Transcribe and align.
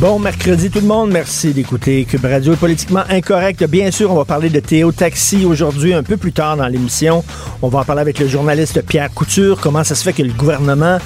Bon 0.00 0.18
mercredi 0.18 0.70
tout 0.70 0.80
le 0.80 0.86
monde, 0.86 1.10
merci 1.10 1.52
d'écouter 1.52 2.06
Cube 2.06 2.24
Radio 2.24 2.56
politiquement 2.56 3.02
incorrect. 3.10 3.62
Bien 3.64 3.90
sûr, 3.90 4.10
on 4.10 4.14
va 4.14 4.24
parler 4.24 4.48
de 4.48 4.58
Théo 4.58 4.92
Taxi 4.92 5.44
aujourd'hui 5.44 5.92
un 5.92 6.02
peu 6.02 6.16
plus 6.16 6.32
tard 6.32 6.56
dans 6.56 6.68
l'émission. 6.68 7.22
On 7.60 7.68
va 7.68 7.80
en 7.80 7.84
parler 7.84 8.00
avec 8.00 8.18
le 8.18 8.26
journaliste 8.26 8.80
Pierre 8.80 9.12
Couture, 9.12 9.60
comment 9.60 9.84
ça 9.84 9.94
se 9.94 10.02
fait 10.02 10.14
que 10.14 10.22
le 10.22 10.32
gouvernement 10.32 10.96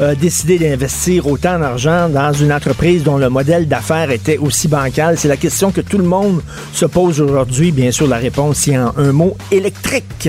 a 0.00 0.14
décidé 0.14 0.58
d'investir 0.58 1.28
autant 1.28 1.58
d'argent 1.58 2.10
dans 2.10 2.34
une 2.34 2.52
entreprise 2.52 3.04
dont 3.04 3.16
le 3.16 3.30
modèle 3.30 3.68
d'affaires 3.68 4.10
était 4.10 4.36
aussi 4.36 4.68
bancal? 4.68 5.16
C'est 5.16 5.28
la 5.28 5.38
question 5.38 5.70
que 5.70 5.80
tout 5.80 5.96
le 5.96 6.04
monde 6.04 6.42
se 6.74 6.84
pose 6.84 7.22
aujourd'hui. 7.22 7.72
Bien 7.72 7.90
sûr, 7.90 8.06
la 8.06 8.18
réponse 8.18 8.68
est 8.68 8.76
en 8.76 8.92
un 8.98 9.12
mot 9.12 9.34
électrique 9.50 10.28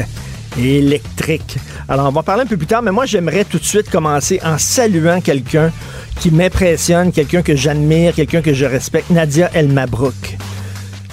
électrique. 0.57 1.57
Alors, 1.87 2.07
on 2.07 2.11
va 2.11 2.21
en 2.21 2.23
parler 2.23 2.43
un 2.43 2.47
peu 2.47 2.57
plus 2.57 2.67
tard, 2.67 2.81
mais 2.81 2.91
moi, 2.91 3.05
j'aimerais 3.05 3.45
tout 3.45 3.59
de 3.59 3.63
suite 3.63 3.89
commencer 3.89 4.39
en 4.43 4.57
saluant 4.57 5.21
quelqu'un 5.21 5.71
qui 6.19 6.31
m'impressionne, 6.31 7.11
quelqu'un 7.11 7.41
que 7.41 7.55
j'admire, 7.55 8.13
quelqu'un 8.13 8.41
que 8.41 8.53
je 8.53 8.65
respecte, 8.65 9.09
Nadia 9.09 9.49
El 9.53 9.69
Mabrouk. 9.69 10.37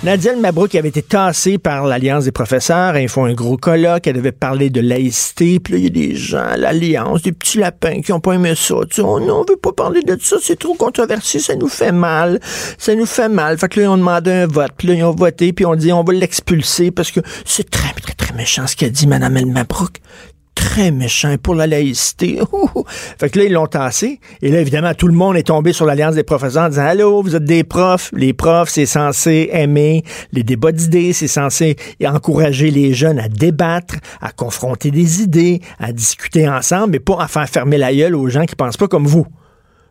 Nadia 0.02 0.34
Mabrouk 0.34 0.74
avait 0.76 0.88
été 0.88 1.02
tassée 1.02 1.58
par 1.58 1.86
l'Alliance 1.86 2.24
des 2.24 2.32
professeurs. 2.32 2.96
Ils 2.96 3.10
font 3.10 3.26
un 3.26 3.34
gros 3.34 3.58
colloque. 3.58 4.06
Elle 4.06 4.16
devait 4.16 4.32
parler 4.32 4.70
de 4.70 4.80
laïcité. 4.80 5.60
Puis 5.60 5.74
là, 5.74 5.78
il 5.78 5.84
y 5.84 5.86
a 5.88 5.90
des 5.90 6.16
gens 6.16 6.38
à 6.38 6.56
l'Alliance, 6.56 7.20
des 7.20 7.32
petits 7.32 7.58
lapins 7.58 8.00
qui 8.00 8.10
ont 8.10 8.18
pas 8.18 8.32
aimé 8.32 8.54
ça. 8.56 8.76
Tu 8.88 8.96
sais, 8.96 9.02
oh 9.02 9.20
non, 9.20 9.40
on 9.40 9.44
veut 9.44 9.58
pas 9.58 9.72
parler 9.72 10.00
de 10.00 10.16
ça. 10.18 10.36
C'est 10.40 10.58
trop 10.58 10.72
controversé. 10.72 11.38
Ça 11.38 11.54
nous 11.54 11.68
fait 11.68 11.92
mal. 11.92 12.40
Ça 12.78 12.94
nous 12.94 13.04
fait 13.04 13.28
mal. 13.28 13.58
Fait 13.58 13.68
que 13.68 13.78
là, 13.78 13.86
ils 13.86 13.88
ont 13.88 13.98
demandé 13.98 14.30
un 14.30 14.46
vote. 14.46 14.72
Puis 14.78 14.88
là, 14.88 14.94
ils 14.94 15.04
ont 15.04 15.14
voté. 15.14 15.52
Puis 15.52 15.66
on 15.66 15.74
dit, 15.74 15.92
on 15.92 16.02
va 16.02 16.14
l'expulser 16.14 16.90
parce 16.90 17.10
que 17.10 17.20
c'est 17.44 17.68
très, 17.68 17.92
très, 17.92 18.14
très 18.14 18.34
méchant 18.34 18.66
ce 18.66 18.76
qu'a 18.76 18.88
dit 18.88 19.06
Mme 19.06 19.36
El 19.36 19.52
très 20.60 20.90
méchant 20.90 21.36
pour 21.42 21.54
la 21.54 21.66
laïcité. 21.66 22.38
fait 23.18 23.30
que 23.30 23.38
là, 23.38 23.44
ils 23.46 23.52
l'ont 23.52 23.66
tassé. 23.66 24.20
Et 24.42 24.50
là, 24.50 24.60
évidemment, 24.60 24.92
tout 24.94 25.08
le 25.08 25.14
monde 25.14 25.36
est 25.36 25.44
tombé 25.44 25.72
sur 25.72 25.86
l'Alliance 25.86 26.14
des 26.14 26.22
professeurs 26.22 26.64
en 26.64 26.68
disant 26.68 26.84
Allô, 26.84 27.22
vous 27.22 27.34
êtes 27.34 27.44
des 27.44 27.64
profs. 27.64 28.10
Les 28.14 28.34
profs, 28.34 28.68
c'est 28.68 28.86
censé 28.86 29.48
aimer 29.52 30.04
les 30.32 30.42
débats 30.42 30.72
d'idées, 30.72 31.14
c'est 31.14 31.28
censé 31.28 31.76
encourager 32.04 32.70
les 32.70 32.92
jeunes 32.92 33.18
à 33.18 33.28
débattre, 33.28 33.94
à 34.20 34.32
confronter 34.32 34.90
des 34.90 35.22
idées, 35.22 35.60
à 35.78 35.92
discuter 35.92 36.48
ensemble, 36.48 36.92
mais 36.92 37.00
pas 37.00 37.22
à 37.22 37.28
faire 37.28 37.48
fermer 37.48 37.78
la 37.78 37.94
gueule 37.94 38.14
aux 38.14 38.28
gens 38.28 38.44
qui 38.44 38.54
pensent 38.54 38.76
pas 38.76 38.88
comme 38.88 39.06
vous. 39.06 39.26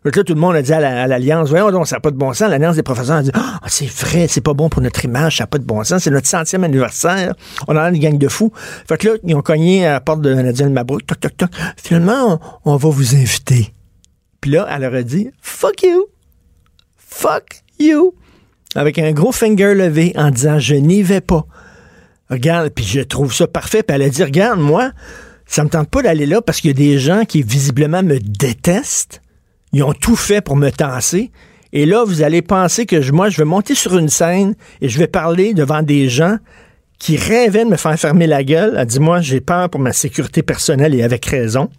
Là, 0.05 0.11
tout 0.11 0.23
le 0.33 0.39
monde 0.39 0.55
a 0.55 0.61
dit 0.61 0.72
à 0.72 1.08
l'Alliance, 1.08 1.50
voyons 1.50 1.72
donc, 1.72 1.86
ça 1.88 1.97
n'a 1.97 2.00
pas 2.00 2.11
de 2.11 2.16
bon 2.16 2.31
sens. 2.31 2.50
L'Alliance 2.50 2.78
des 2.78 2.83
professeurs 2.83 3.17
a 3.17 3.22
dit, 3.22 3.31
ah, 3.33 3.59
c'est 3.67 3.89
vrai, 3.89 4.28
c'est 4.30 4.39
pas 4.39 4.53
bon 4.53 4.69
pour 4.69 4.81
notre 4.81 5.03
image, 5.03 5.38
ça 5.38 5.44
n'a 5.44 5.47
pas 5.47 5.58
de 5.58 5.66
bon 5.66 5.83
sens. 5.83 6.03
C'est 6.03 6.09
notre 6.09 6.28
centième 6.28 6.64
anniversaire. 6.64 7.33
On 7.67 7.75
a 7.75 7.89
une 7.89 8.00
gang 8.00 8.17
de 8.17 8.27
fous. 8.30 8.53
Fait 8.88 8.97
que 8.97 9.09
là, 9.09 9.16
ils 9.25 9.36
ont 9.36 9.42
cogné 9.42 9.86
à 9.86 9.94
la 9.94 10.02
porte 10.02 10.22
de 10.22 10.33
Nadine 10.33 10.72
Mabrouk. 10.72 11.05
Toc, 11.05 11.20
toc, 11.20 11.36
toc. 11.36 11.50
Finalement, 11.75 12.39
on, 12.64 12.77
va 12.77 12.89
vous 12.89 13.16
inviter. 13.16 13.73
Puis 14.39 14.52
là, 14.52 14.67
elle 14.72 14.89
leur 14.89 15.03
dit, 15.03 15.31
fuck 15.42 15.83
you. 15.83 16.05
Fuck 16.95 17.64
you. 17.77 18.14
Avec 18.75 19.00
un 19.00 19.11
gros 19.11 19.33
finger 19.33 19.75
levé 19.75 20.14
en 20.16 20.31
disant, 20.31 20.59
je 20.59 20.75
n'y 20.75 21.03
vais 21.03 21.22
pas. 21.22 21.45
Regarde, 22.30 22.70
puis 22.70 22.86
je 22.86 23.02
trouve 23.02 23.33
ça 23.33 23.47
parfait. 23.47 23.83
Puis 23.83 23.95
elle 23.95 24.03
a 24.03 24.09
dit, 24.09 24.23
regarde, 24.23 24.61
moi, 24.61 24.92
ça 25.45 25.66
me 25.66 25.70
tente 25.70 25.89
pas 25.89 26.03
d'aller 26.03 26.25
là 26.25 26.42
parce 26.42 26.61
qu'il 26.61 26.70
y 26.70 26.73
a 26.73 26.77
des 26.77 27.00
gens 27.00 27.25
qui 27.25 27.44
visiblement 27.44 28.02
me 28.02 28.20
détestent 28.20 29.22
ils 29.73 29.84
ont 29.84 29.94
tout 29.94 30.16
fait 30.16 30.42
pour 30.42 30.56
me 30.56 30.70
tasser. 30.70 31.31
Et 31.72 31.86
là, 31.86 32.03
vous 32.03 32.23
allez 32.23 32.42
penser 32.42 32.86
que 32.86 33.02
je, 33.02 33.12
moi, 33.12 33.30
je 33.30 33.38
vais 33.38 33.45
monter 33.45 33.76
sur 33.76 33.98
une 33.98 34.10
scène 34.10 34.55
et 34.82 34.89
je 34.89 34.98
vais 34.98 35.08
parler 35.08 35.54
devant 35.54 35.83
des 35.83 36.10
gens 36.10 36.38
qui 36.98 37.16
rêvaient 37.16 37.64
de 37.64 37.70
me 37.70 37.77
faire 37.77 37.98
fermer 37.98 38.27
la 38.27 38.44
gueule. 38.44 38.76
Elle 38.77 38.88
dit, 38.88 38.99
moi, 38.99 39.21
j'ai 39.21 39.39
peur 39.39 39.70
pour 39.70 39.80
ma 39.80 39.94
sécurité 39.94 40.42
personnelle 40.42 40.95
et 40.95 41.04
avec 41.04 41.26
raison. 41.26 41.70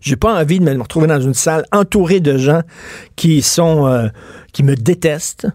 J'ai 0.00 0.16
pas 0.16 0.34
envie 0.34 0.58
de 0.58 0.64
me 0.64 0.82
retrouver 0.82 1.06
dans 1.06 1.20
une 1.20 1.34
salle 1.34 1.64
entourée 1.70 2.18
de 2.18 2.36
gens 2.36 2.62
qui 3.14 3.40
sont, 3.40 3.86
euh, 3.86 4.08
qui 4.52 4.64
me 4.64 4.74
détestent, 4.74 5.46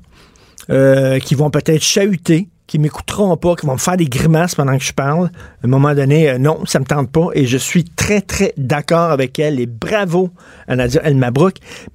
euh, 0.69 1.19
qui 1.19 1.35
vont 1.35 1.49
peut-être 1.49 1.83
chahuter, 1.83 2.47
qui 2.67 2.79
m'écouteront 2.79 3.35
pas, 3.37 3.55
qui 3.55 3.65
vont 3.65 3.73
me 3.73 3.77
faire 3.77 3.97
des 3.97 4.05
grimaces 4.05 4.55
pendant 4.55 4.77
que 4.77 4.83
je 4.83 4.91
parle. 4.91 5.31
À 5.63 5.65
un 5.65 5.67
moment 5.67 5.95
donné, 5.95 6.29
euh, 6.29 6.37
non, 6.37 6.65
ça 6.65 6.79
me 6.79 6.85
tente 6.85 7.09
pas 7.09 7.29
et 7.33 7.45
je 7.45 7.57
suis 7.57 7.85
très, 7.85 8.21
très 8.21 8.53
d'accord 8.57 9.11
avec 9.11 9.39
elle 9.39 9.59
et 9.59 9.65
bravo 9.65 10.29
à 10.67 10.75
Nadia 10.75 11.01
El. 11.03 11.17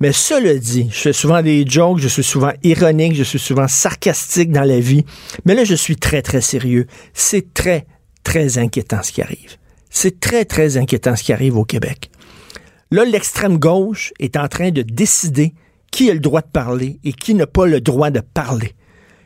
Mais 0.00 0.12
cela 0.12 0.54
dit, 0.54 0.88
je 0.90 0.98
fais 0.98 1.12
souvent 1.12 1.42
des 1.42 1.64
jokes, 1.66 1.98
je 1.98 2.08
suis 2.08 2.24
souvent 2.24 2.52
ironique, 2.62 3.14
je 3.14 3.22
suis 3.22 3.38
souvent 3.38 3.68
sarcastique 3.68 4.50
dans 4.50 4.64
la 4.64 4.80
vie. 4.80 5.04
Mais 5.44 5.54
là, 5.54 5.64
je 5.64 5.74
suis 5.74 5.96
très, 5.96 6.22
très 6.22 6.40
sérieux. 6.40 6.86
C'est 7.12 7.52
très, 7.52 7.86
très 8.24 8.58
inquiétant 8.58 9.02
ce 9.02 9.12
qui 9.12 9.22
arrive. 9.22 9.58
C'est 9.90 10.20
très, 10.20 10.46
très 10.46 10.78
inquiétant 10.78 11.14
ce 11.16 11.22
qui 11.22 11.34
arrive 11.34 11.58
au 11.58 11.64
Québec. 11.64 12.10
Là, 12.90 13.04
l'extrême 13.04 13.58
gauche 13.58 14.12
est 14.20 14.36
en 14.36 14.48
train 14.48 14.70
de 14.70 14.82
décider 14.82 15.52
qui 15.90 16.10
a 16.10 16.14
le 16.14 16.20
droit 16.20 16.40
de 16.40 16.46
parler 16.46 16.98
et 17.04 17.12
qui 17.12 17.34
n'a 17.34 17.46
pas 17.46 17.66
le 17.66 17.80
droit 17.80 18.10
de 18.10 18.20
parler. 18.20 18.74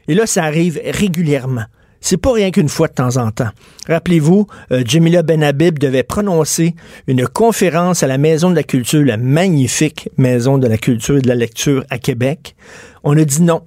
Et 0.08 0.14
là, 0.14 0.26
ça 0.26 0.44
arrive 0.44 0.80
régulièrement. 0.84 1.64
C'est 2.00 2.18
pas 2.18 2.32
rien 2.32 2.50
qu'une 2.50 2.68
fois 2.68 2.88
de 2.88 2.92
temps 2.92 3.16
en 3.16 3.30
temps. 3.30 3.48
Rappelez-vous, 3.88 4.46
euh, 4.70 4.84
Jamila 4.86 5.22
Benhabib 5.22 5.78
devait 5.78 6.04
prononcer 6.04 6.74
une 7.08 7.26
conférence 7.26 8.02
à 8.02 8.06
la 8.06 8.18
Maison 8.18 8.50
de 8.50 8.54
la 8.54 8.62
Culture, 8.62 9.04
la 9.04 9.16
magnifique 9.16 10.08
Maison 10.16 10.58
de 10.58 10.68
la 10.68 10.78
Culture 10.78 11.16
et 11.16 11.22
de 11.22 11.28
la 11.28 11.34
Lecture 11.34 11.84
à 11.90 11.98
Québec. 11.98 12.54
On 13.02 13.16
a 13.16 13.24
dit 13.24 13.42
non. 13.42 13.62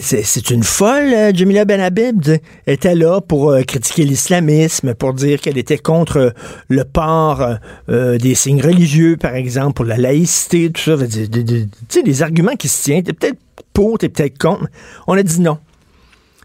C'est 0.00 0.50
une 0.50 0.64
folle, 0.64 1.12
euh, 1.14 1.30
Jamila 1.32 1.64
Benhabib. 1.64 2.20
Était 2.66 2.96
là 2.96 3.20
pour 3.20 3.50
euh, 3.50 3.62
critiquer 3.62 4.04
l'islamisme, 4.04 4.94
pour 4.94 5.14
dire 5.14 5.40
qu'elle 5.40 5.56
était 5.56 5.78
contre 5.78 6.34
le 6.68 6.84
port 6.84 7.46
des 7.88 8.34
signes 8.34 8.60
religieux, 8.60 9.16
par 9.16 9.36
exemple, 9.36 9.74
pour 9.74 9.84
la 9.84 9.96
laïcité, 9.96 10.70
tout 10.70 10.82
ça. 10.82 10.96
Tu 11.06 11.68
sais, 11.88 12.02
des 12.02 12.22
arguments 12.22 12.56
qui 12.56 12.68
se 12.68 12.82
tiennent. 12.82 13.04
Peut-être 13.04 13.38
pour, 13.72 13.98
t'es 13.98 14.08
peut-être 14.08 14.38
contre. 14.38 14.66
On 15.06 15.14
a 15.16 15.22
dit 15.22 15.40
non. 15.40 15.58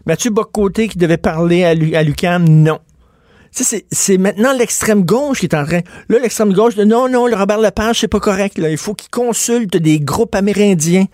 Mathieu 0.06 0.30
Bocoté 0.30 0.88
qui 0.88 0.98
devait 0.98 1.16
parler 1.16 1.64
à, 1.64 1.74
Lucam, 1.74 2.46
non. 2.46 2.78
C'est 3.50 4.18
maintenant 4.18 4.52
l'extrême 4.52 5.04
gauche 5.04 5.38
qui 5.40 5.46
est 5.46 5.54
en 5.54 5.64
train. 5.64 5.80
Là, 6.08 6.18
l'extrême 6.18 6.52
gauche 6.52 6.76
non, 6.76 7.08
non, 7.08 7.26
le 7.26 7.36
Robert 7.36 7.60
Lepage, 7.60 8.00
c'est 8.00 8.08
pas 8.08 8.20
correct. 8.20 8.58
Là. 8.58 8.68
Il 8.68 8.76
faut 8.76 8.94
qu'il 8.94 9.10
consulte 9.10 9.76
des 9.76 10.00
groupes 10.00 10.34
amérindiens 10.34 11.06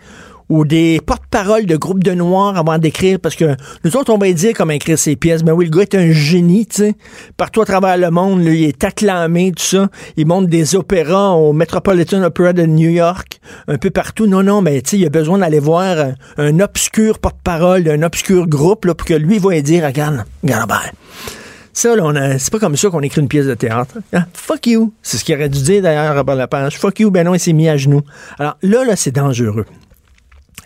ou 0.51 0.65
des 0.65 0.99
porte-paroles 0.99 1.65
de 1.65 1.77
groupes 1.77 2.03
de 2.03 2.11
noirs 2.11 2.57
avant 2.57 2.77
d'écrire, 2.77 3.19
parce 3.21 3.37
que 3.37 3.55
nous 3.85 3.95
autres, 3.95 4.13
on 4.13 4.17
va 4.17 4.29
dire 4.33 4.51
comment 4.53 4.73
écrire 4.73 4.99
ses 4.99 5.15
pièces. 5.15 5.45
Mais 5.45 5.51
oui, 5.53 5.63
le 5.63 5.71
gars 5.71 5.83
est 5.83 5.95
un 5.95 6.11
génie, 6.11 6.65
tu 6.65 6.75
sais. 6.75 6.95
Partout 7.37 7.61
à 7.61 7.65
travers 7.65 7.97
le 7.97 8.11
monde, 8.11 8.43
il 8.43 8.65
est 8.65 8.83
acclamé, 8.83 9.53
tout 9.55 9.63
ça. 9.63 9.87
Il 10.17 10.27
monte 10.27 10.47
des 10.47 10.75
opéras 10.75 11.29
au 11.29 11.53
Metropolitan 11.53 12.21
Opera 12.23 12.51
de 12.51 12.65
New 12.65 12.89
York, 12.89 13.39
un 13.69 13.77
peu 13.77 13.91
partout. 13.91 14.27
Non, 14.27 14.43
non, 14.43 14.61
mais 14.61 14.81
tu 14.81 14.89
sais, 14.89 14.97
il 14.97 15.05
a 15.05 15.09
besoin 15.09 15.37
d'aller 15.37 15.61
voir 15.61 15.95
un, 16.37 16.59
obscur 16.59 17.19
porte-parole 17.19 17.85
d'un 17.85 18.01
obscur 18.01 18.45
groupe, 18.45 18.83
là, 18.83 18.93
pour 18.93 19.07
que 19.07 19.13
lui 19.13 19.39
va 19.39 19.61
dire, 19.61 19.85
regarde, 19.85 20.25
regarde, 20.43 20.67
ben, 20.67 20.81
ça, 21.71 21.95
là, 21.95 22.37
c'est 22.37 22.51
pas 22.51 22.59
comme 22.59 22.75
ça 22.75 22.89
qu'on 22.89 22.99
écrit 22.99 23.21
une 23.21 23.29
pièce 23.29 23.45
de 23.45 23.53
théâtre. 23.53 23.99
Ah, 24.11 24.25
fuck 24.33 24.67
you. 24.67 24.91
C'est 25.01 25.15
ce 25.15 25.23
qu'il 25.23 25.33
aurait 25.33 25.47
dû 25.47 25.61
dire 25.61 25.81
d'ailleurs 25.81 26.13
Robert 26.13 26.35
Lapage. 26.35 26.77
Fuck 26.77 26.99
you, 26.99 27.09
ben 27.09 27.23
non, 27.23 27.35
il 27.35 27.39
s'est 27.39 27.53
mis 27.53 27.69
à 27.69 27.77
genoux. 27.77 28.01
Alors 28.37 28.57
là, 28.61 28.83
là, 28.83 28.97
c'est 28.97 29.11
dangereux 29.11 29.65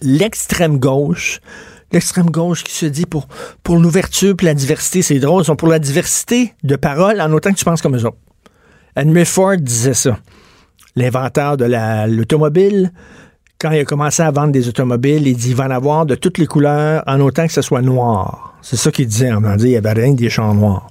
l'extrême 0.01 0.78
gauche, 0.79 1.39
l'extrême 1.91 2.29
gauche 2.29 2.63
qui 2.63 2.73
se 2.73 2.85
dit 2.85 3.06
pour, 3.06 3.28
l'ouverture 3.69 4.35
et 4.41 4.45
la 4.45 4.53
diversité, 4.53 5.01
c'est 5.01 5.19
drôle, 5.19 5.44
ils 5.44 5.45
sont 5.45 5.56
pour 5.56 5.67
la 5.67 5.79
diversité 5.79 6.53
de 6.63 6.75
paroles 6.75 7.22
en 7.22 7.31
autant 7.31 7.51
que 7.51 7.57
tu 7.57 7.66
penses 7.66 7.81
comme 7.81 7.95
eux 7.95 8.06
autres. 8.06 8.17
Henry 8.97 9.25
Ford 9.25 9.57
disait 9.57 9.94
ça. 9.94 10.18
L'inventeur 10.95 11.57
de 11.57 11.65
l'automobile, 12.07 12.94
quand 13.59 13.71
il 13.71 13.80
a 13.80 13.86
commencé 13.86 14.24
à 14.24 14.31
vendre 14.31 14.51
des 14.51 14.69
automobiles, 14.69 15.27
il 15.27 15.36
dit 15.36 15.50
il 15.50 15.56
va 15.56 15.65
en 15.65 15.71
avoir 15.71 16.06
de 16.06 16.15
toutes 16.15 16.38
les 16.38 16.45
couleurs 16.45 17.03
en 17.06 17.19
autant 17.19 17.47
que 17.47 17.53
ce 17.53 17.62
soit 17.62 17.81
noir. 17.81 18.57
C'est 18.62 18.77
ça 18.77 18.92
qu'il 18.92 19.07
disait. 19.07 19.33
On 19.33 19.42
m'a 19.42 19.57
dit 19.57 19.65
il 19.65 19.71
y 19.71 19.77
avait 19.77 19.92
rien 19.92 20.13
des 20.13 20.30
champs 20.30 20.53
noirs. 20.53 20.88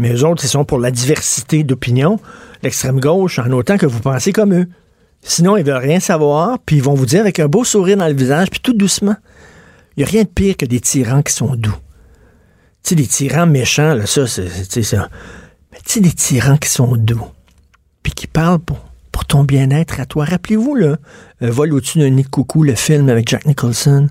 Mais 0.00 0.12
eux 0.12 0.24
autres, 0.24 0.44
ils 0.44 0.48
sont 0.48 0.64
pour 0.64 0.78
la 0.78 0.90
diversité 0.90 1.64
d'opinion. 1.64 2.20
L'extrême 2.62 3.00
gauche, 3.00 3.38
en 3.38 3.50
autant 3.52 3.78
que 3.78 3.86
vous 3.86 4.00
pensez 4.00 4.32
comme 4.32 4.54
eux. 4.54 4.66
Sinon, 5.22 5.56
ils 5.56 5.64
veulent 5.64 5.76
rien 5.76 6.00
savoir, 6.00 6.58
puis 6.60 6.76
ils 6.76 6.82
vont 6.82 6.94
vous 6.94 7.06
dire 7.06 7.20
avec 7.20 7.38
un 7.38 7.48
beau 7.48 7.64
sourire 7.64 7.96
dans 7.96 8.06
le 8.06 8.14
visage, 8.14 8.50
puis 8.50 8.60
tout 8.60 8.72
doucement. 8.72 9.16
Il 9.96 10.00
n'y 10.00 10.04
a 10.04 10.10
rien 10.10 10.22
de 10.22 10.28
pire 10.28 10.56
que 10.56 10.64
des 10.64 10.80
tyrans 10.80 11.22
qui 11.22 11.32
sont 11.32 11.54
doux. 11.54 11.76
Tu 12.82 12.90
sais, 12.90 12.94
des 12.94 13.06
tyrans 13.06 13.46
méchants, 13.46 13.94
là, 13.94 14.06
ça, 14.06 14.26
c'est 14.26 14.82
ça. 14.82 15.08
Mais 15.72 15.78
tu 15.84 15.94
sais, 15.94 16.00
des 16.00 16.12
tyrans 16.12 16.56
qui 16.56 16.68
sont 16.68 16.96
doux, 16.96 17.26
puis 18.02 18.12
qui 18.12 18.26
parlent 18.26 18.60
pour, 18.60 18.78
pour 19.12 19.24
ton 19.24 19.44
bien-être 19.44 20.00
à 20.00 20.06
toi. 20.06 20.24
Rappelez-vous, 20.24 20.76
là, 20.76 20.96
euh, 21.42 21.50
Vol 21.50 21.74
au-dessus 21.74 21.98
d'un 21.98 22.10
nid 22.10 22.22
de 22.22 22.28
coucou, 22.28 22.62
le 22.62 22.74
film 22.74 23.08
avec 23.08 23.28
Jack 23.28 23.44
Nicholson. 23.46 24.08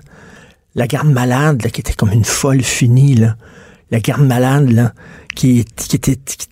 La 0.74 0.86
garde 0.86 1.08
malade, 1.08 1.64
là, 1.64 1.70
qui 1.70 1.80
était 1.80 1.94
comme 1.94 2.12
une 2.12 2.24
folle 2.24 2.62
finie, 2.62 3.14
là. 3.14 3.36
La 3.90 4.00
garde 4.00 4.22
malade, 4.22 4.70
là, 4.70 4.92
qui, 5.34 5.64
qui 5.64 5.96
était 5.96 6.16
qui 6.16 6.48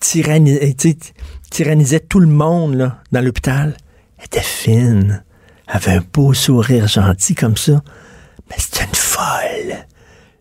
tyrannisait 1.51 2.01
tout 2.01 2.21
le 2.21 2.27
monde 2.27 2.75
là, 2.75 3.03
dans 3.13 3.21
l'hôpital, 3.21 3.77
était 4.23 4.41
fine, 4.41 5.25
avait 5.67 5.93
un 5.93 6.03
beau 6.13 6.35
sourire 6.35 6.89
gentil 6.89 7.35
comme 7.35 7.57
ça. 7.57 7.83
Mais 8.49 8.57
c'était 8.59 8.85
une 8.85 8.95
folle. 8.95 9.87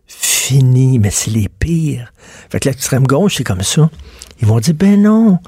Fini, 0.08 1.00
mais 1.00 1.10
c'est 1.10 1.32
les 1.32 1.50
pires. 1.50 2.14
Fait 2.50 2.60
que 2.60 2.70
l'extrême 2.70 3.08
gauche, 3.08 3.38
c'est 3.38 3.44
comme 3.44 3.64
ça. 3.64 3.90
Ils 4.42 4.48
vont 4.48 4.60
dire, 4.60 4.76
ben 4.76 5.02
non, 5.02 5.40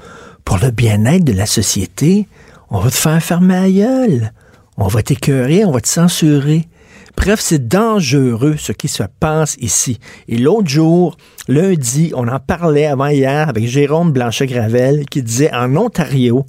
pour 0.44 0.58
le 0.58 0.70
bien-être 0.70 1.24
de 1.24 1.32
la 1.32 1.46
société, 1.46 2.26
on 2.70 2.80
va 2.80 2.90
te 2.90 2.96
faire 2.96 3.22
fermer 3.22 3.54
la 3.54 3.70
gueule. 3.70 4.32
On 4.76 4.88
va 4.88 5.02
t'écœurer, 5.02 5.64
on 5.64 5.72
va 5.72 5.80
te 5.80 5.88
censurer. 5.88 6.68
Bref, 7.16 7.40
c'est 7.40 7.66
dangereux 7.66 8.56
ce 8.58 8.70
qui 8.70 8.86
se 8.86 9.02
passe 9.18 9.56
ici. 9.60 9.98
Et 10.28 10.38
l'autre 10.38 10.68
jour, 10.68 11.16
lundi, 11.48 12.12
on 12.14 12.28
en 12.28 12.38
parlait 12.38 12.86
avant 12.86 13.08
hier 13.08 13.48
avec 13.48 13.66
Jérôme 13.66 14.12
Blanchet-Gravel 14.12 15.06
qui 15.06 15.22
disait 15.22 15.52
en 15.52 15.74
Ontario, 15.76 16.46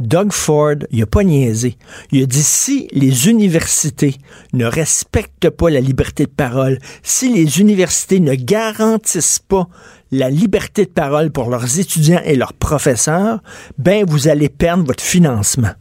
Doug 0.00 0.32
Ford, 0.32 0.74
il 0.90 1.02
a 1.02 1.06
pas 1.06 1.22
niaisé. 1.22 1.76
Il 2.10 2.22
a 2.22 2.26
dit 2.26 2.42
si 2.42 2.88
les 2.92 3.28
universités 3.28 4.16
ne 4.52 4.64
respectent 4.64 5.50
pas 5.50 5.70
la 5.70 5.80
liberté 5.80 6.24
de 6.24 6.30
parole, 6.30 6.78
si 7.02 7.32
les 7.32 7.60
universités 7.60 8.20
ne 8.20 8.34
garantissent 8.34 9.38
pas 9.38 9.68
la 10.10 10.30
liberté 10.30 10.84
de 10.84 10.90
parole 10.90 11.30
pour 11.30 11.48
leurs 11.48 11.78
étudiants 11.78 12.20
et 12.24 12.36
leurs 12.36 12.54
professeurs, 12.54 13.40
ben 13.78 14.04
vous 14.06 14.28
allez 14.28 14.48
perdre 14.48 14.84
votre 14.84 15.02
financement. 15.02 15.72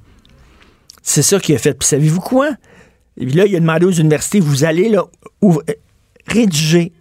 C'est 1.01 1.23
ça 1.23 1.39
qu'il 1.39 1.55
a 1.55 1.57
fait. 1.57 1.73
Puis 1.73 1.87
savez-vous 1.87 2.21
quoi? 2.21 2.51
là, 3.17 3.45
il 3.45 3.55
a 3.55 3.59
demandé 3.59 3.85
aux 3.85 3.91
universités, 3.91 4.39
vous 4.39 4.63
allez 4.63 4.89
là, 4.89 5.05
rédiger 6.27 6.93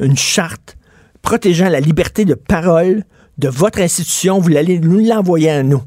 une 0.00 0.16
charte 0.16 0.76
protégeant 1.22 1.68
la 1.68 1.80
liberté 1.80 2.24
de 2.24 2.34
parole 2.34 3.04
de 3.38 3.48
votre 3.48 3.80
institution, 3.80 4.38
vous 4.38 4.56
allez 4.56 4.78
nous 4.78 4.98
l'envoyer 4.98 5.50
à 5.50 5.62
nous 5.62 5.82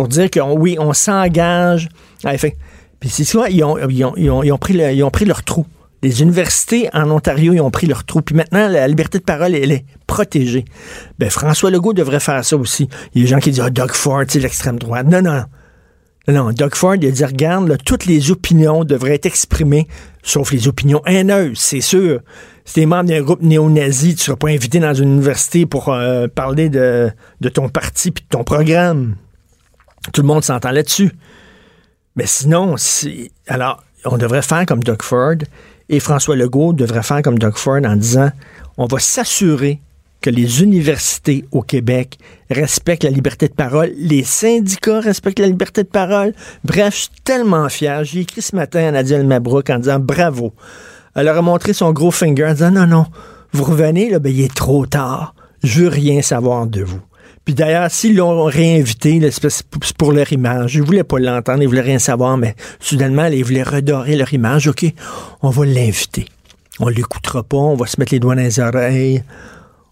pour 0.00 0.08
dire 0.08 0.30
que 0.30 0.40
oui, 0.40 0.78
on 0.80 0.94
s'engage. 0.94 1.90
Puis 2.24 3.10
c'est 3.10 3.24
ça, 3.24 3.50
ils 3.50 3.62
ont, 3.62 3.76
ils, 4.16 4.54
pris 4.58 5.24
leur 5.26 5.42
trou. 5.42 5.66
Les 6.02 6.22
universités 6.22 6.88
en 6.94 7.10
Ontario, 7.10 7.52
ils 7.52 7.60
ont 7.60 7.70
pris 7.70 7.86
leur 7.86 8.04
trou. 8.04 8.22
Puis 8.22 8.34
maintenant, 8.34 8.66
la 8.66 8.88
liberté 8.88 9.18
de 9.18 9.24
parole, 9.24 9.54
elle 9.54 9.72
est 9.72 9.84
protégée. 10.06 10.64
Ben, 11.18 11.28
François 11.28 11.70
Legault 11.70 11.92
devrait 11.92 12.18
faire 12.18 12.42
ça 12.46 12.56
aussi. 12.56 12.88
Il 13.14 13.20
y 13.20 13.24
a 13.24 13.26
des 13.26 13.30
gens 13.30 13.40
qui 13.40 13.50
disent, 13.50 13.60
ah, 13.60 13.68
Doug 13.68 13.92
Ford, 13.92 14.22
c'est 14.26 14.40
l'extrême 14.40 14.78
droite. 14.78 15.06
Non, 15.06 15.20
non. 15.20 15.44
Non, 16.28 16.50
Doug 16.50 16.74
Ford, 16.74 16.94
il 16.94 17.12
dit, 17.12 17.24
regarde, 17.26 17.76
toutes 17.84 18.06
les 18.06 18.30
opinions 18.30 18.84
devraient 18.84 19.16
être 19.16 19.26
exprimées, 19.26 19.86
sauf 20.22 20.50
les 20.50 20.66
opinions 20.66 21.02
haineuses, 21.04 21.58
c'est 21.58 21.82
sûr. 21.82 22.20
Si 22.64 22.74
t'es 22.74 22.86
membre 22.86 23.10
d'un 23.10 23.20
groupe 23.20 23.42
néo-nazi, 23.42 24.14
tu 24.14 24.22
seras 24.22 24.36
pas 24.36 24.48
invité 24.48 24.78
dans 24.78 24.94
une 24.94 25.12
université 25.12 25.66
pour 25.66 25.90
euh, 25.90 26.26
parler 26.26 26.70
de, 26.70 27.10
de 27.42 27.48
ton 27.50 27.68
parti 27.68 28.12
puis 28.12 28.24
de 28.24 28.28
ton 28.30 28.44
programme. 28.44 29.16
Tout 30.12 30.22
le 30.22 30.26
monde 30.26 30.44
s'entend 30.44 30.70
là-dessus. 30.70 31.12
Mais 32.16 32.26
sinon, 32.26 32.74
alors, 33.46 33.82
on 34.04 34.18
devrait 34.18 34.42
faire 34.42 34.66
comme 34.66 34.82
Doug 34.82 35.02
Ford 35.02 35.36
et 35.88 36.00
François 36.00 36.36
Legault 36.36 36.72
devrait 36.72 37.02
faire 37.02 37.22
comme 37.22 37.38
Doug 37.38 37.56
Ford 37.56 37.80
en 37.84 37.96
disant 37.96 38.30
on 38.76 38.86
va 38.86 38.98
s'assurer 38.98 39.80
que 40.20 40.30
les 40.30 40.62
universités 40.62 41.44
au 41.50 41.62
Québec 41.62 42.18
respectent 42.50 43.04
la 43.04 43.10
liberté 43.10 43.48
de 43.48 43.54
parole, 43.54 43.90
les 43.96 44.22
syndicats 44.22 45.00
respectent 45.00 45.38
la 45.38 45.46
liberté 45.46 45.82
de 45.82 45.88
parole. 45.88 46.34
Bref, 46.62 46.94
je 46.94 47.00
suis 47.00 47.10
tellement 47.24 47.68
fier. 47.68 48.04
J'ai 48.04 48.20
écrit 48.20 48.42
ce 48.42 48.54
matin 48.54 48.86
à 48.86 48.90
Nadia 48.90 49.22
Mabrouk 49.22 49.70
en 49.70 49.78
disant 49.78 49.98
bravo. 49.98 50.52
Elle 51.14 51.24
leur 51.24 51.38
a 51.38 51.42
montré 51.42 51.72
son 51.72 51.92
gros 51.92 52.10
finger 52.10 52.44
en 52.44 52.52
disant 52.52 52.70
non, 52.70 52.86
non, 52.86 53.06
vous 53.52 53.64
revenez, 53.64 54.10
là, 54.10 54.18
ben, 54.18 54.32
il 54.32 54.42
est 54.42 54.54
trop 54.54 54.86
tard. 54.86 55.34
Je 55.62 55.82
veux 55.82 55.88
rien 55.88 56.22
savoir 56.22 56.66
de 56.66 56.82
vous. 56.82 57.00
Puis 57.44 57.54
d'ailleurs, 57.54 57.90
s'ils 57.90 58.16
l'ont 58.16 58.44
réinvité, 58.44 59.20
c'est 59.30 59.96
pour 59.96 60.12
leur 60.12 60.32
image. 60.32 60.74
Ils 60.74 60.82
voulaient 60.82 61.04
pas 61.04 61.18
l'entendre, 61.18 61.62
ils 61.62 61.68
voulaient 61.68 61.80
rien 61.80 61.98
savoir, 61.98 62.36
mais 62.36 62.54
soudainement, 62.78 63.26
ils 63.26 63.44
voulaient 63.44 63.62
redorer 63.62 64.16
leur 64.16 64.32
image. 64.32 64.68
OK, 64.68 64.84
on 65.42 65.50
va 65.50 65.64
l'inviter. 65.64 66.26
On 66.78 66.88
l'écoutera 66.88 67.42
pas, 67.42 67.56
on 67.56 67.76
va 67.76 67.86
se 67.86 67.98
mettre 67.98 68.12
les 68.12 68.20
doigts 68.20 68.34
dans 68.34 68.42
les 68.42 68.60
oreilles, 68.60 69.22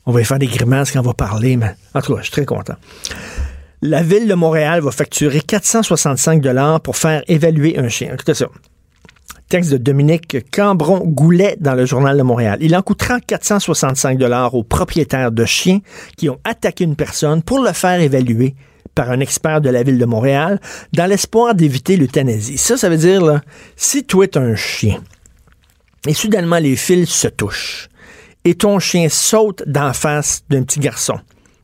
on 0.06 0.12
va 0.12 0.24
faire 0.24 0.38
des 0.38 0.46
grimaces 0.46 0.90
quand 0.90 1.00
on 1.00 1.02
va 1.02 1.14
parler, 1.14 1.56
mais 1.56 1.74
en 1.94 2.00
tout 2.00 2.14
cas, 2.14 2.20
je 2.20 2.24
suis 2.24 2.32
très 2.32 2.46
content. 2.46 2.76
La 3.82 4.02
ville 4.02 4.26
de 4.26 4.34
Montréal 4.34 4.80
va 4.80 4.90
facturer 4.90 5.40
465 5.40 6.40
dollars 6.40 6.80
pour 6.80 6.96
faire 6.96 7.22
évaluer 7.28 7.78
un 7.78 7.88
chien. 7.88 8.12
Écoutez 8.14 8.34
ça. 8.34 8.46
Texte 9.48 9.72
de 9.72 9.78
Dominique 9.78 10.50
Cambron-Goulet 10.50 11.56
dans 11.58 11.74
le 11.74 11.86
Journal 11.86 12.18
de 12.18 12.22
Montréal. 12.22 12.58
Il 12.60 12.76
en 12.76 12.82
coûtera 12.82 13.18
465 13.18 14.18
dollars 14.18 14.54
aux 14.54 14.62
propriétaires 14.62 15.32
de 15.32 15.46
chiens 15.46 15.80
qui 16.18 16.28
ont 16.28 16.38
attaqué 16.44 16.84
une 16.84 16.96
personne 16.96 17.42
pour 17.42 17.60
le 17.60 17.72
faire 17.72 17.98
évaluer 17.98 18.54
par 18.94 19.10
un 19.10 19.20
expert 19.20 19.62
de 19.62 19.70
la 19.70 19.82
ville 19.82 19.98
de 19.98 20.04
Montréal 20.04 20.60
dans 20.92 21.06
l'espoir 21.06 21.54
d'éviter 21.54 21.96
l'euthanasie. 21.96 22.58
Ça, 22.58 22.76
ça 22.76 22.90
veut 22.90 22.98
dire, 22.98 23.24
là, 23.24 23.40
si 23.74 24.04
tu 24.04 24.22
es 24.22 24.36
un 24.36 24.54
chien 24.54 25.00
et 26.06 26.12
soudainement 26.12 26.58
les 26.58 26.76
fils 26.76 27.08
se 27.08 27.28
touchent 27.28 27.88
et 28.44 28.54
ton 28.54 28.78
chien 28.78 29.08
saute 29.08 29.62
d'en 29.66 29.94
face 29.94 30.42
d'un 30.50 30.62
petit 30.62 30.80
garçon 30.80 31.18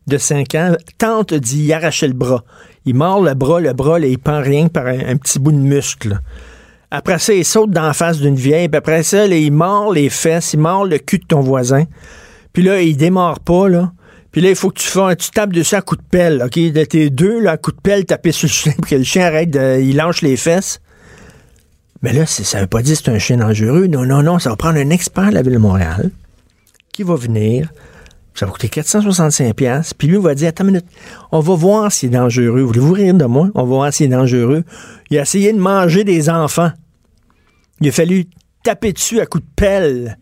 de 0.06 0.16
5 0.16 0.54
ans, 0.54 0.76
tente 0.96 1.34
d'y 1.34 1.70
arracher 1.72 2.08
le 2.08 2.14
bras. 2.14 2.44
Il 2.86 2.94
mord 2.94 3.20
le 3.20 3.34
bras, 3.34 3.60
le 3.60 3.75
bras, 3.75 3.98
là, 3.98 4.06
il 4.06 4.19
pend 4.19 4.40
rien 4.40 4.69
par 4.69 4.86
un 4.86 5.16
petit 5.16 5.38
bout 5.38 5.52
de 5.52 5.58
muscle. 5.58 6.20
Après 6.90 7.19
ça, 7.19 7.32
il 7.34 7.44
saute 7.44 7.75
la 7.75 7.92
face 7.92 8.19
d'une 8.19 8.36
vieille. 8.36 8.69
Puis 8.69 8.78
après 8.78 9.02
ça, 9.02 9.26
il 9.26 9.52
mord 9.52 9.92
les 9.92 10.10
fesses, 10.10 10.52
il 10.54 10.60
mord 10.60 10.84
le 10.84 10.98
cul 10.98 11.19
de 11.19 11.26
ton 11.26 11.40
voisin. 11.40 11.84
Puis 12.52 12.62
là, 12.62 12.81
il 12.81 12.96
démarre 12.96 13.40
pas, 13.40 13.69
là. 13.69 13.92
Puis 14.31 14.40
là, 14.40 14.50
il 14.50 14.56
faut 14.56 14.70
que 14.70 14.81
tu 14.81 14.88
fasses, 14.88 15.16
tu 15.16 15.31
tapes 15.31 15.52
dessus 15.52 15.76
à 15.76 15.82
coup 15.82 15.96
de 15.96 16.02
pelle, 16.02 16.42
OK? 16.44 16.58
De 16.58 16.84
tes 16.84 17.10
deux, 17.10 17.40
là, 17.40 17.52
à 17.52 17.56
coup 17.56 17.70
de 17.72 17.81
pelle, 17.81 18.04
taper 18.04 18.32
sur 18.32 18.46
le 18.46 18.52
chien 18.52 18.72
pour 18.72 18.86
que 18.86 18.94
le 18.96 19.04
chien 19.04 19.26
arrête 19.26 19.56
il 19.81 19.94
lâche 19.94 20.22
les 20.22 20.36
fesses. 20.36 20.81
Mais 22.02 22.12
là, 22.12 22.26
ça 22.26 22.60
veut 22.60 22.66
pas 22.66 22.82
dire 22.82 22.96
que 22.96 23.04
c'est 23.04 23.10
un 23.10 23.19
chien 23.19 23.36
dangereux. 23.36 23.86
Non, 23.86 24.04
non, 24.04 24.22
non, 24.22 24.38
ça 24.38 24.50
va 24.50 24.56
prendre 24.56 24.78
un 24.78 24.90
expert 24.90 25.28
de 25.31 25.34
la 25.34 25.42
Ville 25.42 25.54
de 25.54 25.58
Montréal 25.58 26.10
qui 26.92 27.02
va 27.02 27.14
venir. 27.14 27.72
Ça 28.34 28.46
va 28.46 28.52
coûter 28.52 28.69
465 28.69 29.54
pièces. 29.54 29.94
Puis 29.94 30.08
lui, 30.08 30.16
il 30.16 30.22
va 30.22 30.34
dire, 30.34 30.48
attends 30.48 30.64
une 30.64 30.72
minute, 30.72 30.86
on 31.31 31.40
va 31.40 31.54
voir 31.54 31.92
s'il 31.92 32.08
est 32.08 32.19
dangereux. 32.19 32.62
Voulez-vous 32.62 32.92
rire 32.92 33.14
de 33.14 33.25
moi? 33.25 33.48
On 33.54 33.62
va 33.62 33.69
voir 33.69 33.92
s'il 33.92 34.06
est 34.06 34.16
dangereux. 34.16 34.64
Il 35.10 35.19
a 35.19 35.22
essayé 35.22 35.52
de 35.52 35.58
manger 35.58 36.02
des 36.02 36.28
enfants. 36.28 36.72
Il 37.81 37.88
a 37.88 37.92
fallu 37.92 38.26
taper 38.64 38.92
dessus 38.92 39.20
à 39.20 39.26
coups 39.26 39.44
de 39.44 39.50
pelle 39.54 40.19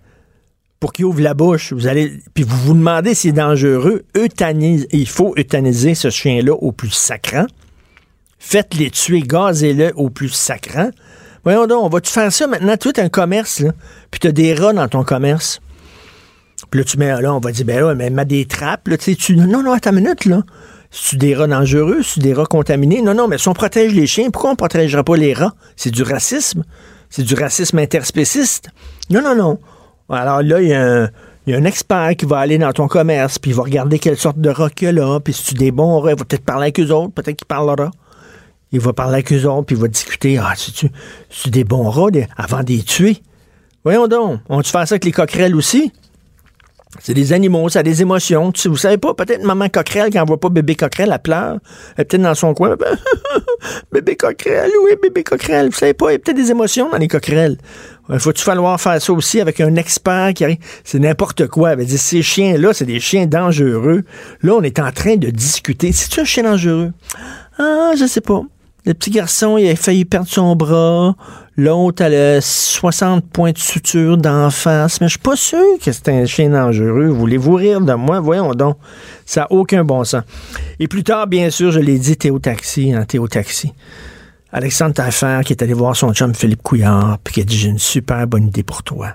pour 0.79 0.93
qu'il 0.93 1.07
ouvre 1.07 1.23
la 1.23 1.33
bouche. 1.33 1.73
Vous 1.73 1.87
allez, 1.87 2.13
puis 2.35 2.45
vous 2.45 2.57
vous 2.57 2.75
demandez 2.75 3.15
s'il 3.15 3.31
est 3.31 3.35
dangereux. 3.35 4.05
Euthanise, 4.17 4.87
il 4.91 5.09
faut 5.09 5.33
euthanisier 5.37 5.95
ce 5.95 6.11
chien-là 6.11 6.53
au 6.53 6.73
plus 6.73 6.91
sacrant. 6.91 7.47
Faites-les 8.39 8.91
tuer, 8.91 9.21
gazez-le 9.21 9.93
au 9.95 10.11
plus 10.11 10.31
sacrant. 10.31 10.91
Voyons 11.45 11.67
donc, 11.67 11.85
on 11.85 11.89
va 11.89 12.01
te 12.01 12.09
faire 12.09 12.33
ça 12.33 12.47
maintenant? 12.47 12.77
Tu 12.77 12.91
un 13.01 13.09
commerce, 13.09 13.61
là, 13.61 13.73
puis 14.11 14.21
tu 14.21 14.33
des 14.33 14.55
rats 14.55 14.73
dans 14.73 14.89
ton 14.89 15.05
commerce. 15.05 15.61
Puis 16.71 16.81
là, 16.81 16.85
tu 16.85 16.99
mets, 16.99 17.21
là, 17.21 17.35
on 17.35 17.41
va 17.41 17.53
dire, 17.53 17.65
ben 17.65 17.81
là, 17.81 17.95
mais 17.95 18.11
mets 18.11 18.25
des 18.25 18.47
trappes, 18.47 18.89
là, 18.89 18.97
tu 18.97 19.15
sais, 19.15 19.35
non, 19.35 19.63
non, 19.63 19.73
attends 19.73 19.91
une 19.91 19.97
minute, 19.97 20.25
là. 20.25 20.43
C'est 20.91 21.17
des 21.17 21.35
rats 21.35 21.47
dangereux, 21.47 22.03
c'est 22.03 22.21
des 22.21 22.35
rats 22.35 22.45
contaminés? 22.45 23.01
Non, 23.01 23.15
non, 23.15 23.27
mais 23.27 23.39
si 23.39 23.49
on 23.49 23.55
protège 23.55 23.95
les 23.95 24.07
chiens, 24.07 24.31
pourquoi 24.31 24.51
on 24.51 24.53
ne 24.53 24.59
protégerait 24.59 25.03
pas 25.03 25.17
les 25.17 25.33
rats? 25.33 25.55
C'est 25.75 25.91
du 25.91 26.03
racisme. 26.03 26.65
C'est 27.09 27.23
du 27.23 27.35
racisme 27.35 27.79
interspéciste. 27.79 28.69
Non, 29.09 29.23
non, 29.23 29.35
non. 29.35 29.59
Alors 30.11 30.43
là, 30.43 30.61
il 30.61 30.69
y, 30.69 30.75
a 30.75 31.09
un, 31.57 31.65
expert 31.65 32.15
qui 32.17 32.27
va 32.27 32.39
aller 32.39 32.59
dans 32.59 32.73
ton 32.73 32.89
commerce, 32.89 33.39
puis 33.39 33.53
il 33.53 33.55
va 33.55 33.63
regarder 33.63 33.99
quelle 33.99 34.19
sorte 34.19 34.39
de 34.39 34.51
rat 34.51 34.69
qu'il 34.69 34.87
y 34.87 34.89
a 34.89 34.93
là, 34.93 35.19
puis 35.21 35.33
si 35.33 35.45
tu 35.45 35.55
des 35.55 35.71
bons 35.71 35.99
rats, 36.01 36.13
il 36.13 36.19
va 36.19 36.25
peut-être 36.25 36.45
parler 36.45 36.65
avec 36.65 36.81
eux 36.81 36.91
autres, 36.91 37.15
peut-être 37.15 37.37
qu'il 37.37 37.47
parlera. 37.47 37.91
Il 38.71 38.81
va 38.81 38.93
parler 38.93 39.15
avec 39.15 39.33
eux 39.33 39.47
autres, 39.47 39.67
puis 39.67 39.77
il 39.77 39.81
va 39.81 39.89
discuter. 39.89 40.39
Ah, 40.39 40.53
c'est-tu 40.57 40.91
des 41.51 41.65
bons 41.65 41.89
rats 41.89 42.11
avant 42.37 42.63
de 42.63 42.69
les 42.69 42.83
tuer? 42.83 43.23
Voyons 43.85 44.09
donc. 44.09 44.41
On 44.49 44.61
tu 44.63 44.71
faire 44.71 44.87
ça 44.87 44.95
avec 44.95 45.05
les 45.05 45.13
coquerelles 45.13 45.57
aussi? 45.57 45.93
C'est 47.01 47.15
des 47.15 47.33
animaux, 47.33 47.71
ça 47.71 47.79
a 47.79 47.83
des 47.83 48.03
émotions. 48.03 48.53
Tu, 48.53 48.69
vous 48.69 48.77
savez 48.77 48.99
pas, 48.99 49.15
peut-être 49.15 49.43
maman 49.43 49.69
coquerelle, 49.71 50.11
quand 50.13 50.21
elle 50.21 50.27
voit 50.27 50.39
pas 50.39 50.51
bébé 50.51 50.75
coquerelle, 50.75 51.11
elle 51.13 51.23
pleure. 51.23 51.59
Elle 51.97 52.03
est 52.03 52.05
peut-être 52.05 52.23
dans 52.23 52.35
son 52.35 52.53
coin. 52.53 52.77
bébé 53.93 54.15
coquerelle, 54.17 54.71
oui, 54.85 54.93
bébé 55.03 55.25
coquerelle. 55.25 55.71
Vous 55.71 55.79
savez 55.79 55.95
pas, 55.95 56.11
il 56.11 56.13
y 56.13 56.17
a 56.17 56.19
peut-être 56.19 56.37
des 56.37 56.51
émotions 56.51 56.91
dans 56.91 56.99
les 56.99 57.09
coquerelles. 57.09 57.57
Il 58.11 58.19
faut-tu 58.19 58.43
falloir 58.43 58.79
faire 58.79 59.01
ça 59.01 59.13
aussi 59.13 59.41
avec 59.41 59.61
un 59.61 59.75
expert 59.77 60.35
qui 60.35 60.45
arrive? 60.45 60.59
C'est 60.85 60.99
n'importe 60.99 61.47
quoi. 61.47 61.73
Elle 61.73 61.87
dire, 61.87 61.99
ces 61.99 62.21
chiens-là, 62.21 62.75
c'est 62.75 62.85
des 62.85 63.01
chiens 63.01 63.27
dangereux. 63.27 64.03
Là, 64.43 64.55
on 64.55 64.63
est 64.63 64.79
en 64.79 64.93
train 64.93 65.17
de 65.17 65.31
discuter. 65.31 65.93
C'est-tu 65.93 66.21
un 66.21 66.25
chien 66.25 66.43
dangereux? 66.43 66.93
Ah, 67.59 67.93
je 67.99 68.07
sais 68.07 68.21
pas. 68.21 68.43
Le 68.85 68.95
petit 68.95 69.11
garçon, 69.11 69.57
il 69.57 69.71
a 69.71 69.77
failli 69.77 70.05
perdre 70.05 70.29
son 70.29 70.57
bras. 70.57 71.15
L'autre, 71.57 72.03
elle 72.03 72.15
a 72.15 72.41
60 72.41 73.29
points 73.29 73.53
de 73.53 73.59
suture 73.59 74.17
d'en 74.17 74.49
face. 74.49 75.01
Mais 75.01 75.09
je 75.09 75.13
suis 75.13 75.19
pas 75.19 75.37
sûr 75.37 75.79
que 75.85 75.93
c'est 75.93 76.09
un 76.09 76.25
chien 76.25 76.49
dangereux. 76.49 77.09
Voulez-vous 77.09 77.55
rire 77.55 77.81
de 77.83 77.93
moi? 77.93 78.21
Voyons 78.21 78.53
donc. 78.55 78.79
Ça 79.27 79.43
n'a 79.43 79.53
aucun 79.53 79.85
bon 79.85 80.03
sens. 80.05 80.23
Et 80.81 80.89
plus 80.89 81.05
tard, 81.05 81.27
bien 81.27 81.51
sûr, 81.51 81.71
je 81.71 81.81
l'ai 81.81 81.99
dit, 81.99 82.17
Théo 82.17 82.39
Taxi, 82.39 82.95
hein, 82.95 83.05
Théo 83.05 83.29
Taxi. 83.29 83.73
Alexandre 84.51 84.95
Taillefer 84.95 85.41
qui 85.45 85.55
est 85.55 85.63
allé 85.63 85.73
voir 85.73 85.97
son 85.97 86.13
chum 86.13 86.35
Philippe 86.35 86.63
Couillard, 86.63 87.19
puis 87.25 87.35
qui 87.35 87.41
a 87.41 87.45
dit 87.45 87.57
J'ai 87.57 87.69
une 87.69 87.79
super 87.79 88.27
bonne 88.27 88.49
idée 88.49 88.63
pour 88.63 88.83
toi. 88.83 89.15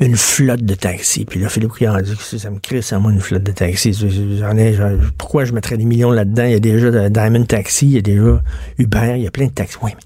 une 0.00 0.16
flotte 0.16 0.62
de 0.62 0.74
taxis. 0.74 1.24
Puis 1.24 1.40
là, 1.40 1.48
Philippe 1.48 1.70
Couillard 1.70 1.96
a 1.96 2.02
dit 2.02 2.14
ça 2.14 2.50
me 2.50 2.58
crée 2.58 2.82
ça, 2.82 2.98
moi, 2.98 3.12
une 3.12 3.20
flotte 3.20 3.42
de 3.42 3.52
taxis. 3.52 3.94
J'en 4.38 4.56
ai, 4.56 4.76
pourquoi 5.16 5.44
je 5.44 5.52
mettrais 5.52 5.78
des 5.78 5.86
millions 5.86 6.10
là-dedans? 6.10 6.44
Il 6.44 6.52
y 6.52 6.54
a 6.54 6.60
déjà 6.60 7.08
Diamond 7.08 7.44
Taxi, 7.44 7.86
il 7.86 7.92
y 7.92 7.98
a 7.98 8.02
déjà 8.02 8.42
Uber, 8.78 9.14
il 9.16 9.22
y 9.22 9.26
a 9.26 9.30
plein 9.30 9.46
de 9.46 9.52
taxis. 9.52 9.78
Oui, 9.82 9.92
mais 9.94 10.02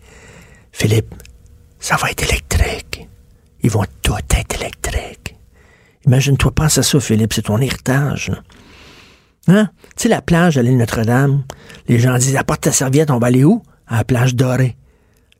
Philippe, 0.70 1.12
ça 1.80 1.96
va 1.96 2.10
être 2.10 2.22
électrique. 2.22 3.08
Ils 3.62 3.70
vont 3.70 3.84
tout 4.02 4.14
être 4.16 4.60
électriques. 4.60 5.36
Imagine-toi, 6.06 6.52
pense 6.52 6.78
à 6.78 6.82
ça, 6.82 7.00
Philippe, 7.00 7.32
c'est 7.32 7.42
ton 7.42 7.58
héritage. 7.58 8.30
Hein? 9.48 9.68
Tu 9.96 10.04
sais, 10.04 10.08
la 10.08 10.22
plage 10.22 10.56
à 10.56 10.62
l'île 10.62 10.76
Notre-Dame, 10.76 11.42
les 11.88 11.98
gens 11.98 12.16
disent, 12.16 12.36
apporte 12.36 12.62
ta 12.62 12.72
serviette, 12.72 13.10
on 13.10 13.18
va 13.18 13.26
aller 13.26 13.44
où? 13.44 13.62
À 13.86 13.98
la 13.98 14.04
plage 14.04 14.34
dorée. 14.34 14.76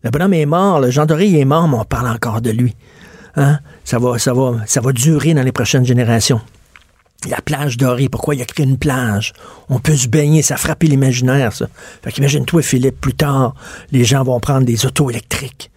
Le 0.03 0.11
bonhomme 0.11 0.35
est 0.35 0.47
mort, 0.47 0.81
le 0.81 0.91
Jean 0.91 1.07
Doré 1.07 1.39
est 1.39 1.45
mort, 1.45 1.69
mais 1.69 1.77
on 1.77 1.85
parle 1.85 2.09
encore 2.09 2.41
de 2.41 2.51
lui. 2.51 2.75
Hein? 3.37 3.61
Ça, 3.85 3.99
va, 3.99 4.19
ça, 4.19 4.33
va, 4.33 4.57
ça 4.67 4.81
va 4.81 4.93
durer 4.93 5.35
dans 5.35 5.43
les 5.43 5.53
prochaines 5.53 5.85
générations. 5.85 6.41
La 7.29 7.43
plage 7.43 7.77
dorée, 7.77 8.09
pourquoi 8.09 8.35
il 8.35 8.41
a 8.41 8.47
créé 8.47 8.65
une 8.65 8.79
plage? 8.79 9.35
On 9.69 9.79
peut 9.79 9.95
se 9.95 10.09
baigner, 10.09 10.41
ça 10.41 10.57
frappe 10.57 10.85
l'imaginaire, 10.85 11.53
ça. 11.53 11.67
Fait 12.03 12.13
qu'imagine-toi, 12.13 12.63
Philippe, 12.63 12.99
plus 12.99 13.13
tard, 13.13 13.55
les 13.93 14.05
gens 14.05 14.25
vont 14.25 14.41
prendre 14.41 14.65
des 14.65 14.87
autos 14.87 15.11
électriques, 15.11 15.71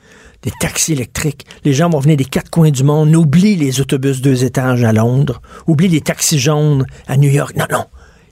des 0.44 0.52
taxis 0.60 0.94
électriques. 0.94 1.46
Les 1.64 1.74
gens 1.74 1.90
vont 1.90 2.00
venir 2.00 2.18
des 2.18 2.26
quatre 2.26 2.50
coins 2.50 2.72
du 2.72 2.84
monde. 2.84 3.16
Oublie 3.16 3.56
les 3.56 3.82
autobus 3.82 4.22
deux 4.22 4.44
étages 4.44 4.84
à 4.84 4.94
Londres. 4.94 5.42
Oublie 5.68 5.88
les 5.88 6.02
taxis 6.02 6.40
jaunes 6.40 6.86
à 7.08 7.18
New 7.18 7.30
York. 7.30 7.56
Non, 7.56 7.66
non. 7.72 7.86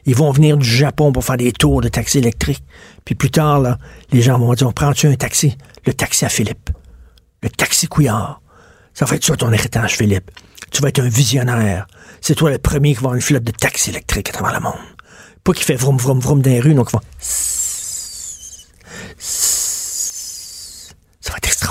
Ils 0.06 0.15
vont 0.15 0.32
venir 0.32 0.58
du 0.58 0.68
Japon 0.68 1.12
pour 1.12 1.24
faire 1.24 1.38
des 1.38 1.51
tours 1.51 1.82
de 1.82 1.88
taxis 1.88 2.20
électriques. 2.20 2.63
Puis 3.06 3.15
plus 3.15 3.32
tard, 3.32 3.60
là, 3.60 3.77
les 4.12 4.22
gens 4.22 4.38
vont 4.38 4.53
dire, 4.53 4.68
on 4.68 4.72
prend-tu 4.72 5.08
un 5.08 5.15
taxi? 5.15 5.58
Le 5.86 5.94
taxi 5.94 6.25
à 6.25 6.30
Philippe. 6.30 6.70
Le 7.44 7.50
taxi 7.50 7.88
Couillard. 7.88 8.41
Ça 8.94 9.06
va 9.06 9.15
être 9.15 9.24
ça 9.24 9.36
ton 9.36 9.51
héritage, 9.51 9.98
Philippe. 9.98 10.32
Tu 10.72 10.82
vas 10.82 10.89
être 10.89 11.00
un 11.00 11.10
visionnaire. 11.10 11.88
C'est 12.20 12.36
toi 12.36 12.51
le 12.51 12.58
premier 12.58 12.89
qui 12.89 12.96
va 12.96 13.00
avoir 13.00 13.15
une 13.15 13.22
flotte 13.22 13.44
de 13.44 13.51
taxis 13.51 13.89
électriques 13.89 14.30
à 14.30 14.34
travers 14.34 14.53
le 14.53 14.60
monde. 14.60 14.74
Pas 15.44 15.53
qui 15.53 15.63
fait 15.63 15.75
vroom 15.75 15.98
vroom 15.98 16.20
vroom 16.20 16.41
dans 16.41 16.50
les 16.50 16.60
rues, 16.60 16.74
donc 16.74 16.89
il 16.91 16.98
va... 16.98 17.01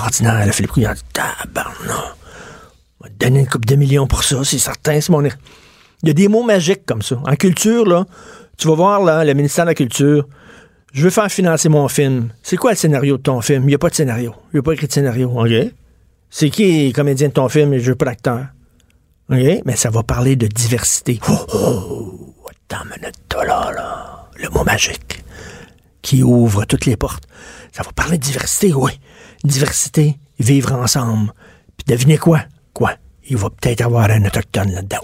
Extraordinaire, 0.07 0.45
le 0.47 0.51
Philippe 0.51 0.71
Couillard. 0.71 0.95
Tabarnak. 1.13 2.15
On 2.99 3.03
va 3.03 3.09
te 3.09 3.15
donner 3.19 3.41
une 3.41 3.47
coupe 3.47 3.65
de 3.65 3.75
millions 3.75 4.07
pour 4.07 4.23
ça, 4.23 4.43
c'est 4.43 4.57
certain, 4.57 4.99
c'est 4.99 5.11
mon... 5.11 5.23
Il 5.23 6.07
y 6.07 6.09
a 6.09 6.13
des 6.13 6.27
mots 6.27 6.43
magiques 6.43 6.85
comme 6.87 7.03
ça. 7.03 7.19
En 7.23 7.35
culture, 7.35 7.85
là, 7.85 8.05
tu 8.57 8.67
vas 8.67 8.73
voir 8.73 9.03
là, 9.03 9.23
le 9.23 9.33
ministère 9.33 9.65
de 9.65 9.69
la 9.69 9.75
Culture. 9.75 10.27
Je 10.93 11.03
veux 11.03 11.09
faire 11.11 11.31
financer 11.31 11.69
mon 11.69 11.87
film. 11.87 12.29
C'est 12.41 12.57
quoi 12.57 12.71
le 12.71 12.77
scénario 12.77 13.17
de 13.17 13.21
ton 13.21 13.41
film? 13.41 13.63
Il 13.63 13.67
n'y 13.67 13.75
a 13.75 13.77
pas 13.77 13.89
de 13.89 13.95
scénario. 13.95 14.33
Il 14.51 14.55
n'y 14.55 14.59
a 14.59 14.63
pas 14.63 14.73
écrit 14.73 14.87
de 14.87 14.91
scénario. 14.91 15.31
OK? 15.35 15.51
C'est 16.31 16.49
qui 16.49 16.87
le 16.87 16.93
comédien 16.93 17.27
de 17.27 17.33
ton 17.33 17.47
film 17.47 17.73
et 17.73 17.79
je 17.79 17.91
veux 17.91 17.95
pas 17.95 18.05
d'acteur? 18.05 18.47
OK? 19.29 19.61
Mais 19.65 19.75
ça 19.75 19.91
va 19.91 20.01
parler 20.01 20.35
de 20.35 20.47
diversité. 20.47 21.19
Oh, 21.29 21.45
oh, 21.53 22.35
attends 22.49 22.85
une 22.97 23.47
là, 23.47 23.71
là. 23.71 24.29
Le 24.37 24.49
mot 24.49 24.63
magique 24.63 25.23
qui 26.01 26.23
ouvre 26.23 26.65
toutes 26.65 26.85
les 26.85 26.97
portes. 26.97 27.25
Ça 27.71 27.83
va 27.83 27.91
parler 27.91 28.17
de 28.17 28.23
diversité, 28.23 28.73
oui. 28.73 28.91
Diversité, 29.43 30.17
vivre 30.39 30.73
ensemble. 30.73 31.33
Puis 31.77 31.85
devinez 31.87 32.17
quoi? 32.17 32.41
Quoi? 32.73 32.93
Il 33.27 33.37
va 33.37 33.49
peut-être 33.49 33.81
avoir 33.81 34.09
un 34.09 34.25
autochtone 34.25 34.71
là-dedans. 34.71 34.99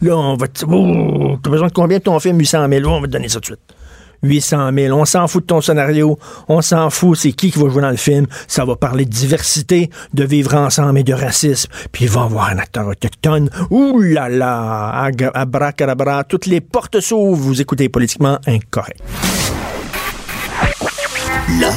Là, 0.00 0.16
on 0.16 0.36
va. 0.36 0.46
Oh, 0.66 1.36
t'as 1.42 1.50
besoin 1.50 1.68
de 1.68 1.72
combien 1.72 1.98
de 1.98 2.02
ton 2.02 2.18
film? 2.20 2.38
800 2.38 2.68
000. 2.68 2.88
on 2.88 3.00
va 3.00 3.06
te 3.06 3.12
donner 3.12 3.28
ça 3.28 3.40
tout 3.40 3.52
de 3.52 3.56
suite. 3.56 3.74
800 4.22 4.70
000. 4.74 4.98
On 4.98 5.04
s'en 5.04 5.28
fout 5.28 5.42
de 5.42 5.46
ton 5.46 5.60
scénario. 5.60 6.18
On 6.48 6.60
s'en 6.60 6.90
fout. 6.90 7.16
C'est 7.16 7.32
qui 7.32 7.50
qui 7.50 7.58
va 7.58 7.68
jouer 7.68 7.82
dans 7.82 7.90
le 7.90 7.96
film? 7.96 8.26
Ça 8.46 8.64
va 8.64 8.76
parler 8.76 9.04
de 9.04 9.10
diversité, 9.10 9.90
de 10.14 10.24
vivre 10.24 10.54
ensemble 10.54 10.98
et 10.98 11.04
de 11.04 11.14
racisme. 11.14 11.70
Puis 11.92 12.04
il 12.04 12.10
va 12.10 12.22
avoir 12.22 12.48
un 12.48 12.58
acteur 12.58 12.86
autochtone. 12.86 13.50
Ouh 13.70 14.00
là 14.00 14.28
là. 14.28 15.10
Abracadabra. 15.34 16.24
Toutes 16.24 16.46
les 16.46 16.60
portes 16.60 17.00
s'ouvrent. 17.00 17.36
Vous 17.36 17.60
écoutez 17.60 17.88
politiquement 17.88 18.38
incorrect. 18.46 19.00
L'art 21.56 21.74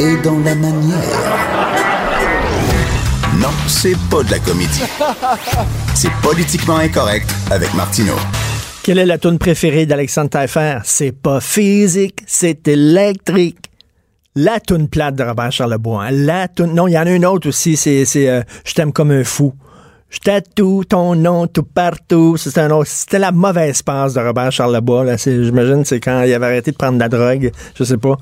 est 0.00 0.20
dans 0.22 0.38
la 0.40 0.54
manière. 0.56 0.98
Non, 3.40 3.50
c'est 3.68 3.96
pas 4.10 4.24
de 4.24 4.32
la 4.32 4.40
comédie. 4.40 4.82
C'est 5.94 6.10
politiquement 6.22 6.78
incorrect 6.78 7.32
avec 7.50 7.72
Martineau. 7.74 8.16
Quelle 8.82 8.98
est 8.98 9.06
la 9.06 9.18
tune 9.18 9.38
préférée 9.38 9.86
d'Alexandre 9.86 10.30
Taillefer? 10.30 10.78
C'est 10.84 11.12
pas 11.12 11.40
physique, 11.40 12.20
c'est 12.26 12.66
électrique. 12.66 13.70
La 14.34 14.58
tune 14.58 14.88
plate 14.88 15.14
de 15.14 15.22
Robert 15.22 15.52
Charlebois. 15.52 16.06
Hein. 16.06 16.10
La 16.10 16.48
tune... 16.48 16.74
Non, 16.74 16.88
il 16.88 16.92
y 16.92 16.98
en 16.98 17.06
a 17.06 17.10
une 17.10 17.24
autre 17.24 17.48
aussi, 17.48 17.76
c'est 17.76 18.04
euh, 18.28 18.42
Je 18.64 18.74
t'aime 18.74 18.92
comme 18.92 19.12
un 19.12 19.24
fou. 19.24 19.54
Je 20.08 20.20
tatoue 20.20 20.84
ton 20.84 21.16
nom 21.16 21.46
tout 21.46 21.64
partout. 21.64 22.36
C'était 22.36 23.18
la 23.18 23.32
mauvaise 23.32 23.82
passe 23.82 24.14
de 24.14 24.20
Robert 24.20 24.52
Charlebois. 24.52 25.04
Là. 25.04 25.16
J'imagine 25.16 25.84
c'est 25.84 26.00
quand 26.00 26.22
il 26.22 26.32
avait 26.32 26.46
arrêté 26.46 26.70
de 26.70 26.76
prendre 26.76 26.94
de 26.94 27.00
la 27.00 27.08
drogue. 27.08 27.50
Je 27.74 27.84
sais 27.84 27.96
pas. 27.96 28.16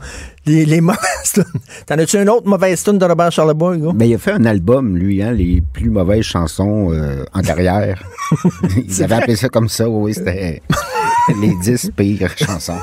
Les, 0.46 0.64
les 0.64 0.80
mauvaises 0.82 1.44
T'en 1.86 1.98
as-tu 1.98 2.20
une 2.20 2.28
autre 2.28 2.48
mauvaise 2.48 2.82
tune 2.82 2.98
de 2.98 3.04
Robert 3.04 3.32
Charlebois, 3.32 3.76
gars? 3.76 3.92
Mais 3.94 4.08
il 4.08 4.14
a 4.14 4.18
fait 4.18 4.32
un 4.32 4.44
album, 4.44 4.96
lui, 4.96 5.22
hein, 5.22 5.32
les 5.32 5.62
plus 5.72 5.90
mauvaises 5.90 6.24
chansons 6.24 6.92
euh, 6.92 7.24
en 7.32 7.42
carrière. 7.42 8.02
il 8.76 9.02
avait 9.02 9.14
appelé 9.14 9.36
ça 9.36 9.48
comme 9.48 9.68
ça, 9.68 9.88
oui, 9.88 10.14
c'était 10.14 10.62
les 11.40 11.54
10 11.54 11.92
pires 11.96 12.36
chansons. 12.36 12.78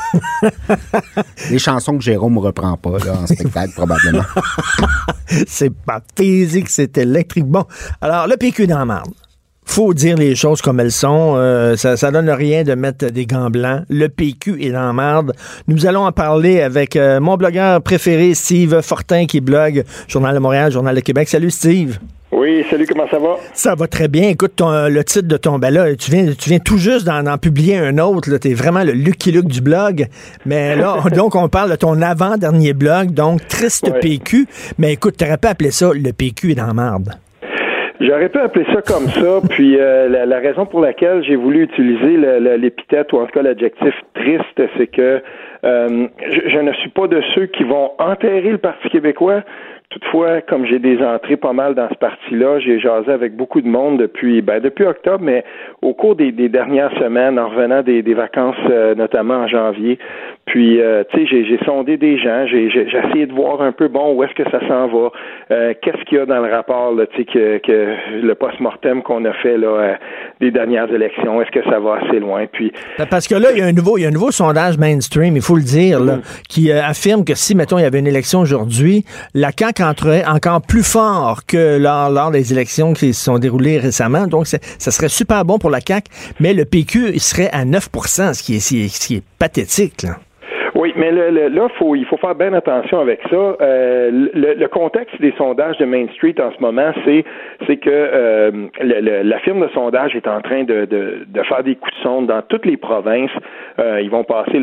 les 1.50 1.60
chansons 1.60 1.98
que 1.98 2.03
Jérôme 2.03 2.38
reprend 2.38 2.77
pas 2.77 2.98
là, 3.00 3.13
en 3.21 3.27
spectacle, 3.27 3.74
probablement. 3.74 4.24
c'est 5.48 5.74
pas 5.74 6.01
physique, 6.15 6.69
c'est 6.69 6.98
électrique. 6.98 7.45
Bon, 7.45 7.65
alors, 8.01 8.27
le 8.27 8.38
PQ 8.38 8.67
dans 8.67 8.79
la 8.79 8.86
marde 8.86 9.12
faut 9.63 9.93
dire 9.93 10.17
les 10.17 10.36
choses 10.36 10.62
comme 10.62 10.79
elles 10.81 10.91
sont. 10.91 11.36
Euh, 11.38 11.77
ça, 11.77 11.95
ça 11.95 12.12
donne 12.12 12.29
rien 12.29 12.63
de 12.63 12.74
mettre 12.75 13.05
des 13.05 13.25
gants 13.25 13.50
blancs. 13.50 13.83
Le 13.89 14.07
PQ 14.10 14.62
est 14.62 14.71
dans 14.71 14.91
marde. 14.91 15.33
Nous 15.67 15.86
allons 15.86 16.05
en 16.05 16.12
parler 16.12 16.62
avec 16.62 16.98
euh, 16.98 17.21
mon 17.21 17.38
blogueur 17.38 17.81
préféré, 17.81 18.33
Steve 18.33 18.81
Fortin, 18.81 19.25
qui 19.27 19.39
blogue 19.39 19.86
Journal 20.10 20.36
de 20.36 20.39
Montréal, 20.39 20.71
Journal 20.71 20.95
de 20.95 21.00
Québec. 21.00 21.29
Salut, 21.29 21.51
Steve. 21.51 22.00
Oui, 22.31 22.63
salut, 22.69 22.85
comment 22.88 23.07
ça 23.09 23.19
va? 23.19 23.35
Ça 23.53 23.75
va 23.75 23.88
très 23.88 24.07
bien. 24.07 24.29
Écoute, 24.29 24.61
le 24.61 25.01
titre 25.03 25.27
de 25.27 25.35
ton, 25.35 25.59
ben 25.59 25.69
là, 25.69 25.93
tu 25.95 26.11
viens, 26.11 26.27
tu 26.27 26.50
viens 26.50 26.59
tout 26.59 26.77
juste 26.77 27.05
d'en 27.05 27.38
publier 27.38 27.77
un 27.77 27.97
autre. 27.97 28.29
Tu 28.38 28.51
es 28.51 28.53
vraiment 28.53 28.83
le 28.83 28.93
Lucky 28.93 29.33
Luke 29.33 29.47
du 29.47 29.61
blog. 29.61 30.05
Mais 30.45 30.77
là, 30.77 30.95
donc, 31.15 31.35
on 31.35 31.50
parle 31.50 31.71
de 31.71 31.75
ton 31.75 32.01
avant-dernier 32.01 32.73
blog, 32.73 33.11
donc 33.11 33.45
Triste 33.50 33.91
PQ. 34.00 34.47
Mais 34.77 34.93
écoute, 34.93 35.15
tu 35.17 35.25
aurais 35.25 35.38
pas 35.38 35.50
appelé 35.50 35.71
ça 35.71 35.91
Le 35.93 36.13
PQ 36.13 36.51
est 36.51 36.55
dans 36.55 36.67
la 36.67 36.73
marde. 36.73 37.09
J'aurais 38.01 38.29
pu 38.29 38.39
appeler 38.39 38.65
ça 38.73 38.81
comme 38.81 39.07
ça, 39.09 39.47
puis 39.47 39.77
euh, 39.77 40.25
la, 40.25 40.39
raison 40.39 40.65
pour 40.65 40.81
laquelle 40.81 41.23
j'ai 41.23 41.35
voulu 41.35 41.63
utiliser 41.63 42.17
l'épithète 42.57 43.13
ou 43.13 43.17
en 43.19 43.25
tout 43.25 43.33
cas 43.33 43.43
l'adjectif 43.43 43.93
triste, 44.15 44.61
c'est 44.75 44.88
que 44.88 45.21
euh, 45.63 46.07
je, 46.47 46.59
ne 46.59 46.73
suis 46.73 46.89
pas 46.89 47.05
de 47.05 47.21
ceux 47.35 47.45
qui 47.45 47.63
vont 47.63 47.91
enterrer 48.00 48.50
le 48.50 48.57
Parti 48.57 48.89
québécois. 48.89 49.43
Toutefois, 49.91 50.39
comme 50.39 50.65
j'ai 50.65 50.79
des 50.79 51.03
entrées 51.03 51.36
pas 51.36 51.51
mal 51.51 51.75
dans 51.75 51.89
ce 51.89 51.95
parti-là, 51.95 52.60
j'ai 52.60 52.79
jasé 52.79 53.12
avec 53.12 53.36
beaucoup 53.36 53.60
de 53.60 53.67
monde 53.67 54.00
depuis 54.00 54.41
ben, 54.41 54.62
depuis 54.62 54.86
octobre, 54.86 55.21
mais 55.21 55.43
au 55.81 55.93
cours 55.93 56.15
des, 56.15 56.31
dernières 56.31 56.98
semaines, 56.98 57.38
en 57.38 57.50
revenant 57.50 57.83
des, 57.83 58.01
vacances, 58.13 58.55
euh, 58.69 58.95
notamment 58.95 59.33
en 59.33 59.48
janvier. 59.48 60.00
Puis, 60.51 60.81
euh, 60.81 61.05
tu 61.13 61.25
sais, 61.25 61.46
j'ai 61.46 61.60
sondé 61.63 61.96
des 61.96 62.20
gens, 62.20 62.46
j'ai 62.46 62.65
essayé 62.65 63.25
de 63.25 63.31
voir 63.31 63.62
un 63.62 63.72
peu, 63.72 63.88
bon, 63.88 64.13
où 64.13 64.22
est-ce 64.22 64.34
que 64.34 64.43
ça 64.51 64.60
s'en 64.67 64.88
va, 64.88 65.10
euh, 65.50 65.74
qu'est-ce 65.81 66.03
qu'il 66.03 66.17
y 66.17 66.22
a 66.22 66.25
dans 66.25 66.41
le 66.41 66.51
rapport, 66.51 66.93
tu 67.13 67.20
sais, 67.20 67.24
que, 67.24 67.58
que 67.60 68.22
le 68.22 68.36
post-mortem 68.36 69.01
qu'on 69.01 69.24
a 69.24 69.31
fait 69.31 69.58
là 69.58 69.98
des 70.41 70.51
dernières 70.51 70.93
élections, 70.93 71.41
est-ce 71.41 71.51
que 71.51 71.63
ça 71.70 71.79
va 71.79 72.01
assez 72.01 72.20
loin? 72.20 72.48
Puis 72.51 72.74
ben, 72.98 73.05
parce 73.10 73.29
que 73.29 73.36
là, 73.36 73.53
il 73.53 73.60
y 73.60 73.62
a 73.62 73.65
un 73.65 73.72
nouveau, 73.72 73.98
il 73.98 74.01
y 74.01 74.05
a 74.05 74.10
un 74.10 74.12
nouveau 74.12 74.31
sondage 74.31 74.77
mainstream, 74.77 75.38
il 75.38 75.41
faut 75.41 75.55
le 75.55 75.62
dire, 75.62 76.01
là, 76.01 76.17
mm. 76.17 76.22
qui 76.50 76.70
affirme 76.70 77.24
que 77.24 77.34
si, 77.34 77.55
mettons, 77.55 77.77
il 77.77 77.84
y 77.84 77.86
avait 77.86 78.00
une 78.00 78.08
élection 78.08 78.41
aujourd'hui, 78.41 79.05
la 79.34 79.51
CAQ 79.58 79.84
entrerait 79.84 80.25
encore 80.27 80.62
plus 80.67 80.84
fort 80.84 81.46
que 81.48 81.81
lors, 81.81 82.10
lors 82.10 82.29
des 82.29 82.51
élections 82.51 82.91
qui 82.91 83.13
se 83.13 83.24
sont 83.24 83.39
déroulées 83.39 83.77
récemment. 83.77 84.27
Donc, 84.27 84.48
ça 84.48 84.91
serait 84.91 85.08
super 85.08 85.46
bon 85.46 85.60
pour 85.60 85.70
la 85.70 85.79
CAQ, 85.79 86.12
mais 86.41 86.53
le 86.53 86.65
PQ 86.65 87.17
serait 87.20 87.50
à 87.53 87.63
9% 87.63 88.34
ce 88.34 88.43
qui 88.43 88.55
est, 88.55 88.60
ce 88.60 89.08
qui 89.08 89.15
est 89.15 89.24
pathétique. 89.39 90.03
Là. 90.03 90.17
Oui, 90.81 90.93
mais 90.95 91.11
le, 91.11 91.50
là, 91.50 91.67
faut, 91.77 91.93
il 91.93 92.05
faut 92.05 92.17
faire 92.17 92.33
bien 92.33 92.53
attention 92.53 93.01
avec 93.01 93.19
ça. 93.29 93.35
Euh, 93.35 94.09
le, 94.33 94.67
contexte 94.67 95.21
des 95.21 95.31
sondages 95.38 95.77
de 95.77 95.85
Main 95.85 96.07
Street 96.15 96.33
en 96.39 96.51
ce 96.51 96.59
moment, 96.59 96.91
c'est 97.05 97.23
c'est 97.67 97.77
que 97.77 97.91
euh, 97.91 98.51
la 98.81 99.38
firme 99.39 99.61
de 99.61 99.71
sondage 99.75 100.15
est 100.15 100.27
en 100.27 100.41
train 100.41 100.63
de, 100.63 100.85
de, 100.85 101.27
de, 101.27 101.43
faire 101.43 101.61
des 101.63 101.75
coups 101.75 101.95
de 101.95 102.01
sonde 102.01 102.25
dans 102.25 102.41
toutes 102.41 102.65
les 102.65 102.77
provinces. 102.77 103.29
Euh, 103.77 104.01
ils 104.01 104.09
vont 104.09 104.23
passer 104.23 104.59